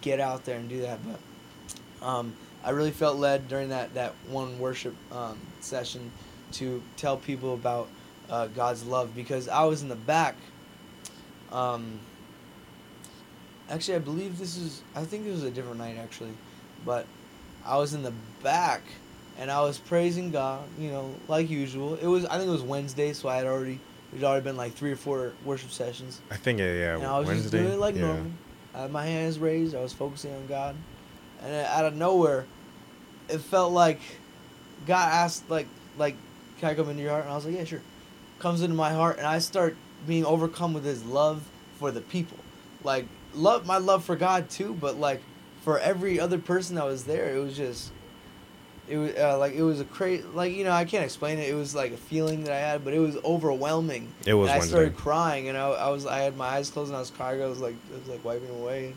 get 0.00 0.20
out 0.20 0.44
there 0.44 0.58
and 0.58 0.68
do 0.68 0.82
that. 0.82 0.98
But 1.04 2.06
um, 2.06 2.34
I 2.62 2.70
really 2.70 2.90
felt 2.90 3.16
led 3.16 3.48
during 3.48 3.70
that 3.70 3.94
that 3.94 4.14
one 4.28 4.58
worship 4.58 4.94
um, 5.12 5.38
session 5.60 6.10
to 6.52 6.82
tell 6.96 7.16
people 7.16 7.54
about 7.54 7.88
uh, 8.28 8.46
God's 8.48 8.84
love 8.84 9.14
because 9.14 9.48
I 9.48 9.64
was 9.64 9.82
in 9.82 9.88
the 9.88 9.96
back. 9.96 10.36
Um, 11.52 12.00
actually, 13.70 13.94
I 13.96 14.00
believe 14.00 14.38
this 14.38 14.56
is. 14.56 14.82
I 14.94 15.04
think 15.04 15.26
it 15.26 15.30
was 15.30 15.44
a 15.44 15.50
different 15.50 15.78
night 15.78 15.96
actually, 15.98 16.32
but 16.84 17.06
I 17.64 17.76
was 17.78 17.94
in 17.94 18.02
the 18.02 18.12
back 18.42 18.82
and 19.38 19.50
I 19.50 19.60
was 19.62 19.78
praising 19.78 20.30
God. 20.30 20.62
You 20.78 20.90
know, 20.90 21.14
like 21.28 21.48
usual. 21.48 21.94
It 21.96 22.06
was. 22.06 22.26
I 22.26 22.36
think 22.36 22.48
it 22.48 22.52
was 22.52 22.62
Wednesday, 22.62 23.12
so 23.12 23.28
I 23.28 23.36
had 23.36 23.46
already. 23.46 23.80
There'd 24.12 24.24
already 24.24 24.44
been 24.44 24.56
like 24.56 24.72
three 24.72 24.90
or 24.90 24.96
four 24.96 25.32
worship 25.44 25.70
sessions. 25.70 26.20
i 26.32 26.36
think 26.36 26.58
yeah, 26.58 26.72
yeah 26.74 26.96
And 26.96 27.06
I 27.06 27.16
was 27.20 27.28
wednesday 27.28 27.58
just 27.58 27.62
doing 27.62 27.74
it 27.74 27.78
like 27.78 27.94
yeah. 27.94 28.00
normal. 28.06 28.32
I 28.74 28.82
had 28.82 28.90
my 28.90 29.06
hands 29.06 29.38
raised. 29.38 29.74
I 29.74 29.80
was 29.80 29.92
focusing 29.92 30.34
on 30.34 30.46
God, 30.48 30.74
and 31.42 31.54
out 31.54 31.84
of 31.84 31.94
nowhere, 31.94 32.44
it 33.28 33.38
felt 33.38 33.72
like 33.72 34.00
God 34.86 35.12
asked, 35.12 35.48
like, 35.48 35.68
like, 35.96 36.16
can 36.58 36.70
I 36.70 36.74
come 36.74 36.88
into 36.88 37.02
your 37.02 37.12
heart? 37.12 37.24
And 37.24 37.32
I 37.32 37.36
was 37.36 37.46
like, 37.46 37.54
yeah, 37.54 37.64
sure. 37.64 37.82
Comes 38.40 38.62
into 38.62 38.74
my 38.74 38.92
heart, 38.92 39.18
and 39.18 39.26
I 39.26 39.38
start 39.38 39.76
being 40.06 40.24
overcome 40.24 40.72
with 40.74 40.84
His 40.84 41.04
love 41.04 41.46
for 41.78 41.90
the 41.92 42.00
people, 42.00 42.38
like 42.82 43.06
love 43.34 43.66
my 43.66 43.78
love 43.78 44.04
for 44.04 44.16
God 44.16 44.50
too, 44.50 44.74
but 44.74 44.98
like 44.98 45.20
for 45.62 45.78
every 45.78 46.18
other 46.18 46.38
person 46.38 46.76
that 46.76 46.84
was 46.84 47.04
there, 47.04 47.34
it 47.34 47.38
was 47.38 47.56
just. 47.56 47.92
It 48.88 48.96
was 48.96 49.14
uh, 49.14 49.38
like 49.38 49.54
it 49.54 49.62
was 49.62 49.78
a 49.78 49.84
crazy, 49.84 50.24
like 50.34 50.52
you 50.52 50.64
know, 50.64 50.72
I 50.72 50.84
can't 50.84 51.04
explain 51.04 51.38
it. 51.38 51.48
It 51.48 51.54
was 51.54 51.76
like 51.76 51.92
a 51.92 51.96
feeling 51.96 52.42
that 52.44 52.52
I 52.52 52.58
had, 52.58 52.84
but 52.84 52.92
it 52.92 52.98
was 52.98 53.16
overwhelming. 53.18 54.12
it 54.26 54.34
was 54.34 54.48
And 54.48 54.54
I 54.54 54.58
wednesday 54.58 54.72
started 54.72 54.96
crying, 54.96 55.48
and 55.48 55.56
I, 55.56 55.68
I 55.68 55.88
was 55.90 56.06
I 56.06 56.22
had 56.22 56.36
my 56.36 56.46
eyes 56.46 56.70
closed 56.70 56.88
and 56.88 56.96
I 56.96 56.98
was 57.00 57.10
crying. 57.10 57.40
I 57.40 57.46
was 57.46 57.60
like 57.60 57.76
I 57.94 57.98
was 57.98 58.08
like 58.08 58.24
wiping 58.24 58.50
away. 58.50 58.94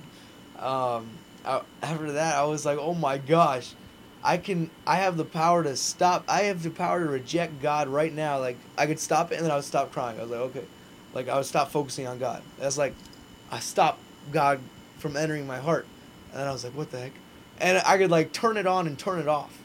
Um, 0.58 1.10
I, 1.46 1.62
after 1.84 2.14
that, 2.14 2.38
I 2.38 2.46
was 2.46 2.66
like, 2.66 2.80
oh 2.80 2.96
my 2.96 3.20
gosh, 3.20 3.76
I 4.24 4.38
can 4.38 4.72
I 4.88 4.96
have 4.96 5.16
the 5.16 5.26
power 5.26 5.62
to 5.62 5.76
stop. 5.76 6.24
I 6.28 6.44
have 6.44 6.64
the 6.64 6.72
power 6.72 7.04
to 7.04 7.10
reject 7.10 7.62
God 7.62 7.88
right 7.88 8.12
now. 8.12 8.40
Like 8.40 8.58
I 8.76 8.88
could 8.88 9.00
stop 9.00 9.32
it, 9.32 9.36
and 9.36 9.46
then 9.46 9.52
I 9.52 9.58
would 9.58 9.64
stop 9.64 9.92
crying. 9.92 10.18
I 10.18 10.24
was 10.24 10.32
like, 10.32 10.40
okay, 10.40 10.66
like 11.14 11.30
I 11.30 11.36
would 11.36 11.46
stop 11.46 11.70
focusing 11.70 12.08
on 12.08 12.18
God. 12.18 12.42
That's 12.58 12.80
like 12.80 12.96
I 13.52 13.60
stopped 13.60 14.00
God 14.32 14.60
from 15.00 15.18
entering 15.18 15.46
my 15.46 15.60
heart, 15.60 15.86
and 16.34 16.42
I 16.42 16.52
was 16.52 16.64
like, 16.64 16.74
what 16.74 16.92
the 16.92 17.00
heck? 17.00 17.12
And 17.60 17.82
I 17.86 17.98
could 17.98 18.12
like 18.12 18.32
turn 18.32 18.58
it 18.58 18.68
on 18.68 18.88
and 18.88 18.98
turn 18.98 19.20
it 19.20 19.28
off. 19.28 19.58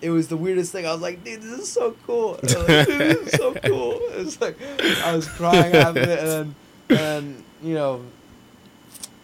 It 0.00 0.10
was 0.10 0.28
the 0.28 0.36
weirdest 0.36 0.72
thing. 0.72 0.86
I 0.86 0.92
was 0.92 1.00
like, 1.00 1.24
dude, 1.24 1.42
this 1.42 1.60
is 1.60 1.72
so 1.72 1.96
cool. 2.06 2.32
Like, 2.42 2.66
this 2.86 2.88
is 2.88 3.32
so 3.32 3.54
cool. 3.64 3.92
It 3.92 4.24
was 4.24 4.40
like 4.40 4.58
I 5.04 5.14
was 5.14 5.28
crying 5.28 5.74
after 5.74 6.00
it, 6.00 6.18
and 6.18 6.54
then, 6.88 6.98
and 6.98 7.44
you 7.62 7.74
know, 7.74 8.04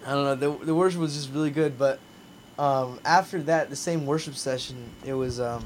I 0.07 0.13
don't 0.13 0.25
know. 0.25 0.35
The 0.35 0.65
the 0.65 0.75
worship 0.75 1.01
was 1.01 1.15
just 1.15 1.33
really 1.33 1.51
good, 1.51 1.79
but 1.79 2.01
um, 2.59 3.01
after 3.05 3.43
that, 3.43 3.71
the 3.71 3.77
same 3.77 4.07
worship 4.07 4.35
session, 4.35 4.91
it 5.05 5.15
was. 5.15 5.41
Um, 5.41 5.65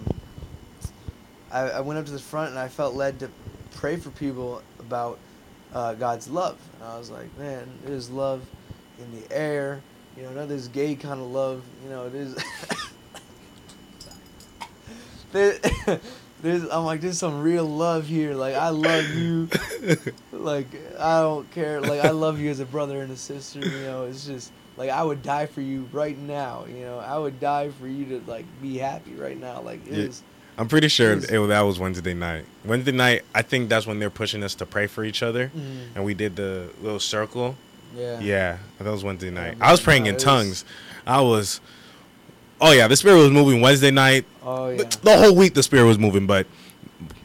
I, 1.50 1.60
I 1.62 1.80
went 1.80 1.98
up 1.98 2.06
to 2.06 2.12
the 2.12 2.18
front 2.18 2.50
and 2.50 2.58
I 2.58 2.68
felt 2.68 2.94
led 2.94 3.20
to 3.20 3.30
pray 3.76 3.96
for 3.96 4.10
people 4.10 4.62
about 4.80 5.18
uh, 5.72 5.94
God's 5.94 6.28
love, 6.28 6.58
and 6.74 6.84
I 6.84 6.98
was 6.98 7.10
like, 7.10 7.36
man, 7.38 7.68
there's 7.84 8.10
love 8.10 8.42
in 8.98 9.20
the 9.20 9.36
air. 9.36 9.80
You 10.16 10.22
know, 10.24 10.30
not 10.30 10.48
this 10.48 10.68
gay 10.68 10.94
kind 10.94 11.20
of 11.20 11.26
love. 11.30 11.62
You 11.84 11.90
know, 11.90 12.06
it 12.06 12.14
is. 12.14 12.36
there, 15.32 15.58
there's, 16.42 16.62
I'm 16.70 16.84
like, 16.84 17.00
there's 17.00 17.18
some 17.18 17.42
real 17.42 17.66
love 17.66 18.06
here. 18.06 18.34
Like, 18.34 18.54
I 18.54 18.70
love 18.70 19.04
you. 19.14 19.48
like, 20.32 20.66
I 20.98 21.20
don't 21.20 21.50
care. 21.52 21.80
Like, 21.80 22.00
I 22.00 22.10
love 22.10 22.38
you 22.40 22.50
as 22.50 22.60
a 22.60 22.66
brother 22.66 23.02
and 23.02 23.12
a 23.12 23.16
sister. 23.16 23.60
You 23.60 23.80
know, 23.82 24.04
it's 24.04 24.26
just 24.26 24.52
like 24.76 24.90
I 24.90 25.02
would 25.02 25.22
die 25.22 25.46
for 25.46 25.60
you 25.60 25.88
right 25.92 26.16
now. 26.18 26.64
You 26.68 26.80
know, 26.84 26.98
I 26.98 27.18
would 27.18 27.40
die 27.40 27.70
for 27.70 27.86
you 27.88 28.04
to 28.18 28.30
like 28.30 28.46
be 28.62 28.78
happy 28.78 29.14
right 29.14 29.38
now. 29.38 29.60
Like, 29.60 29.86
it 29.86 29.92
Yeah. 29.92 30.04
is. 30.04 30.22
i'm 30.58 30.68
pretty 30.68 30.88
sure 30.88 31.12
It 31.12 31.28
that 31.48 31.60
was 31.60 31.78
wednesday 31.78 32.14
night 32.14 32.46
wednesday 32.64 32.90
night 32.92 33.24
i 33.34 33.42
think 33.42 33.68
that's 33.68 33.86
when 33.86 33.98
they're 33.98 34.08
pushing 34.08 34.42
us 34.42 34.54
to 34.54 34.64
pray 34.64 34.86
for 34.86 35.04
each 35.04 35.22
other 35.22 35.50
Mm, 35.54 35.94
and 35.94 36.02
we 36.02 36.14
did 36.14 36.34
the 36.36 36.70
little 36.80 36.98
circle 36.98 37.56
yeah. 37.96 38.20
Yeah, 38.20 38.58
that 38.78 38.90
was 38.90 39.02
Wednesday 39.02 39.30
night. 39.30 39.56
I 39.60 39.72
was 39.72 39.80
praying 39.80 40.06
in 40.06 40.16
tongues. 40.16 40.64
I 41.06 41.20
was, 41.20 41.60
oh 42.60 42.72
yeah, 42.72 42.88
the 42.88 42.96
spirit 42.96 43.18
was 43.18 43.30
moving 43.30 43.60
Wednesday 43.60 43.90
night. 43.90 44.24
Oh 44.42 44.68
yeah. 44.68 44.78
The, 44.78 44.98
the 45.02 45.16
whole 45.16 45.34
week 45.34 45.54
the 45.54 45.62
spirit 45.62 45.86
was 45.86 45.98
moving, 45.98 46.26
but 46.26 46.46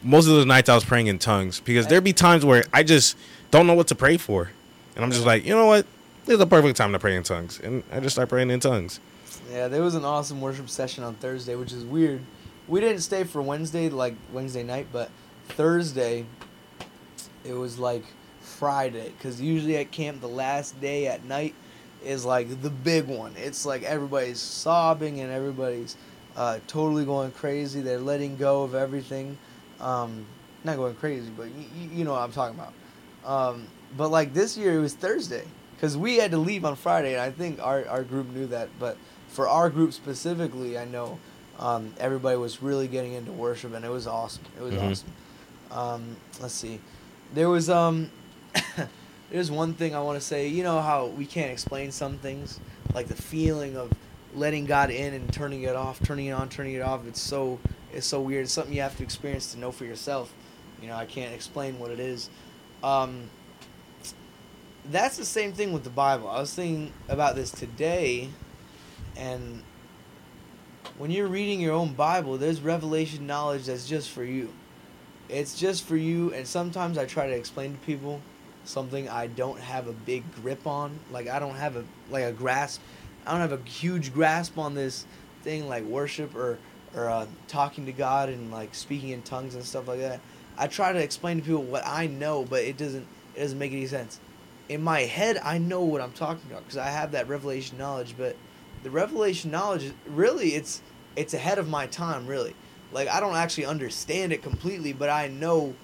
most 0.02 0.26
of 0.26 0.32
those 0.32 0.46
nights 0.46 0.68
I 0.68 0.74
was 0.74 0.84
praying 0.84 1.06
in 1.06 1.18
tongues 1.18 1.60
because 1.60 1.86
there'd 1.86 2.04
be 2.04 2.12
times 2.12 2.44
where 2.44 2.64
I 2.72 2.82
just 2.82 3.16
don't 3.50 3.66
know 3.66 3.74
what 3.74 3.88
to 3.88 3.94
pray 3.94 4.16
for, 4.16 4.50
and 4.96 5.04
I'm 5.04 5.10
just 5.10 5.26
like, 5.26 5.44
you 5.44 5.54
know 5.54 5.66
what, 5.66 5.86
this 6.24 6.34
is 6.34 6.38
the 6.38 6.46
perfect 6.46 6.76
time 6.76 6.92
to 6.92 6.98
pray 6.98 7.16
in 7.16 7.22
tongues, 7.22 7.60
and 7.60 7.82
I 7.92 8.00
just 8.00 8.14
start 8.14 8.28
praying 8.28 8.50
in 8.50 8.60
tongues. 8.60 9.00
Yeah, 9.50 9.68
there 9.68 9.82
was 9.82 9.94
an 9.94 10.04
awesome 10.04 10.40
worship 10.40 10.70
session 10.70 11.04
on 11.04 11.14
Thursday, 11.14 11.54
which 11.54 11.72
is 11.72 11.84
weird. 11.84 12.22
We 12.68 12.80
didn't 12.80 13.00
stay 13.00 13.24
for 13.24 13.42
Wednesday, 13.42 13.88
like 13.88 14.14
Wednesday 14.32 14.62
night, 14.62 14.86
but 14.92 15.10
Thursday, 15.48 16.24
it 17.44 17.54
was 17.54 17.78
like 17.78 18.04
Friday. 18.42 19.12
Because 19.16 19.40
usually 19.40 19.76
at 19.76 19.90
camp, 19.90 20.20
the 20.20 20.28
last 20.28 20.80
day 20.80 21.06
at 21.06 21.24
night 21.24 21.54
is 22.04 22.24
like 22.24 22.62
the 22.62 22.70
big 22.70 23.06
one. 23.06 23.32
It's 23.36 23.64
like 23.64 23.82
everybody's 23.82 24.40
sobbing 24.40 25.20
and 25.20 25.30
everybody's 25.32 25.96
uh, 26.36 26.58
totally 26.66 27.04
going 27.04 27.30
crazy. 27.32 27.80
They're 27.80 27.98
letting 27.98 28.36
go 28.36 28.62
of 28.62 28.74
everything. 28.74 29.38
Um, 29.80 30.26
not 30.64 30.76
going 30.76 30.94
crazy, 30.96 31.30
but 31.36 31.46
you, 31.48 31.88
you 31.92 32.04
know 32.04 32.12
what 32.12 32.20
I'm 32.22 32.32
talking 32.32 32.58
about. 32.58 32.72
Um, 33.24 33.66
but 33.96 34.08
like 34.08 34.32
this 34.32 34.56
year, 34.56 34.78
it 34.78 34.80
was 34.80 34.94
Thursday 34.94 35.44
because 35.76 35.96
we 35.96 36.16
had 36.16 36.30
to 36.30 36.38
leave 36.38 36.64
on 36.64 36.76
Friday, 36.76 37.12
and 37.12 37.20
I 37.20 37.30
think 37.30 37.60
our, 37.60 37.86
our 37.88 38.02
group 38.04 38.30
knew 38.30 38.46
that. 38.48 38.68
But 38.78 38.96
for 39.28 39.48
our 39.48 39.70
group 39.70 39.92
specifically, 39.92 40.78
I 40.78 40.84
know 40.84 41.18
um, 41.58 41.92
everybody 41.98 42.36
was 42.36 42.62
really 42.62 42.88
getting 42.88 43.12
into 43.12 43.32
worship, 43.32 43.74
and 43.74 43.84
it 43.84 43.90
was 43.90 44.06
awesome. 44.06 44.44
It 44.56 44.62
was 44.62 44.74
Mhm. 44.74 44.90
awesome. 44.90 45.12
Um, 45.70 46.16
let's 46.40 46.54
see, 46.54 46.80
there 47.34 47.48
was 47.48 47.68
um, 47.70 48.10
there's 49.30 49.50
one 49.50 49.74
thing 49.74 49.94
I 49.94 50.00
want 50.00 50.20
to 50.20 50.24
say. 50.24 50.48
You 50.48 50.62
know 50.62 50.80
how 50.80 51.06
we 51.06 51.26
can't 51.26 51.50
explain 51.50 51.90
some 51.90 52.18
things. 52.18 52.60
like 52.94 53.08
the 53.08 53.14
feeling 53.14 53.76
of 53.76 53.90
letting 54.34 54.64
God 54.66 54.90
in 54.90 55.14
and 55.14 55.32
turning 55.32 55.62
it 55.62 55.76
off, 55.76 56.02
turning 56.04 56.26
it 56.26 56.32
on, 56.32 56.48
turning 56.48 56.74
it 56.74 56.82
off. 56.82 57.06
It's 57.06 57.20
so 57.20 57.58
it's 57.92 58.06
so 58.06 58.20
weird. 58.20 58.44
It's 58.44 58.52
something 58.52 58.74
you 58.74 58.82
have 58.82 58.96
to 58.96 59.02
experience 59.02 59.52
to 59.52 59.58
know 59.58 59.72
for 59.72 59.84
yourself. 59.84 60.32
You 60.80 60.88
know, 60.88 60.96
I 60.96 61.06
can't 61.06 61.34
explain 61.34 61.78
what 61.78 61.90
it 61.90 62.00
is. 62.00 62.30
Um, 62.82 63.30
that's 64.90 65.16
the 65.16 65.24
same 65.24 65.52
thing 65.52 65.72
with 65.72 65.84
the 65.84 65.90
Bible. 65.90 66.28
I 66.28 66.40
was 66.40 66.52
thinking 66.52 66.92
about 67.08 67.36
this 67.36 67.50
today, 67.50 68.30
and 69.16 69.62
when 70.98 71.10
you're 71.10 71.28
reading 71.28 71.60
your 71.60 71.74
own 71.74 71.92
Bible, 71.92 72.36
there's 72.36 72.60
revelation 72.60 73.26
knowledge 73.26 73.66
that's 73.66 73.86
just 73.86 74.10
for 74.10 74.24
you. 74.24 74.52
It's 75.28 75.58
just 75.58 75.84
for 75.84 75.96
you, 75.96 76.32
and 76.34 76.46
sometimes 76.46 76.98
I 76.98 77.06
try 77.06 77.28
to 77.28 77.32
explain 77.32 77.74
to 77.74 77.78
people 77.80 78.20
something 78.64 79.08
I 79.08 79.26
don't 79.26 79.58
have 79.58 79.88
a 79.88 79.92
big 79.92 80.24
grip 80.36 80.66
on. 80.66 80.98
Like 81.10 81.28
I 81.28 81.38
don't 81.38 81.56
have 81.56 81.76
a 81.76 81.84
like 82.10 82.24
a 82.24 82.32
grasp. 82.32 82.80
I 83.26 83.32
don't 83.32 83.40
have 83.40 83.52
a 83.52 83.68
huge 83.68 84.12
grasp 84.12 84.58
on 84.58 84.74
this 84.74 85.06
thing 85.42 85.68
like 85.68 85.84
worship 85.84 86.34
or 86.34 86.58
or 86.94 87.08
uh, 87.08 87.26
talking 87.48 87.86
to 87.86 87.92
God 87.92 88.28
and 88.28 88.50
like 88.50 88.74
speaking 88.74 89.10
in 89.10 89.22
tongues 89.22 89.54
and 89.54 89.64
stuff 89.64 89.88
like 89.88 90.00
that. 90.00 90.20
I 90.58 90.66
try 90.66 90.92
to 90.92 91.02
explain 91.02 91.38
to 91.38 91.42
people 91.42 91.62
what 91.62 91.86
I 91.86 92.06
know, 92.06 92.44
but 92.44 92.62
it 92.62 92.76
doesn't 92.76 93.06
it 93.34 93.40
doesn't 93.40 93.58
make 93.58 93.72
any 93.72 93.86
sense. 93.86 94.20
In 94.68 94.82
my 94.82 95.00
head, 95.00 95.38
I 95.42 95.58
know 95.58 95.82
what 95.82 96.00
I'm 96.00 96.12
talking 96.12 96.42
about 96.50 96.62
because 96.64 96.76
I 96.76 96.88
have 96.88 97.12
that 97.12 97.28
revelation 97.28 97.78
knowledge. 97.78 98.14
But 98.16 98.36
the 98.82 98.90
revelation 98.90 99.50
knowledge, 99.50 99.92
really, 100.06 100.54
it's 100.54 100.82
it's 101.16 101.34
ahead 101.34 101.58
of 101.58 101.68
my 101.68 101.86
time. 101.86 102.26
Really, 102.26 102.54
like 102.92 103.08
I 103.08 103.20
don't 103.20 103.36
actually 103.36 103.66
understand 103.66 104.32
it 104.32 104.42
completely, 104.42 104.92
but 104.92 105.08
I 105.08 105.28
know 105.28 105.74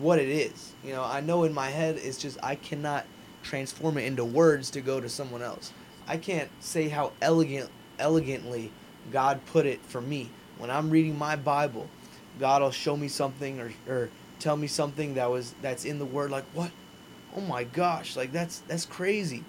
what 0.00 0.18
it 0.18 0.28
is. 0.28 0.72
You 0.84 0.92
know, 0.92 1.04
I 1.04 1.20
know 1.20 1.44
in 1.44 1.52
my 1.52 1.70
head 1.70 1.96
it's 1.96 2.18
just 2.18 2.38
I 2.42 2.54
cannot 2.54 3.04
transform 3.42 3.98
it 3.98 4.04
into 4.04 4.24
words 4.24 4.70
to 4.70 4.80
go 4.80 5.00
to 5.00 5.08
someone 5.08 5.42
else. 5.42 5.72
I 6.08 6.16
can't 6.16 6.50
say 6.60 6.88
how 6.88 7.12
elegant 7.20 7.70
elegantly 7.98 8.70
God 9.10 9.40
put 9.46 9.66
it 9.66 9.80
for 9.82 10.00
me. 10.00 10.30
When 10.58 10.70
I'm 10.70 10.90
reading 10.90 11.18
my 11.18 11.36
Bible, 11.36 11.88
God 12.38 12.62
will 12.62 12.70
show 12.70 12.96
me 12.96 13.08
something 13.08 13.60
or, 13.60 13.72
or 13.88 14.10
tell 14.38 14.56
me 14.56 14.66
something 14.66 15.14
that 15.14 15.30
was 15.30 15.54
that's 15.62 15.84
in 15.84 15.98
the 15.98 16.04
word 16.04 16.30
like 16.30 16.44
what? 16.54 16.70
Oh 17.36 17.40
my 17.40 17.64
gosh, 17.64 18.16
like 18.16 18.32
that's 18.32 18.60
that's 18.60 18.84
crazy. 18.84 19.44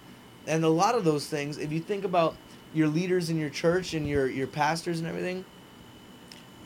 And 0.45 0.63
a 0.63 0.69
lot 0.69 0.95
of 0.95 1.03
those 1.03 1.27
things, 1.27 1.57
if 1.57 1.71
you 1.71 1.79
think 1.79 2.05
about 2.05 2.35
your 2.73 2.87
leaders 2.87 3.29
in 3.29 3.37
your 3.37 3.49
church 3.49 3.93
and 3.93 4.07
your 4.07 4.27
your 4.27 4.47
pastors 4.47 4.99
and 4.99 5.07
everything, 5.07 5.45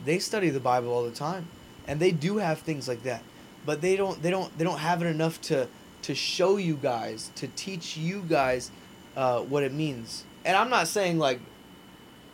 they 0.04 0.18
study 0.18 0.50
the 0.50 0.60
Bible 0.60 0.92
all 0.92 1.04
the 1.04 1.10
time. 1.10 1.46
And 1.86 1.98
they 1.98 2.12
do 2.12 2.36
have 2.36 2.60
things 2.60 2.86
like 2.86 3.02
that. 3.02 3.22
But 3.64 3.80
they 3.80 3.96
don't 3.96 4.20
they 4.22 4.30
don't 4.30 4.56
they 4.58 4.64
don't 4.64 4.78
have 4.78 5.02
it 5.02 5.06
enough 5.06 5.40
to 5.42 5.68
to 6.02 6.14
show 6.14 6.56
you 6.56 6.74
guys, 6.76 7.30
to 7.36 7.46
teach 7.48 7.96
you 7.96 8.22
guys 8.28 8.70
uh, 9.16 9.40
what 9.40 9.62
it 9.62 9.72
means. 9.72 10.24
And 10.44 10.56
I'm 10.56 10.70
not 10.70 10.88
saying 10.88 11.18
like 11.18 11.40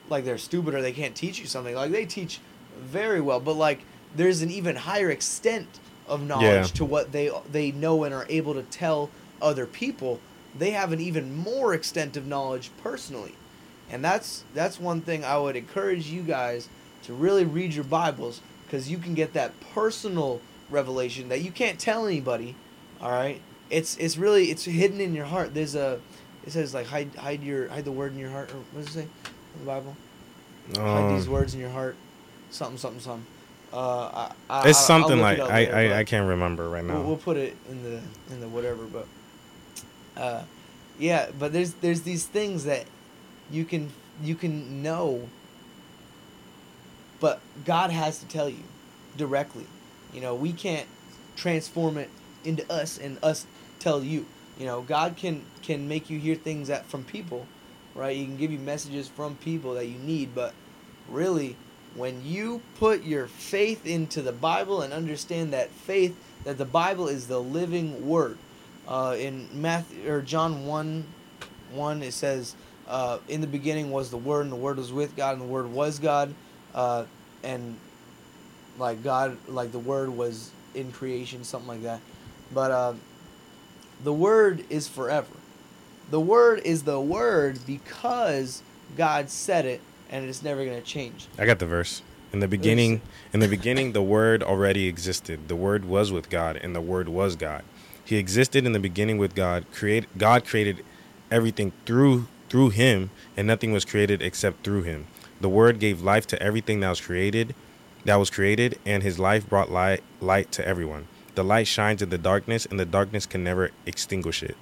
like 0.09 0.25
they're 0.25 0.39
stupid 0.39 0.75
or 0.75 0.81
they 0.83 0.93
can't 0.93 1.15
teach 1.15 1.39
you 1.39 1.47
something. 1.47 1.75
Like 1.75 1.91
they 1.93 2.07
teach 2.07 2.41
very 2.81 3.21
well, 3.21 3.41
but 3.41 3.55
like 3.55 3.81
there's 4.17 4.41
an 4.43 4.51
even 4.51 4.77
higher 4.77 5.11
extent 5.11 5.69
of 6.07 6.23
knowledge 6.23 6.45
Yeah. 6.69 6.77
to 6.77 6.85
what 6.85 7.13
they 7.13 7.31
they 7.51 7.73
know 7.73 8.05
and 8.05 8.15
are 8.15 8.27
able 8.31 8.55
to 8.55 8.63
tell 8.63 9.11
other 9.43 9.67
people. 9.67 10.21
They 10.59 10.71
have 10.71 10.93
an 10.93 11.01
even 11.01 11.37
more 11.37 11.75
extent 11.75 12.17
of 12.17 12.27
knowledge 12.27 12.71
personally. 12.83 13.35
And 13.91 14.03
that's 14.03 14.45
that's 14.55 14.81
one 14.81 15.03
thing 15.03 15.25
I 15.25 15.37
would 15.39 15.57
encourage 15.57 16.07
you 16.07 16.23
guys 16.23 16.69
to 17.05 17.13
really 17.13 17.45
read 17.45 17.75
your 17.75 17.85
Bibles 17.85 18.41
because 18.65 18.91
you 18.91 18.97
can 18.99 19.15
get 19.15 19.35
that 19.35 19.53
personal 19.75 20.41
revelation 20.71 21.29
that 21.29 21.41
you 21.43 21.51
can't 21.51 21.79
tell 21.79 22.07
anybody. 22.07 22.55
All 23.01 23.11
right, 23.11 23.41
it's 23.71 23.97
it's 23.97 24.17
really 24.17 24.51
it's 24.51 24.65
hidden 24.65 25.01
in 25.01 25.15
your 25.15 25.27
heart. 25.27 25.55
There's 25.55 25.75
a 25.75 26.01
it 26.45 26.53
says 26.53 26.75
like 26.75 26.87
hide 26.87 27.15
hide 27.17 27.43
your 27.43 27.69
hide 27.69 27.85
the 27.85 27.93
word 27.93 28.13
in 28.13 28.19
your 28.19 28.31
heart 28.31 28.51
or 28.51 28.57
what 28.73 28.85
does 28.85 28.89
it 28.89 28.93
say 28.93 29.03
in 29.03 29.61
the 29.61 29.67
Bible? 29.67 29.97
hide 30.77 31.17
these 31.17 31.27
Um, 31.27 31.33
words 31.33 31.55
in 31.55 31.61
your 31.61 31.71
heart. 31.71 31.97
Something 32.51 32.79
something 32.79 33.01
something. 33.01 33.27
Uh, 33.73 33.77
I, 33.79 34.33
I, 34.49 34.69
it's 34.71 34.79
something 34.79 35.21
like 35.21 35.39
it 35.39 35.43
I, 35.43 35.67
I 35.67 35.99
I 35.99 36.05
can't 36.05 36.27
remember 36.29 36.69
right 36.71 36.85
now. 36.85 36.95
We'll, 36.95 37.05
we'll 37.09 37.17
put 37.19 37.37
it 37.37 37.55
in 37.71 37.83
the 37.83 38.01
in 38.33 38.41
the 38.41 38.49
whatever, 38.49 38.85
but 38.85 39.07
uh, 40.17 40.43
yeah, 40.99 41.29
but 41.39 41.53
there's 41.53 41.75
there's 41.75 42.03
these 42.03 42.25
things 42.25 42.65
that 42.65 42.87
you 43.51 43.65
can 43.67 43.91
you 44.23 44.35
can 44.35 44.83
know, 44.83 45.29
but 47.21 47.41
God 47.65 47.91
has 47.91 48.19
to 48.21 48.27
tell 48.27 48.49
you 48.49 48.63
directly. 49.17 49.67
You 50.13 50.21
know, 50.21 50.35
we 50.35 50.53
can't 50.53 50.87
transform 51.37 51.99
it 51.99 52.11
into 52.45 52.71
us 52.73 52.99
and 52.99 53.19
us 53.23 53.47
tell 53.79 54.03
you. 54.03 54.27
You 54.59 54.67
know, 54.67 54.83
God 54.83 55.17
can 55.17 55.45
can 55.63 55.89
make 55.89 56.11
you 56.11 56.19
hear 56.19 56.35
things 56.35 56.69
that 56.69 56.87
from 56.87 57.05
people, 57.05 57.47
right? 57.95 58.17
He 58.17 58.25
can 58.25 58.37
give 58.37 58.51
you 58.51 58.59
messages 58.59 59.09
from 59.09 59.37
people 59.37 59.75
that 59.75 59.87
you 59.87 59.99
need, 59.99 60.35
but 60.35 60.53
really 61.09 61.57
when 61.95 62.25
you 62.25 62.61
put 62.79 63.03
your 63.03 63.27
faith 63.27 63.87
into 63.87 64.23
the 64.23 64.33
Bible 64.33 64.83
and 64.83 64.93
understand 64.93 65.53
that 65.53 65.71
faith 65.71 66.17
that 66.45 66.59
the 66.59 66.65
Bible 66.65 67.09
is 67.09 67.27
the 67.27 67.41
living 67.41 68.07
word. 68.07 68.39
Uh, 68.87 69.17
in 69.19 69.49
Matthew 69.53 70.11
or 70.11 70.23
John 70.23 70.65
one, 70.67 71.05
one 71.73 72.03
it 72.03 72.15
says, 72.15 72.55
uh, 72.87 73.19
"In 73.29 73.41
the 73.41 73.47
beginning 73.47 73.91
was 73.91 74.11
the 74.11 74.17
Word, 74.17 74.43
and 74.43 74.53
the 74.53 74.57
Word 74.57 74.79
was 74.79 74.93
with 74.93 75.15
God, 75.15 75.35
and 75.35 75.43
the 75.43 75.47
Word 75.47 75.71
was 75.71 75.99
God." 75.99 76.35
Uh, 76.75 77.05
and 77.43 77.77
like 78.79 79.03
God, 79.03 79.37
like 79.49 79.73
the 79.73 79.79
Word 79.79 80.11
was 80.11 80.51
in 80.75 80.93
creation, 80.93 81.45
something 81.45 81.69
like 81.69 81.83
that. 81.83 82.01
But 82.53 82.71
uh, 82.71 82.95
the 84.03 84.13
Word 84.13 84.65
is 84.71 84.89
forever. 84.89 85.27
The 86.11 86.21
Word 86.21 86.63
is 86.65 86.85
the 86.85 87.01
Word 87.01 87.59
because 87.67 88.63
God 88.97 89.31
said 89.31 89.67
it, 89.67 89.81
and 90.11 90.29
it's 90.29 90.43
never 90.43 90.65
gonna 90.65 90.81
change. 90.81 91.27
I 91.39 91.47
got 91.47 91.59
the 91.59 91.67
verse. 91.67 92.03
In 92.33 92.41
the 92.41 92.49
beginning, 92.49 93.01
in 93.33 93.41
the 93.41 93.49
beginning, 93.49 93.93
the 93.93 94.03
Word 94.03 94.43
already 94.43 94.87
existed. 94.87 95.49
The 95.49 95.57
Word 95.57 95.85
was 95.85 96.13
with 96.13 96.29
God, 96.29 96.57
and 96.57 96.75
the 96.75 96.81
Word 96.81 97.09
was 97.09 97.37
God. 97.37 97.65
He 98.05 98.17
existed 98.17 98.67
in 98.67 98.73
the 98.73 98.79
beginning 98.79 99.19
with 99.19 99.35
God. 99.35 99.65
Create 99.73 100.07
God 100.17 100.45
created 100.47 100.85
everything 101.31 101.73
through 101.87 102.27
through 102.49 102.71
Him, 102.71 103.11
and 103.37 103.47
nothing 103.47 103.73
was 103.73 103.85
created 103.85 104.23
except 104.23 104.65
through 104.65 104.83
Him. 104.83 105.07
The 105.41 105.49
Word 105.49 105.79
gave 105.79 106.03
life 106.03 106.27
to 106.29 106.43
everything 106.43 106.81
that 106.81 106.89
was 106.91 107.01
created, 107.01 107.55
that 108.09 108.17
was 108.17 108.31
created, 108.31 108.79
and 108.87 109.03
His 109.03 109.19
life 109.19 109.47
brought 109.47 109.71
light 109.71 110.03
light 110.19 110.51
to 110.53 110.67
everyone. 110.67 111.07
The 111.35 111.45
light 111.45 111.67
shines 111.67 112.01
in 112.01 112.09
the 112.09 112.17
darkness, 112.17 112.65
and 112.65 112.81
the 112.81 112.87
darkness 112.87 113.27
can 113.27 113.45
never 113.45 113.71
extinguish 113.85 114.43
it. 114.43 114.57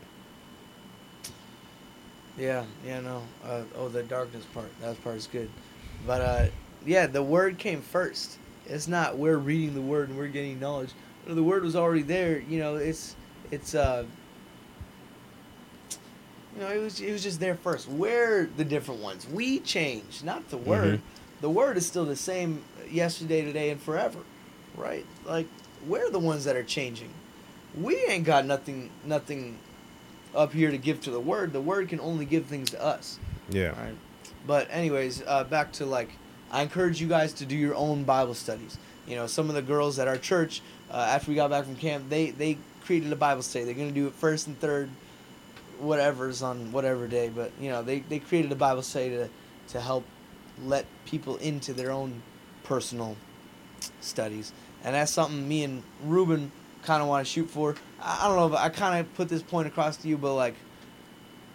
Yeah, 2.36 2.64
yeah, 2.84 2.98
no. 2.98 3.22
Uh, 3.44 3.62
oh, 3.76 3.88
the 3.88 4.02
darkness 4.02 4.44
part. 4.52 4.68
That 4.80 5.02
part 5.04 5.14
is 5.14 5.28
good. 5.28 5.48
But 6.04 6.20
uh, 6.20 6.46
yeah, 6.84 7.06
the 7.06 7.22
word 7.22 7.56
came 7.56 7.82
first. 7.82 8.38
It's 8.66 8.88
not 8.88 9.16
we're 9.16 9.38
reading 9.38 9.74
the 9.74 9.80
word 9.80 10.08
and 10.08 10.18
we're 10.18 10.26
getting 10.26 10.58
knowledge. 10.58 10.90
The 11.24 11.40
word 11.40 11.62
was 11.62 11.76
already 11.76 12.02
there. 12.02 12.40
You 12.40 12.58
know, 12.58 12.74
it's 12.74 13.14
it's 13.52 13.76
uh. 13.76 14.06
You 16.56 16.62
know, 16.62 16.70
it 16.70 16.78
was 16.78 17.00
it 17.00 17.12
was 17.12 17.22
just 17.22 17.38
there 17.38 17.54
first. 17.54 17.86
We're 17.86 18.50
the 18.56 18.64
different 18.64 19.02
ones. 19.02 19.24
We 19.28 19.60
change, 19.60 20.24
not 20.24 20.48
the 20.50 20.56
word. 20.56 21.00
The 21.40 21.50
word 21.50 21.76
is 21.76 21.86
still 21.86 22.04
the 22.04 22.16
same 22.16 22.62
yesterday, 22.90 23.42
today, 23.42 23.70
and 23.70 23.80
forever, 23.80 24.20
right? 24.74 25.04
Like 25.24 25.46
we're 25.86 26.10
the 26.10 26.18
ones 26.18 26.44
that 26.44 26.56
are 26.56 26.64
changing. 26.64 27.10
We 27.78 27.96
ain't 28.06 28.24
got 28.24 28.46
nothing 28.46 28.90
nothing 29.04 29.58
up 30.34 30.52
here 30.52 30.70
to 30.70 30.78
give 30.78 31.00
to 31.02 31.10
the 31.10 31.20
word. 31.20 31.52
The 31.52 31.60
word 31.60 31.88
can 31.88 32.00
only 32.00 32.24
give 32.24 32.46
things 32.46 32.70
to 32.70 32.82
us. 32.82 33.18
Yeah. 33.50 33.68
Right. 33.68 33.96
But 34.46 34.68
anyways, 34.70 35.22
uh, 35.26 35.44
back 35.44 35.72
to 35.72 35.86
like, 35.86 36.10
I 36.50 36.62
encourage 36.62 37.00
you 37.00 37.08
guys 37.08 37.32
to 37.34 37.46
do 37.46 37.56
your 37.56 37.74
own 37.74 38.04
Bible 38.04 38.34
studies. 38.34 38.78
You 39.06 39.16
know, 39.16 39.26
some 39.26 39.48
of 39.48 39.54
the 39.54 39.62
girls 39.62 39.98
at 39.98 40.08
our 40.08 40.16
church, 40.16 40.62
uh, 40.90 40.96
after 40.96 41.30
we 41.30 41.36
got 41.36 41.50
back 41.50 41.64
from 41.64 41.76
camp, 41.76 42.08
they 42.08 42.30
they 42.30 42.58
created 42.84 43.12
a 43.12 43.16
Bible 43.16 43.42
study. 43.42 43.64
They're 43.64 43.74
gonna 43.74 43.90
do 43.90 44.06
it 44.06 44.14
first 44.14 44.46
and 44.46 44.58
third, 44.58 44.88
whatever's 45.78 46.42
on 46.42 46.72
whatever 46.72 47.06
day. 47.06 47.28
But 47.28 47.52
you 47.60 47.70
know, 47.70 47.82
they 47.82 48.00
they 48.00 48.18
created 48.20 48.52
a 48.52 48.56
Bible 48.56 48.82
study 48.82 49.10
to 49.10 49.28
to 49.68 49.80
help 49.80 50.04
let 50.64 50.86
people 51.04 51.36
into 51.36 51.72
their 51.72 51.90
own 51.90 52.22
personal 52.62 53.16
studies, 54.00 54.52
and 54.84 54.94
that's 54.94 55.12
something 55.12 55.46
me 55.46 55.64
and 55.64 55.82
Rubin 56.04 56.50
kind 56.82 57.02
of 57.02 57.08
want 57.08 57.26
to 57.26 57.32
shoot 57.32 57.48
for. 57.50 57.74
I, 58.00 58.28
don't 58.28 58.36
know 58.36 58.54
if 58.54 58.60
I 58.60 58.68
kind 58.68 59.00
of 59.00 59.12
put 59.14 59.28
this 59.28 59.42
point 59.42 59.66
across 59.66 59.96
to 59.98 60.08
you, 60.08 60.16
but 60.16 60.34
like 60.34 60.54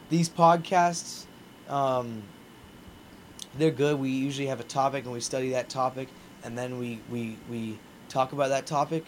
these 0.10 0.30
podcasts, 0.30 1.26
um, 1.70 2.24
they're 3.58 3.72
good. 3.72 4.00
We 4.00 4.10
usually 4.10 4.48
have 4.48 4.60
a 4.60 4.66
topic 4.66 5.06
and 5.06 5.14
we 5.14 5.20
study 5.22 5.52
that 5.52 5.70
topic, 5.70 6.10
and 6.44 6.58
then 6.58 6.78
we 6.78 7.00
we 7.10 7.38
we 7.50 7.80
talk 8.10 8.34
about 8.34 8.50
that 8.50 8.66
topic. 8.66 9.06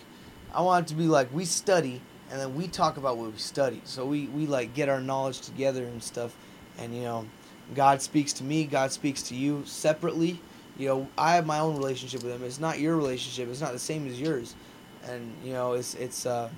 I 0.54 0.62
want 0.62 0.86
it 0.86 0.90
to 0.90 0.96
be 0.96 1.06
like 1.06 1.34
we 1.34 1.46
study 1.46 2.02
and 2.34 2.42
then 2.42 2.56
we 2.56 2.68
talk 2.68 2.98
about 2.98 3.18
what 3.18 3.32
we 3.32 3.38
study. 3.38 3.80
So 3.86 4.06
we 4.06 4.26
we 4.26 4.48
like 4.48 4.74
get 4.74 4.90
our 4.90 5.00
knowledge 5.00 5.42
together 5.42 5.84
and 5.84 6.02
stuff, 6.02 6.36
and 6.80 6.96
you 6.96 7.04
know, 7.04 7.28
God 7.76 8.02
speaks 8.02 8.34
to 8.34 8.44
me. 8.44 8.66
God 8.66 8.92
speaks 8.92 9.22
to 9.24 9.36
you 9.36 9.64
separately. 9.66 10.40
You 10.78 10.88
know, 10.88 11.08
I 11.18 11.36
have 11.36 11.46
my 11.46 11.60
own 11.60 11.78
relationship 11.78 12.24
with 12.24 12.34
Him. 12.34 12.44
It's 12.44 12.60
not 12.60 12.80
your 12.80 12.96
relationship. 12.96 13.50
It's 13.50 13.62
not 13.62 13.74
the 13.74 13.80
same 13.80 14.08
as 14.08 14.20
yours, 14.20 14.56
and 15.06 15.34
you 15.44 15.54
know, 15.54 15.74
it's 15.74 15.94
it's. 15.96 16.26
Uh, 16.26 16.50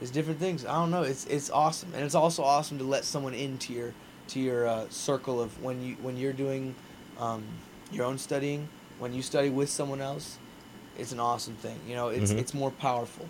it's 0.00 0.10
different 0.10 0.40
things. 0.40 0.66
I 0.66 0.74
don't 0.74 0.90
know. 0.90 1.02
It's 1.02 1.24
it's 1.26 1.50
awesome, 1.50 1.90
and 1.94 2.02
it's 2.04 2.16
also 2.16 2.42
awesome 2.42 2.78
to 2.78 2.84
let 2.84 3.04
someone 3.04 3.32
into 3.34 3.72
your 3.72 3.92
to 4.28 4.40
your 4.40 4.66
uh, 4.66 4.86
circle 4.90 5.40
of 5.40 5.62
when 5.62 5.80
you 5.82 5.94
when 6.02 6.16
you're 6.16 6.32
doing 6.32 6.74
um, 7.18 7.44
your 7.92 8.04
own 8.04 8.18
studying, 8.18 8.68
when 8.98 9.12
you 9.14 9.22
study 9.22 9.50
with 9.50 9.70
someone 9.70 10.00
else, 10.00 10.38
it's 10.98 11.12
an 11.12 11.20
awesome 11.20 11.54
thing. 11.54 11.78
You 11.88 11.94
know, 11.94 12.08
it's 12.08 12.32
Mhm. 12.32 12.38
it's 12.38 12.52
more 12.54 12.72
powerful. 12.72 13.28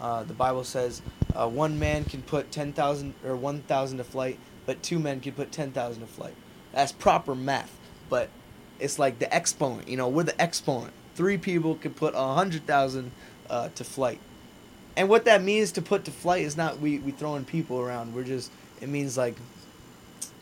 Uh, 0.00 0.24
the 0.24 0.34
Bible 0.34 0.62
says 0.64 1.00
uh, 1.34 1.48
one 1.48 1.78
man 1.78 2.04
can 2.04 2.20
put 2.20 2.52
ten 2.52 2.72
thousand 2.74 3.14
or 3.24 3.34
one 3.34 3.62
thousand 3.62 3.96
to 3.98 4.04
flight, 4.04 4.38
but 4.66 4.82
two 4.82 4.98
men 4.98 5.20
could 5.20 5.36
put 5.36 5.52
ten 5.52 5.72
thousand 5.72 6.02
to 6.02 6.06
flight. 6.08 6.34
That's 6.72 6.92
proper 6.92 7.34
math, 7.34 7.76
but 8.08 8.28
it's 8.78 8.98
like 8.98 9.18
the 9.18 9.32
exponent. 9.32 9.88
You 9.88 9.96
know, 9.96 10.08
we're 10.08 10.24
the 10.24 10.40
exponent. 10.40 10.92
Three 11.14 11.38
people 11.38 11.76
could 11.76 11.96
put 11.96 12.14
a 12.14 12.34
hundred 12.34 12.66
thousand 12.66 13.12
uh, 13.48 13.68
to 13.76 13.84
flight, 13.84 14.20
and 14.96 15.08
what 15.08 15.24
that 15.26 15.42
means 15.42 15.72
to 15.72 15.82
put 15.82 16.04
to 16.04 16.10
flight 16.10 16.42
is 16.42 16.56
not 16.56 16.80
we 16.80 16.98
we 16.98 17.12
throwing 17.12 17.44
people 17.44 17.80
around. 17.80 18.14
We're 18.14 18.24
just 18.24 18.50
it 18.80 18.88
means 18.88 19.16
like 19.16 19.36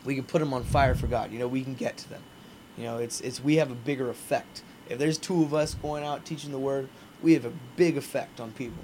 we 0.05 0.15
can 0.15 0.23
put 0.23 0.39
them 0.39 0.53
on 0.53 0.63
fire 0.63 0.95
for 0.95 1.07
God. 1.07 1.31
You 1.31 1.39
know, 1.39 1.47
we 1.47 1.63
can 1.63 1.75
get 1.75 1.97
to 1.97 2.09
them. 2.09 2.23
You 2.77 2.85
know, 2.85 2.97
it's 2.97 3.21
it's 3.21 3.43
we 3.43 3.57
have 3.57 3.71
a 3.71 3.75
bigger 3.75 4.09
effect. 4.09 4.63
If 4.89 4.99
there's 4.99 5.17
two 5.17 5.43
of 5.43 5.53
us 5.53 5.75
going 5.75 6.03
out 6.03 6.25
teaching 6.25 6.51
the 6.51 6.59
word, 6.59 6.89
we 7.21 7.33
have 7.33 7.45
a 7.45 7.53
big 7.75 7.97
effect 7.97 8.39
on 8.39 8.51
people. 8.51 8.83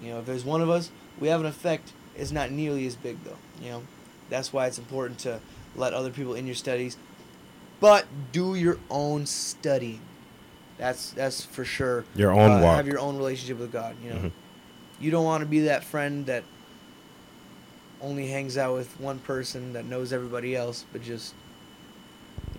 You 0.00 0.10
know, 0.10 0.20
if 0.20 0.26
there's 0.26 0.44
one 0.44 0.60
of 0.60 0.70
us, 0.70 0.90
we 1.18 1.28
have 1.28 1.40
an 1.40 1.46
effect. 1.46 1.92
It's 2.16 2.30
not 2.30 2.50
nearly 2.50 2.86
as 2.86 2.96
big 2.96 3.22
though. 3.24 3.36
You 3.62 3.70
know, 3.70 3.82
that's 4.30 4.52
why 4.52 4.66
it's 4.66 4.78
important 4.78 5.18
to 5.20 5.40
let 5.76 5.92
other 5.92 6.10
people 6.10 6.34
in 6.34 6.46
your 6.46 6.54
studies, 6.54 6.96
but 7.80 8.06
do 8.32 8.54
your 8.54 8.78
own 8.90 9.26
studying. 9.26 10.00
That's 10.78 11.10
that's 11.10 11.44
for 11.44 11.64
sure. 11.64 12.04
Your 12.14 12.32
own 12.32 12.50
Uh, 12.52 12.62
walk. 12.62 12.76
Have 12.76 12.86
your 12.86 12.98
own 13.00 13.16
relationship 13.18 13.58
with 13.58 13.70
God. 13.72 13.96
You 14.02 14.10
know, 14.10 14.16
Mhm. 14.16 14.32
you 15.00 15.10
don't 15.10 15.24
want 15.24 15.42
to 15.42 15.46
be 15.46 15.60
that 15.60 15.84
friend 15.84 16.24
that 16.26 16.44
only 18.00 18.28
hangs 18.28 18.56
out 18.56 18.74
with 18.74 18.98
one 18.98 19.18
person 19.18 19.74
that 19.74 19.84
knows 19.84 20.12
everybody 20.12 20.56
else, 20.56 20.86
but 20.92 21.02
just 21.02 21.34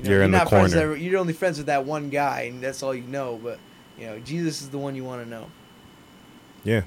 you 0.03 0.11
You're 0.11 0.21
in 0.23 0.31
the 0.31 0.37
not 0.37 0.49
friends 0.49 0.73
corner. 0.73 0.95
you're 0.95 1.19
only 1.19 1.33
friends 1.33 1.57
with 1.57 1.65
that 1.67 1.83
one 1.85 2.09
guy, 2.09 2.41
and 2.41 2.61
that's 2.61 2.83
all 2.83 2.93
you 2.93 3.03
know. 3.07 3.39
But 3.43 3.57
you 3.97 4.05
know, 4.05 4.19
Jesus 4.19 4.61
is 4.61 4.69
the 4.69 4.77
one 4.77 4.95
you 4.95 5.03
want 5.03 5.23
to 5.23 5.29
know. 5.29 5.47
Yeah. 6.63 6.81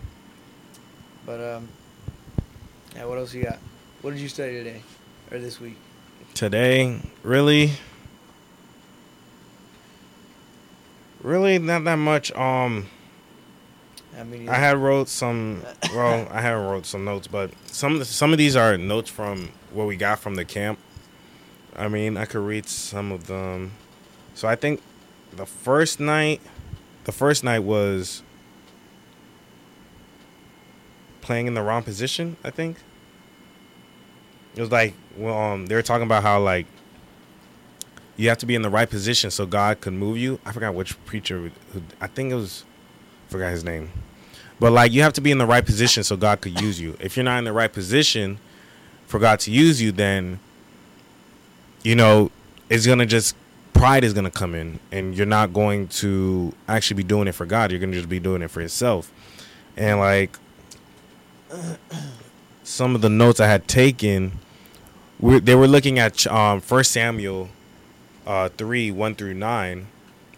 But 1.26 1.40
um, 1.56 1.68
yeah. 2.94 3.04
What 3.06 3.18
else 3.18 3.34
you 3.34 3.42
got? 3.42 3.58
What 4.04 4.12
did 4.12 4.20
you 4.20 4.28
study 4.28 4.52
today 4.52 4.82
or 5.30 5.38
this 5.38 5.58
week? 5.58 5.78
Today, 6.34 7.00
really, 7.22 7.70
really 11.22 11.58
not 11.58 11.84
that 11.84 11.96
much. 11.96 12.30
Um, 12.32 12.88
I 14.14 14.24
mean, 14.24 14.50
I 14.50 14.56
had 14.56 14.76
wrote 14.76 15.08
some. 15.08 15.62
Well, 15.94 16.28
I 16.30 16.42
haven't 16.42 16.66
wrote 16.66 16.84
some 16.84 17.06
notes, 17.06 17.28
but 17.28 17.50
some 17.64 18.04
some 18.04 18.32
of 18.32 18.36
these 18.36 18.56
are 18.56 18.76
notes 18.76 19.08
from 19.08 19.52
what 19.72 19.86
we 19.86 19.96
got 19.96 20.18
from 20.18 20.34
the 20.34 20.44
camp. 20.44 20.78
I 21.74 21.88
mean, 21.88 22.18
I 22.18 22.26
could 22.26 22.44
read 22.44 22.66
some 22.66 23.10
of 23.10 23.26
them. 23.26 23.72
So 24.34 24.46
I 24.46 24.54
think 24.54 24.82
the 25.32 25.46
first 25.46 25.98
night, 25.98 26.42
the 27.04 27.12
first 27.12 27.42
night 27.42 27.60
was 27.60 28.22
playing 31.22 31.46
in 31.46 31.54
the 31.54 31.62
wrong 31.62 31.82
position. 31.82 32.36
I 32.44 32.50
think 32.50 32.76
it 34.56 34.60
was 34.60 34.70
like 34.70 34.94
well, 35.16 35.36
um, 35.36 35.66
they 35.66 35.74
were 35.74 35.82
talking 35.82 36.06
about 36.06 36.22
how 36.22 36.40
like 36.40 36.66
you 38.16 38.28
have 38.28 38.38
to 38.38 38.46
be 38.46 38.54
in 38.54 38.62
the 38.62 38.70
right 38.70 38.88
position 38.88 39.30
so 39.30 39.46
God 39.46 39.80
could 39.80 39.92
move 39.92 40.18
you. 40.18 40.38
I 40.44 40.52
forgot 40.52 40.74
which 40.74 41.02
preacher. 41.04 41.50
Who, 41.72 41.82
I 42.00 42.06
think 42.06 42.32
it 42.32 42.36
was 42.36 42.64
forgot 43.28 43.50
his 43.50 43.64
name. 43.64 43.90
But 44.60 44.72
like 44.72 44.92
you 44.92 45.02
have 45.02 45.12
to 45.14 45.20
be 45.20 45.30
in 45.30 45.38
the 45.38 45.46
right 45.46 45.64
position 45.64 46.04
so 46.04 46.16
God 46.16 46.40
could 46.40 46.60
use 46.60 46.80
you. 46.80 46.96
If 47.00 47.16
you're 47.16 47.24
not 47.24 47.38
in 47.38 47.44
the 47.44 47.52
right 47.52 47.72
position 47.72 48.38
for 49.06 49.18
God 49.18 49.40
to 49.40 49.50
use 49.50 49.82
you, 49.82 49.92
then 49.92 50.38
you 51.82 51.94
know 51.94 52.30
it's 52.70 52.86
gonna 52.86 53.06
just 53.06 53.36
pride 53.72 54.04
is 54.04 54.14
gonna 54.14 54.30
come 54.30 54.54
in, 54.54 54.78
and 54.92 55.14
you're 55.16 55.26
not 55.26 55.52
going 55.52 55.88
to 55.88 56.54
actually 56.68 56.96
be 56.96 57.02
doing 57.02 57.28
it 57.28 57.32
for 57.32 57.46
God. 57.46 57.70
You're 57.70 57.80
gonna 57.80 57.92
just 57.92 58.08
be 58.08 58.20
doing 58.20 58.42
it 58.42 58.50
for 58.50 58.60
yourself. 58.60 59.12
And 59.76 59.98
like 59.98 60.38
some 62.62 62.94
of 62.94 63.00
the 63.00 63.10
notes 63.10 63.40
I 63.40 63.48
had 63.48 63.66
taken, 63.66 64.38
we 65.20 65.38
they 65.40 65.54
were 65.54 65.68
looking 65.68 65.98
at 65.98 66.26
um, 66.26 66.60
First 66.60 66.92
Samuel 66.92 67.48
uh, 68.26 68.48
three 68.50 68.90
one 68.90 69.14
through 69.14 69.34
nine, 69.34 69.86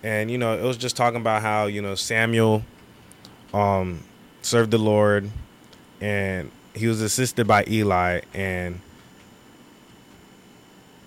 and 0.02 0.30
you 0.30 0.38
know 0.38 0.56
it 0.58 0.62
was 0.62 0.76
just 0.76 0.96
talking 0.96 1.20
about 1.20 1.42
how 1.42 1.66
you 1.66 1.82
know 1.82 1.94
Samuel 1.94 2.62
um, 3.54 4.02
served 4.42 4.70
the 4.70 4.78
Lord, 4.78 5.30
and 6.00 6.50
he 6.74 6.86
was 6.86 7.00
assisted 7.00 7.46
by 7.46 7.64
Eli, 7.68 8.20
and 8.34 8.80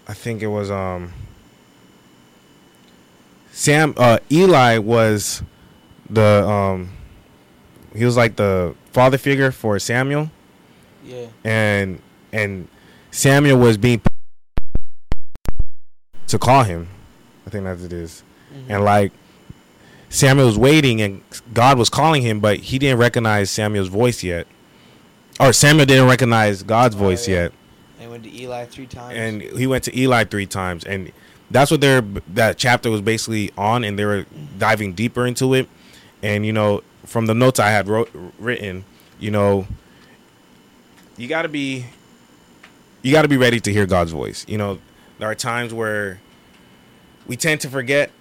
I 0.08 0.14
think 0.14 0.42
it 0.42 0.48
was 0.48 0.72
um 0.72 1.14
Sam 3.52 3.94
uh, 3.98 4.20
Eli 4.32 4.78
was 4.78 5.44
the 6.10 6.48
um 6.48 6.90
he 7.96 8.06
was 8.06 8.18
like 8.18 8.36
the 8.36 8.76
father 8.92 9.18
figure 9.18 9.52
for 9.52 9.78
Samuel, 9.80 10.32
yeah, 11.06 11.28
and 11.44 12.02
and 12.32 12.68
Samuel 13.12 13.58
was 13.58 13.78
being 13.78 14.02
to 16.28 16.38
call 16.40 16.64
him. 16.64 16.88
I 17.46 17.50
think 17.50 17.64
that's 17.64 17.82
what 17.82 17.92
it 17.92 17.96
is. 17.98 18.24
Mhm. 18.54 18.66
And 18.70 18.84
like 18.84 19.12
Samuel 20.10 20.48
was 20.48 20.58
waiting 20.58 21.02
and 21.02 21.22
God 21.54 21.78
was 21.78 21.90
calling 21.90 22.22
him, 22.22 22.40
but 22.40 22.58
he 22.60 22.80
didn't 22.80 23.00
recognize 23.00 23.50
Samuel's 23.52 23.88
voice 23.88 24.24
yet. 24.24 24.48
Or 25.40 25.54
Samuel 25.54 25.86
didn't 25.86 26.08
recognize 26.08 26.64
God's 26.64 26.96
Oh, 26.96 27.00
voice 27.00 27.28
yeah. 27.28 27.36
yet. 27.44 27.52
and 28.02 28.12
went 28.12 28.24
to 28.24 28.42
Eli 28.42 28.66
three 28.66 28.86
times. 28.88 29.14
And 29.18 29.42
he 29.42 29.68
went 29.68 29.84
to 29.86 29.98
Eli 30.00 30.24
three 30.24 30.46
times. 30.46 30.84
And 30.84 31.12
that's 31.52 31.72
what 31.72 31.82
their 31.82 32.02
that 32.34 32.58
chapter 32.58 32.90
was 32.92 33.02
basically 33.02 33.52
on 33.58 33.84
and 33.84 33.98
they 33.98 34.06
were 34.06 34.26
diving 34.58 34.94
deeper 34.94 35.26
into 35.26 35.54
it. 35.54 35.68
And 36.22 36.46
you 36.46 36.54
know, 36.54 36.82
from 37.06 37.26
the 37.26 37.34
notes 37.34 37.60
I 37.60 37.70
had 37.72 37.88
wrote 37.88 38.10
written, 38.38 38.86
you 39.20 39.32
know, 39.32 39.68
you 41.18 41.28
got 41.28 41.42
to 41.44 41.50
be 41.50 41.86
you 43.02 43.12
got 43.12 43.24
to 43.24 43.28
be 43.28 43.38
ready 43.38 43.60
to 43.60 43.72
hear 43.72 43.86
God's 43.86 44.12
voice. 44.12 44.46
You 44.48 44.58
know, 44.58 44.80
there 45.20 45.30
are 45.30 45.36
times 45.36 45.74
where 45.74 46.20
we 47.28 47.36
tend 47.36 47.62
to 47.62 47.70
forget 47.70 48.12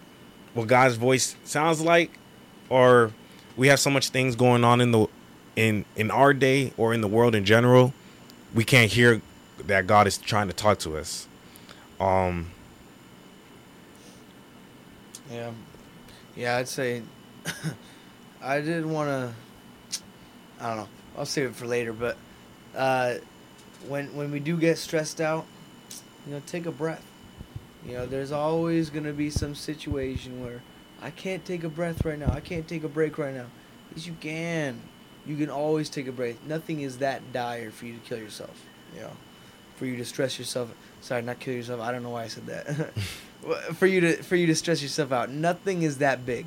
what 0.54 0.68
God's 0.68 0.96
voice 0.96 1.36
sounds 1.44 1.80
like 1.80 2.18
or 2.68 3.12
we 3.56 3.68
have 3.68 3.80
so 3.80 3.90
much 3.90 4.10
things 4.10 4.36
going 4.36 4.64
on 4.64 4.80
in 4.80 4.92
the 4.92 5.06
in 5.56 5.84
in 5.96 6.10
our 6.10 6.32
day 6.32 6.72
or 6.76 6.94
in 6.94 7.00
the 7.00 7.08
world 7.08 7.34
in 7.34 7.44
general, 7.44 7.92
we 8.54 8.64
can't 8.64 8.90
hear 8.90 9.20
that 9.66 9.86
God 9.86 10.06
is 10.06 10.18
trying 10.18 10.48
to 10.48 10.54
talk 10.54 10.78
to 10.80 10.96
us. 10.96 11.26
Um 12.00 12.50
Yeah, 15.30 15.50
yeah, 16.36 16.56
I'd 16.56 16.68
say 16.68 17.02
I 18.42 18.60
did 18.60 18.86
want 18.86 19.08
to. 19.08 19.32
I 20.60 20.68
don't 20.68 20.76
know. 20.78 20.88
I'll 21.16 21.26
save 21.26 21.50
it 21.50 21.56
for 21.56 21.66
later. 21.66 21.92
But 21.92 22.16
uh, 22.74 23.14
when 23.86 24.14
when 24.16 24.30
we 24.30 24.40
do 24.40 24.56
get 24.56 24.78
stressed 24.78 25.20
out, 25.20 25.46
you 26.26 26.34
know, 26.34 26.42
take 26.46 26.66
a 26.66 26.72
breath. 26.72 27.04
You 27.86 27.94
know, 27.94 28.06
there's 28.06 28.32
always 28.32 28.90
gonna 28.90 29.12
be 29.12 29.30
some 29.30 29.54
situation 29.54 30.42
where 30.42 30.62
I 31.00 31.10
can't 31.10 31.44
take 31.44 31.64
a 31.64 31.68
breath 31.68 32.04
right 32.04 32.18
now. 32.18 32.30
I 32.32 32.40
can't 32.40 32.66
take 32.66 32.84
a 32.84 32.88
break 32.88 33.18
right 33.18 33.34
now. 33.34 33.46
Yes, 33.94 34.06
you 34.06 34.16
can. 34.20 34.80
You 35.26 35.36
can 35.36 35.50
always 35.50 35.88
take 35.88 36.06
a 36.08 36.12
break. 36.12 36.44
Nothing 36.46 36.80
is 36.80 36.98
that 36.98 37.32
dire 37.32 37.70
for 37.70 37.86
you 37.86 37.94
to 37.94 38.00
kill 38.00 38.18
yourself. 38.18 38.64
You 38.94 39.02
know, 39.02 39.12
for 39.76 39.86
you 39.86 39.96
to 39.96 40.04
stress 40.04 40.38
yourself. 40.38 40.74
Sorry, 41.00 41.22
not 41.22 41.38
kill 41.38 41.54
yourself. 41.54 41.80
I 41.80 41.92
don't 41.92 42.02
know 42.02 42.10
why 42.10 42.24
I 42.24 42.28
said 42.28 42.46
that. 42.46 42.92
for 43.74 43.86
you 43.86 44.00
to 44.00 44.22
for 44.22 44.36
you 44.36 44.46
to 44.46 44.54
stress 44.54 44.82
yourself 44.82 45.12
out. 45.12 45.30
Nothing 45.30 45.82
is 45.82 45.98
that 45.98 46.26
big. 46.26 46.46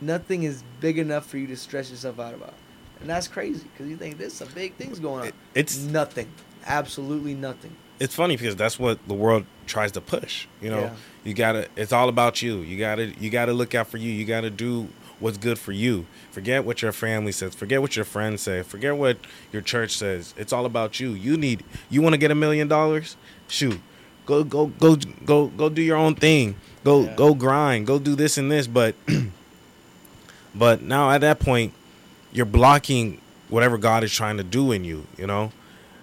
Nothing 0.00 0.44
is 0.44 0.62
big 0.80 0.98
enough 0.98 1.26
for 1.26 1.38
you 1.38 1.48
to 1.48 1.56
stress 1.56 1.90
yourself 1.90 2.20
out 2.20 2.34
about. 2.34 2.54
And 3.00 3.08
that's 3.08 3.28
crazy 3.28 3.66
because 3.72 3.88
you 3.88 3.96
think 3.96 4.18
there's 4.18 4.32
some 4.32 4.48
big 4.54 4.74
things 4.74 4.98
going 4.98 5.22
on. 5.22 5.32
It's- 5.54 5.78
nothing. 5.78 6.28
Absolutely 6.68 7.34
nothing. 7.34 7.72
it's 8.00 8.14
funny 8.14 8.36
because 8.36 8.54
that's 8.54 8.78
what 8.78 8.98
the 9.08 9.14
world 9.14 9.44
tries 9.66 9.90
to 9.92 10.00
push. 10.00 10.46
You 10.62 10.70
know, 10.70 10.80
Yeah. 10.82 10.94
you 11.24 11.34
gotta. 11.34 11.68
It's 11.76 11.92
all 11.92 12.08
about 12.08 12.42
you. 12.42 12.58
You 12.60 12.78
gotta. 12.78 13.06
You 13.18 13.30
gotta 13.30 13.52
look 13.52 13.74
out 13.74 13.88
for 13.88 13.96
you. 13.96 14.12
You 14.12 14.24
gotta 14.24 14.50
do 14.50 14.88
what's 15.18 15.36
good 15.38 15.58
for 15.58 15.72
you. 15.72 16.06
Forget 16.30 16.64
what 16.64 16.80
your 16.80 16.92
family 16.92 17.32
says. 17.32 17.54
Forget 17.56 17.80
what 17.80 17.96
your 17.96 18.04
friends 18.04 18.42
say. 18.42 18.62
Forget 18.62 18.96
what 18.96 19.16
your 19.52 19.62
church 19.62 19.96
says. 19.96 20.32
It's 20.36 20.52
all 20.52 20.64
about 20.64 21.00
you. 21.00 21.10
You 21.10 21.36
need. 21.36 21.64
You 21.90 22.00
want 22.02 22.12
to 22.12 22.18
get 22.18 22.30
a 22.30 22.36
million 22.36 22.68
dollars? 22.68 23.16
Shoot, 23.48 23.80
go 24.26 24.44
go 24.44 24.66
go 24.66 24.94
go 25.24 25.46
go 25.48 25.68
do 25.68 25.82
your 25.82 25.96
own 25.96 26.14
thing. 26.14 26.54
Go 26.84 27.02
Yeah. 27.04 27.14
go 27.16 27.34
grind. 27.34 27.86
Go 27.86 27.98
do 27.98 28.14
this 28.14 28.38
and 28.38 28.48
this. 28.52 28.66
But 28.68 28.94
but 30.54 30.82
now 30.82 31.10
at 31.10 31.20
that 31.22 31.40
point, 31.40 31.72
you're 32.32 32.46
blocking 32.46 33.20
whatever 33.48 33.78
God 33.78 34.04
is 34.04 34.12
trying 34.12 34.36
to 34.36 34.44
do 34.44 34.72
in 34.72 34.84
you. 34.84 35.06
You 35.16 35.26
know. 35.26 35.52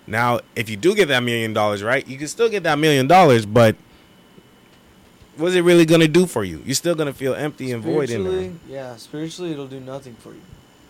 Now, 0.08 0.40
if 0.56 0.70
you 0.70 0.78
do 0.78 0.94
get 0.96 1.08
that 1.08 1.22
million 1.24 1.54
dollars, 1.54 1.82
right, 1.84 2.08
you 2.08 2.18
can 2.18 2.28
still 2.28 2.50
get 2.50 2.64
that 2.64 2.78
million 2.78 3.08
dollars, 3.08 3.46
but 3.46 3.76
what's 5.38 5.56
it 5.56 5.62
really 5.62 5.86
gonna 5.86 6.08
do 6.08 6.26
for 6.26 6.44
you? 6.44 6.62
You're 6.66 6.76
still 6.76 6.96
gonna 6.96 7.14
feel 7.14 7.34
empty 7.34 7.72
and 7.72 7.84
void 7.84 8.10
in 8.10 8.24
there. 8.24 8.52
Yeah, 8.68 8.96
spiritually 8.98 9.52
it'll 9.52 9.68
do 9.68 9.80
nothing 9.80 10.16
for 10.16 10.34
you. 10.34 10.42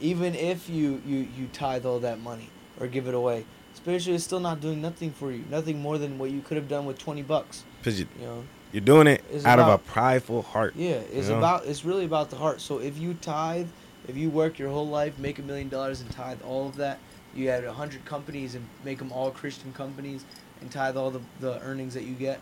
Even 0.02 0.36
if 0.36 0.70
you, 0.70 1.02
you, 1.06 1.28
you 1.38 1.48
tithe 1.54 1.86
all 1.86 2.00
that 2.00 2.20
money. 2.20 2.50
or 2.80 2.88
give 2.88 3.08
it 3.08 3.14
away. 3.14 3.46
Spiritually, 3.74 4.16
it's 4.16 4.26
still 4.26 4.42
not 4.42 4.60
doing 4.60 4.82
nothing 4.82 5.12
for 5.12 5.32
you. 5.32 5.44
Nothing 5.50 5.80
more 5.82 5.98
than 5.98 6.18
what 6.18 6.30
you 6.32 6.42
could 6.42 6.58
have 6.58 6.68
done 6.68 6.86
with 6.86 6.98
twenty 6.98 7.22
bucks. 7.22 7.64
Because 7.80 8.00
you, 8.00 8.08
You 8.20 8.26
know. 8.26 8.44
you're 8.74 8.82
doing 8.82 9.08
it 9.08 9.24
It's 9.32 9.46
out 9.46 9.60
of 9.60 9.68
a 9.70 9.78
prideful 9.78 10.42
heart. 10.42 10.74
Yeah, 10.76 10.96
it's 11.14 11.28
You 11.28 11.34
know? 11.34 11.38
about 11.40 11.66
it's 11.66 11.86
really 11.86 12.04
about 12.06 12.30
the 12.30 12.36
heart. 12.36 12.60
So 12.60 12.80
if 12.80 12.98
you 12.98 13.14
tithe, 13.16 13.68
if 14.10 14.18
you 14.18 14.30
work 14.30 14.60
your 14.60 14.70
whole 14.70 14.88
life, 14.88 15.18
make 15.18 15.40
a 15.40 15.42
million 15.42 15.70
dollars 15.70 16.02
and 16.02 16.10
tithe 16.12 16.42
all 16.46 16.68
of 16.68 16.76
that, 16.78 17.00
you 17.36 17.50
had 17.50 17.64
a 17.64 17.74
hundred 17.74 18.06
companies 18.06 18.56
and 18.56 18.66
make 18.84 19.00
them 19.00 19.12
all 19.12 19.32
Christian 19.32 19.74
companies 19.74 20.24
and 20.62 20.72
tithe 20.72 20.98
all 20.98 21.12
the, 21.12 21.22
the 21.40 21.60
earnings 21.62 21.94
that 21.94 22.04
you 22.04 22.14
get, 22.14 22.40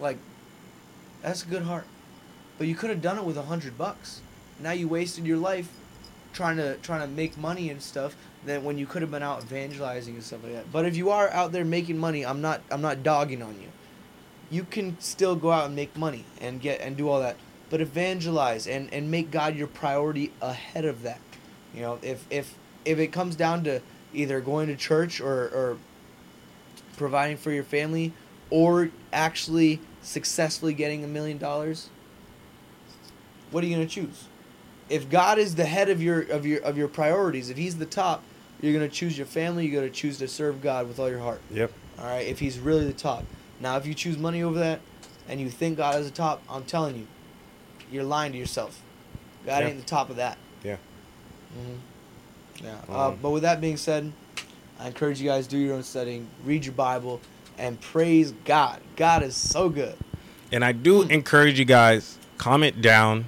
like 0.00 0.18
that's 1.22 1.44
a 1.44 1.46
good 1.46 1.62
heart. 1.62 1.84
But 2.58 2.66
you 2.66 2.74
could 2.74 2.90
have 2.90 3.02
done 3.02 3.18
it 3.18 3.24
with 3.24 3.36
a 3.36 3.42
hundred 3.42 3.76
bucks. 3.78 4.20
Now 4.58 4.72
you 4.72 4.88
wasted 4.88 5.26
your 5.26 5.38
life 5.38 5.70
trying 6.32 6.56
to 6.58 6.76
trying 6.78 7.00
to 7.00 7.08
make 7.08 7.36
money 7.36 7.70
and 7.70 7.82
stuff. 7.82 8.16
That 8.46 8.62
when 8.62 8.78
you 8.78 8.86
could 8.86 9.02
have 9.02 9.10
been 9.10 9.22
out 9.22 9.42
evangelizing 9.42 10.14
and 10.14 10.24
stuff 10.24 10.42
like 10.42 10.54
that. 10.54 10.72
But 10.72 10.86
if 10.86 10.96
you 10.96 11.10
are 11.10 11.28
out 11.30 11.52
there 11.52 11.64
making 11.64 11.98
money, 11.98 12.24
I'm 12.24 12.40
not 12.40 12.62
I'm 12.70 12.80
not 12.80 13.02
dogging 13.02 13.42
on 13.42 13.60
you 13.60 13.68
you 14.50 14.64
can 14.64 14.98
still 15.00 15.36
go 15.36 15.52
out 15.52 15.66
and 15.66 15.76
make 15.76 15.96
money 15.96 16.24
and 16.40 16.60
get 16.60 16.80
and 16.80 16.96
do 16.96 17.08
all 17.08 17.20
that 17.20 17.36
but 17.70 17.80
evangelize 17.80 18.66
and 18.66 18.92
and 18.92 19.10
make 19.10 19.30
god 19.30 19.54
your 19.54 19.68
priority 19.68 20.32
ahead 20.42 20.84
of 20.84 21.02
that 21.02 21.20
you 21.72 21.80
know 21.80 21.98
if 22.02 22.26
if 22.30 22.54
if 22.84 22.98
it 22.98 23.08
comes 23.08 23.36
down 23.36 23.62
to 23.62 23.80
either 24.14 24.40
going 24.40 24.68
to 24.68 24.76
church 24.76 25.20
or 25.20 25.44
or 25.48 25.78
providing 26.96 27.36
for 27.36 27.50
your 27.50 27.64
family 27.64 28.12
or 28.50 28.90
actually 29.12 29.80
successfully 30.02 30.72
getting 30.74 31.02
a 31.04 31.06
million 31.06 31.38
dollars 31.38 31.88
what 33.50 33.62
are 33.64 33.66
you 33.66 33.74
going 33.76 33.86
to 33.86 33.92
choose 33.94 34.24
if 34.88 35.08
god 35.10 35.38
is 35.38 35.54
the 35.54 35.64
head 35.64 35.88
of 35.88 36.02
your 36.02 36.20
of 36.22 36.44
your 36.46 36.60
of 36.62 36.76
your 36.76 36.88
priorities 36.88 37.48
if 37.50 37.56
he's 37.56 37.76
the 37.78 37.86
top 37.86 38.22
you're 38.60 38.72
going 38.72 38.88
to 38.88 38.94
choose 38.94 39.16
your 39.16 39.26
family 39.26 39.66
you're 39.66 39.80
going 39.80 39.90
to 39.90 39.94
choose 39.96 40.18
to 40.18 40.28
serve 40.28 40.60
god 40.62 40.86
with 40.88 40.98
all 40.98 41.08
your 41.08 41.20
heart 41.20 41.40
Yep. 41.52 41.72
all 41.98 42.06
right, 42.06 42.26
if 42.26 42.38
he's 42.38 42.58
really 42.58 42.84
the 42.86 42.92
top. 42.92 43.24
Now, 43.60 43.76
if 43.76 43.86
you 43.86 43.92
choose 43.92 44.16
money 44.16 44.42
over 44.42 44.58
that, 44.58 44.80
and 45.28 45.38
you 45.38 45.50
think 45.50 45.76
God 45.76 46.00
is 46.00 46.08
the 46.08 46.16
top, 46.16 46.42
I'm 46.48 46.64
telling 46.64 46.96
you, 46.96 47.06
you're 47.92 48.04
lying 48.04 48.32
to 48.32 48.38
yourself. 48.38 48.80
God 49.44 49.60
Yeah. 49.60 49.68
ain't 49.68 49.78
the 49.78 49.84
top 49.86 50.08
of 50.08 50.16
that. 50.16 50.38
Yeah. 50.64 50.76
hmm 51.54 51.74
Yeah. 52.62 52.74
uh, 52.88 53.08
Um, 53.08 53.18
but 53.22 53.30
with 53.30 53.42
that 53.42 53.60
being 53.60 53.76
said, 53.76 54.12
I 54.78 54.86
encourage 54.86 55.20
you 55.20 55.28
guys 55.28 55.46
do 55.46 55.58
your 55.58 55.74
own 55.76 55.82
studying, 55.82 56.26
read 56.44 56.64
your 56.64 56.74
Bible, 56.74 57.20
and 57.58 57.80
praise 57.80 58.32
God. 58.44 58.80
God 58.96 59.22
is 59.22 59.36
so 59.36 59.68
good. 59.68 59.94
And 60.52 60.64
I 60.64 60.72
do 60.72 61.02
encourage 61.02 61.58
you 61.58 61.64
guys 61.64 62.18
comment 62.38 62.80
down 62.82 63.26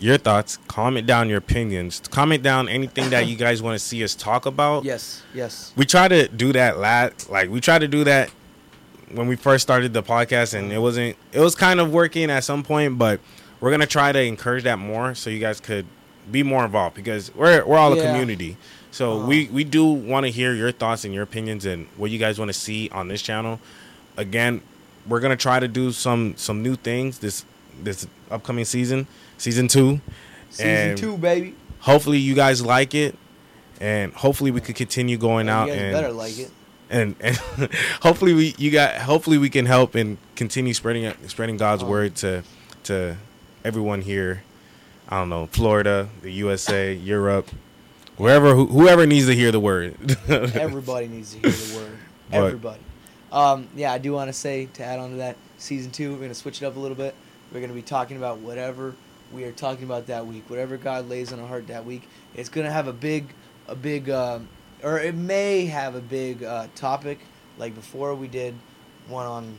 your 0.00 0.16
thoughts, 0.16 0.56
comment 0.66 1.06
down 1.06 1.28
your 1.28 1.36
opinions, 1.38 2.00
comment 2.10 2.42
down 2.42 2.68
anything 2.70 3.10
that 3.10 3.26
you 3.26 3.36
guys 3.46 3.60
want 3.62 3.74
to 3.74 3.78
see 3.84 4.02
us 4.02 4.14
talk 4.14 4.46
about. 4.46 4.84
Yes. 4.84 5.22
Yes. 5.34 5.72
We 5.76 5.84
try 5.84 6.08
to 6.08 6.26
do 6.28 6.52
that 6.54 6.78
last 6.78 7.28
like 7.30 7.50
we 7.50 7.60
try 7.60 7.78
to 7.78 7.86
do 7.86 8.04
that 8.04 8.30
when 9.10 9.28
we 9.28 9.36
first 9.36 9.60
started 9.62 9.92
the 9.92 10.02
podcast 10.02 10.54
and 10.54 10.72
it 10.72 10.78
wasn't 10.78 11.16
it 11.32 11.40
was 11.40 11.54
kind 11.54 11.80
of 11.80 11.92
working 11.92 12.30
at 12.30 12.44
some 12.44 12.62
point, 12.62 12.96
but 12.96 13.20
we're 13.60 13.70
going 13.70 13.80
to 13.80 13.86
try 13.86 14.10
to 14.10 14.22
encourage 14.22 14.64
that 14.64 14.78
more 14.78 15.14
so 15.14 15.28
you 15.28 15.38
guys 15.38 15.60
could 15.60 15.84
be 16.30 16.42
more 16.42 16.64
involved 16.64 16.94
because 16.94 17.34
we're 17.34 17.64
we're 17.64 17.76
all 17.78 17.92
a 17.92 17.96
Yeah. 17.96 18.06
community. 18.06 18.56
So 18.90 19.18
Uh-huh. 19.18 19.26
we 19.26 19.46
we 19.52 19.64
do 19.64 19.84
want 19.86 20.26
to 20.26 20.30
hear 20.32 20.54
your 20.54 20.70
thoughts 20.72 21.04
and 21.04 21.12
your 21.14 21.22
opinions 21.22 21.64
and 21.64 21.86
what 21.96 22.10
you 22.10 22.18
guys 22.18 22.38
want 22.38 22.48
to 22.50 22.58
see 22.58 22.88
on 22.92 23.08
this 23.08 23.22
channel. 23.22 23.58
Again, 24.16 24.60
we're 25.08 25.20
gonna 25.20 25.36
try 25.36 25.58
to 25.58 25.68
do 25.68 25.90
some 25.92 26.34
some 26.36 26.62
new 26.62 26.76
things 26.76 27.18
this 27.18 27.44
this 27.82 28.06
upcoming 28.30 28.64
season, 28.64 29.06
season 29.38 29.66
two. 29.68 30.00
Season 30.50 30.66
And 30.90 30.98
two, 30.98 31.16
baby. 31.16 31.54
Hopefully 31.80 32.18
you 32.18 32.34
guys 32.34 32.62
like 32.64 32.94
it, 32.94 33.16
and 33.80 34.12
hopefully 34.12 34.50
we 34.50 34.60
could 34.60 34.76
continue 34.76 35.16
going 35.16 35.46
you 35.46 35.52
out 35.52 35.68
guys 35.68 35.78
and 35.78 35.92
better 35.92 36.12
like 36.12 36.38
it. 36.38 36.50
and 36.90 37.16
and 37.20 37.36
hopefully 38.02 38.34
we 38.34 38.54
you 38.58 38.70
got 38.70 38.96
hopefully 38.96 39.38
we 39.38 39.48
can 39.50 39.64
help 39.66 39.94
and 39.94 40.18
continue 40.36 40.74
spreading 40.74 41.10
spreading 41.26 41.56
God's 41.56 41.82
Um, 41.82 41.88
word 41.88 42.14
to 42.16 42.42
to 42.84 43.16
everyone 43.64 44.02
here. 44.02 44.42
I 45.08 45.18
don't 45.18 45.28
know, 45.28 45.46
Florida, 45.46 46.08
the 46.22 46.30
USA, 46.32 46.94
Europe, 46.94 47.48
wherever 48.16 48.54
who, 48.54 48.66
whoever 48.66 49.06
needs 49.06 49.26
to 49.26 49.34
hear 49.34 49.52
the 49.52 49.60
word. 49.60 49.94
Everybody 50.28 51.08
needs 51.08 51.34
to 51.34 51.40
hear 51.40 51.50
the 51.50 51.76
word. 51.76 51.98
But- 52.30 52.36
Everybody. 52.36 52.80
Um, 53.30 53.68
yeah, 53.74 53.92
I 53.92 53.98
do 53.98 54.12
want 54.12 54.28
to 54.28 54.32
say 54.34 54.66
to 54.74 54.84
add 54.84 54.98
on 54.98 55.10
to 55.12 55.16
that, 55.16 55.36
season 55.56 55.90
two, 55.90 56.12
we're 56.12 56.20
gonna 56.20 56.34
switch 56.34 56.60
it 56.60 56.66
up 56.66 56.76
a 56.76 56.78
little 56.78 56.96
bit. 56.96 57.14
We're 57.50 57.62
gonna 57.62 57.72
be 57.72 57.80
talking 57.80 58.18
about 58.18 58.38
whatever 58.40 58.94
we 59.32 59.44
are 59.44 59.52
talking 59.52 59.84
about 59.84 60.06
that 60.08 60.26
week, 60.26 60.48
whatever 60.50 60.76
God 60.76 61.08
lays 61.08 61.32
on 61.32 61.40
our 61.40 61.46
heart 61.48 61.66
that 61.68 61.86
week. 61.86 62.06
It's 62.34 62.50
gonna 62.50 62.70
have 62.70 62.88
a 62.88 62.92
big, 62.92 63.32
a 63.68 63.74
big, 63.74 64.10
um, 64.10 64.48
or 64.82 64.98
it 65.00 65.14
may 65.14 65.64
have 65.64 65.94
a 65.94 66.00
big 66.02 66.42
uh, 66.44 66.66
topic. 66.74 67.20
Like 67.56 67.74
before, 67.74 68.14
we 68.14 68.28
did 68.28 68.54
one 69.08 69.24
on 69.24 69.56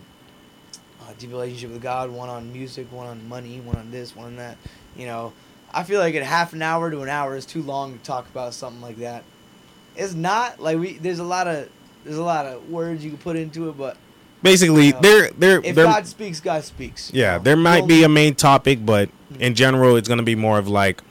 uh, 1.01 1.13
deep 1.17 1.31
relationship 1.31 1.71
with 1.71 1.81
God, 1.81 2.11
one 2.11 2.29
on 2.29 2.53
music, 2.53 2.91
one 2.91 3.07
on 3.07 3.27
money, 3.27 3.59
one 3.59 3.75
on 3.77 3.89
this, 3.89 4.15
one 4.15 4.27
on 4.27 4.35
that. 4.35 4.57
You 4.95 5.05
know, 5.07 5.33
I 5.73 5.83
feel 5.83 5.99
like 5.99 6.15
at 6.15 6.23
half 6.23 6.53
an 6.53 6.61
hour 6.61 6.91
to 6.91 7.01
an 7.01 7.09
hour 7.09 7.35
is 7.35 7.45
too 7.45 7.61
long 7.63 7.97
to 7.97 8.03
talk 8.03 8.27
about 8.29 8.53
something 8.53 8.81
like 8.81 8.97
that. 8.97 9.23
It's 9.95 10.13
not 10.13 10.59
like 10.59 10.77
we. 10.77 10.97
There's 10.97 11.19
a 11.19 11.23
lot 11.23 11.47
of 11.47 11.69
there's 12.03 12.17
a 12.17 12.23
lot 12.23 12.45
of 12.45 12.69
words 12.69 13.03
you 13.03 13.11
can 13.11 13.19
put 13.19 13.35
into 13.35 13.69
it, 13.69 13.77
but 13.77 13.97
Basically, 14.41 14.87
Yeah. 14.87 14.99
there 14.99 15.29
there 15.37 15.61
if 15.63 15.73
there 15.75 15.85
God 15.85 16.05
speaks, 16.05 16.39
God 16.41 16.63
speaks. 16.65 17.11
you 17.13 17.21
yeah, 17.21 17.37
know? 17.37 17.43
there 17.43 17.55
might 17.55 17.87
be 17.87 18.03
a 18.03 18.09
main 18.09 18.35
topic, 18.35 18.85
but 18.85 19.09
Mm. 19.33 19.39
in 19.39 19.55
general, 19.55 19.95
it's 19.95 20.09
gonna 20.09 20.21
be 20.21 20.35
more 20.35 20.57
of 20.59 20.67
like 20.67 21.01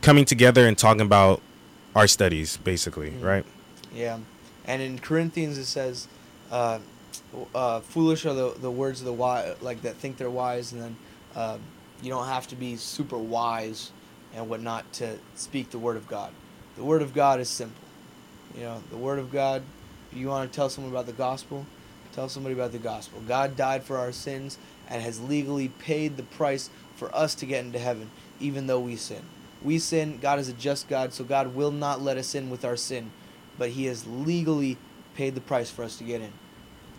coming 0.00 0.24
together 0.24 0.66
and 0.66 0.76
talking 0.76 1.02
about 1.02 1.40
our 1.94 2.06
studies, 2.08 2.56
basically, 2.58 3.10
Mm. 3.10 3.22
right? 3.24 3.44
Yeah, 3.94 4.18
and 4.66 4.82
in 4.82 4.98
Corinthians 4.98 5.56
it 5.58 5.66
says, 5.66 6.08
uh, 6.50 6.78
uh, 7.54 7.80
"Foolish 7.80 8.24
are 8.26 8.34
the, 8.34 8.54
the 8.60 8.70
words 8.70 9.00
of 9.00 9.06
the 9.06 9.12
wise, 9.12 9.54
like 9.60 9.82
that 9.82 9.96
think 9.96 10.16
they're 10.16 10.30
wise," 10.30 10.72
and 10.72 10.82
then 10.82 10.96
uh, 11.36 11.58
you 12.02 12.10
don't 12.10 12.26
have 12.26 12.48
to 12.48 12.56
be 12.56 12.76
super 12.76 13.16
wise 13.16 13.92
and 14.34 14.48
whatnot 14.48 14.90
to 14.94 15.18
speak 15.34 15.70
the 15.70 15.78
word 15.78 15.96
of 15.96 16.08
God. 16.08 16.32
The 16.76 16.84
word 16.84 17.02
of 17.02 17.14
God 17.14 17.40
is 17.40 17.48
simple. 17.48 17.84
You 18.56 18.62
know, 18.62 18.82
the 18.90 18.96
word 18.96 19.18
of 19.18 19.30
God. 19.30 19.62
If 20.10 20.18
you 20.18 20.28
want 20.28 20.50
to 20.50 20.54
tell 20.54 20.68
someone 20.68 20.92
about 20.92 21.06
the 21.06 21.12
gospel, 21.12 21.64
tell 22.12 22.28
somebody 22.28 22.54
about 22.54 22.72
the 22.72 22.78
gospel. 22.78 23.20
God 23.26 23.56
died 23.56 23.84
for 23.84 23.96
our 23.96 24.12
sins 24.12 24.58
and 24.88 25.02
has 25.02 25.20
legally 25.20 25.68
paid 25.68 26.16
the 26.16 26.22
price 26.22 26.70
for 26.96 27.14
us 27.14 27.34
to 27.36 27.46
get 27.46 27.64
into 27.64 27.78
heaven, 27.78 28.10
even 28.40 28.66
though 28.66 28.80
we 28.80 28.96
sin. 28.96 29.22
We 29.62 29.78
sin. 29.78 30.18
God 30.20 30.38
is 30.38 30.48
a 30.48 30.52
just 30.52 30.88
God, 30.88 31.12
so 31.12 31.24
God 31.24 31.54
will 31.54 31.70
not 31.70 32.02
let 32.02 32.16
us 32.16 32.34
in 32.34 32.50
with 32.50 32.64
our 32.64 32.76
sin, 32.76 33.10
but 33.58 33.70
He 33.70 33.86
has 33.86 34.06
legally 34.06 34.76
paid 35.14 35.34
the 35.34 35.40
price 35.40 35.70
for 35.70 35.84
us 35.84 35.96
to 35.98 36.04
get 36.04 36.20
in. 36.20 36.32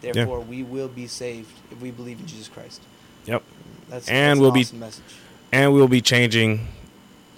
Therefore, 0.02 0.40
we 0.40 0.64
will 0.64 0.88
be 0.88 1.08
saved 1.08 1.52
if 1.72 1.80
we 1.82 1.92
believe 1.92 2.20
in 2.20 2.26
Jesus 2.26 2.48
Christ. 2.48 2.82
Yep. 3.26 3.44
That's 3.90 4.08
And 4.10 4.32
that's 4.32 4.40
we'll 4.40 4.50
an 4.50 4.54
be- 4.72 4.78
message. 4.78 5.04
And 5.52 5.74
we'll 5.74 5.88
be 5.88 6.02
changing 6.02 6.68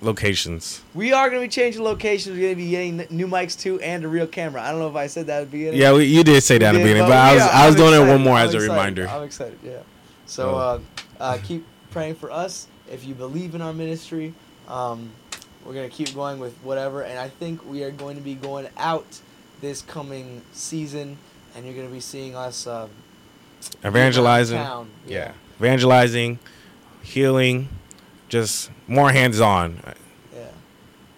locations. 0.01 0.81
We 0.93 1.11
are 1.13 1.29
going 1.29 1.41
to 1.41 1.47
be 1.47 1.51
changing 1.51 1.83
locations. 1.83 2.35
We're 2.35 2.43
going 2.43 2.55
to 2.55 2.63
be 2.63 2.69
getting 2.69 2.97
new 3.09 3.27
mics 3.27 3.59
too, 3.59 3.79
and 3.81 4.03
a 4.03 4.07
real 4.07 4.27
camera. 4.27 4.61
I 4.61 4.71
don't 4.71 4.79
know 4.79 4.87
if 4.89 4.95
I 4.95 5.07
said 5.07 5.27
that 5.27 5.41
at 5.41 5.51
the 5.51 5.57
beginning. 5.57 5.79
Yeah, 5.79 5.93
we, 5.93 6.05
you 6.05 6.23
did 6.23 6.41
say 6.43 6.57
that 6.59 6.69
in 6.69 6.75
the 6.75 6.79
We 6.81 6.89
beginning, 6.93 7.09
but 7.09 7.17
I 7.17 7.33
was 7.33 7.43
yeah, 7.43 7.49
I 7.51 7.65
was 7.67 7.75
I'm 7.75 7.81
doing 7.81 8.01
it 8.01 8.11
one 8.11 8.21
more 8.21 8.35
I'm 8.37 8.47
as 8.47 8.53
a 8.53 8.59
reminder. 8.59 9.07
I'm 9.07 9.23
excited. 9.23 9.57
Yeah. 9.63 9.79
So 10.27 10.51
Oh. 10.51 10.57
uh, 10.57 10.79
uh, 11.19 11.37
keep 11.43 11.65
praying 11.91 12.15
for 12.15 12.31
us. 12.31 12.67
If 12.91 13.05
you 13.05 13.15
believe 13.15 13.55
in 13.55 13.61
our 13.61 13.73
ministry, 13.73 14.33
um, 14.67 15.09
we're 15.65 15.73
gonna 15.73 15.89
keep 15.89 16.13
going 16.13 16.39
with 16.39 16.53
whatever. 16.63 17.01
And 17.03 17.17
I 17.19 17.27
think 17.29 17.65
we 17.69 17.83
are 17.83 17.91
going 17.91 18.15
to 18.15 18.21
be 18.21 18.35
going 18.35 18.67
out 18.77 19.19
this 19.61 19.81
coming 19.81 20.41
season, 20.53 21.17
and 21.55 21.65
you're 21.65 21.75
gonna 21.75 21.87
be 21.89 21.99
seeing 21.99 22.35
us 22.35 22.65
um, 22.67 22.89
Evangelizing. 23.83 24.57
town. 24.57 24.89
Yeah. 25.07 25.33
Evangelizing, 25.59 26.39
healing, 27.01 27.69
just 28.29 28.69
more 28.87 29.11
hands 29.11 29.39
on. 29.39 29.79
Yeah, 30.33 30.45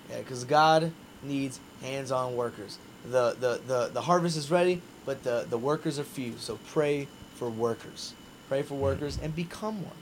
yeah, 0.09 0.17
because 0.19 0.43
God 0.43 0.91
needs 1.23 1.59
hands-on 1.81 2.35
workers. 2.35 2.77
The, 3.05 3.35
the 3.39 3.61
the 3.65 3.89
the 3.93 4.01
harvest 4.01 4.37
is 4.37 4.51
ready, 4.51 4.81
but 5.05 5.23
the 5.23 5.45
the 5.49 5.57
workers 5.57 5.97
are 5.97 6.03
few. 6.03 6.37
So 6.37 6.59
pray 6.67 7.07
for 7.35 7.49
workers. 7.49 8.13
Pray 8.49 8.61
for 8.63 8.75
workers 8.75 9.17
and 9.21 9.35
become 9.35 9.83
one. 9.83 9.95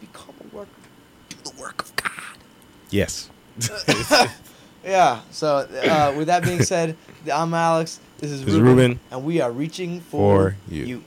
Become 0.00 0.34
a 0.50 0.56
worker. 0.56 0.70
Do 1.28 1.36
the 1.44 1.60
work 1.60 1.82
of 1.82 1.94
God. 1.96 2.12
Yes. 2.90 3.30
Yeah. 4.84 5.20
So 5.32 5.56
uh, 5.56 6.14
with 6.16 6.28
that 6.28 6.44
being 6.44 6.62
said, 6.62 6.96
I'm 7.30 7.52
Alex. 7.52 7.98
This 8.18 8.30
is 8.30 8.44
This 8.44 8.54
is 8.54 8.60
Rubin, 8.60 8.76
Rubin. 8.76 9.00
and 9.10 9.24
we 9.24 9.40
are 9.40 9.50
reaching 9.50 10.00
for, 10.00 10.50
For 10.68 10.72
you. 10.72 10.84
you. 10.84 11.04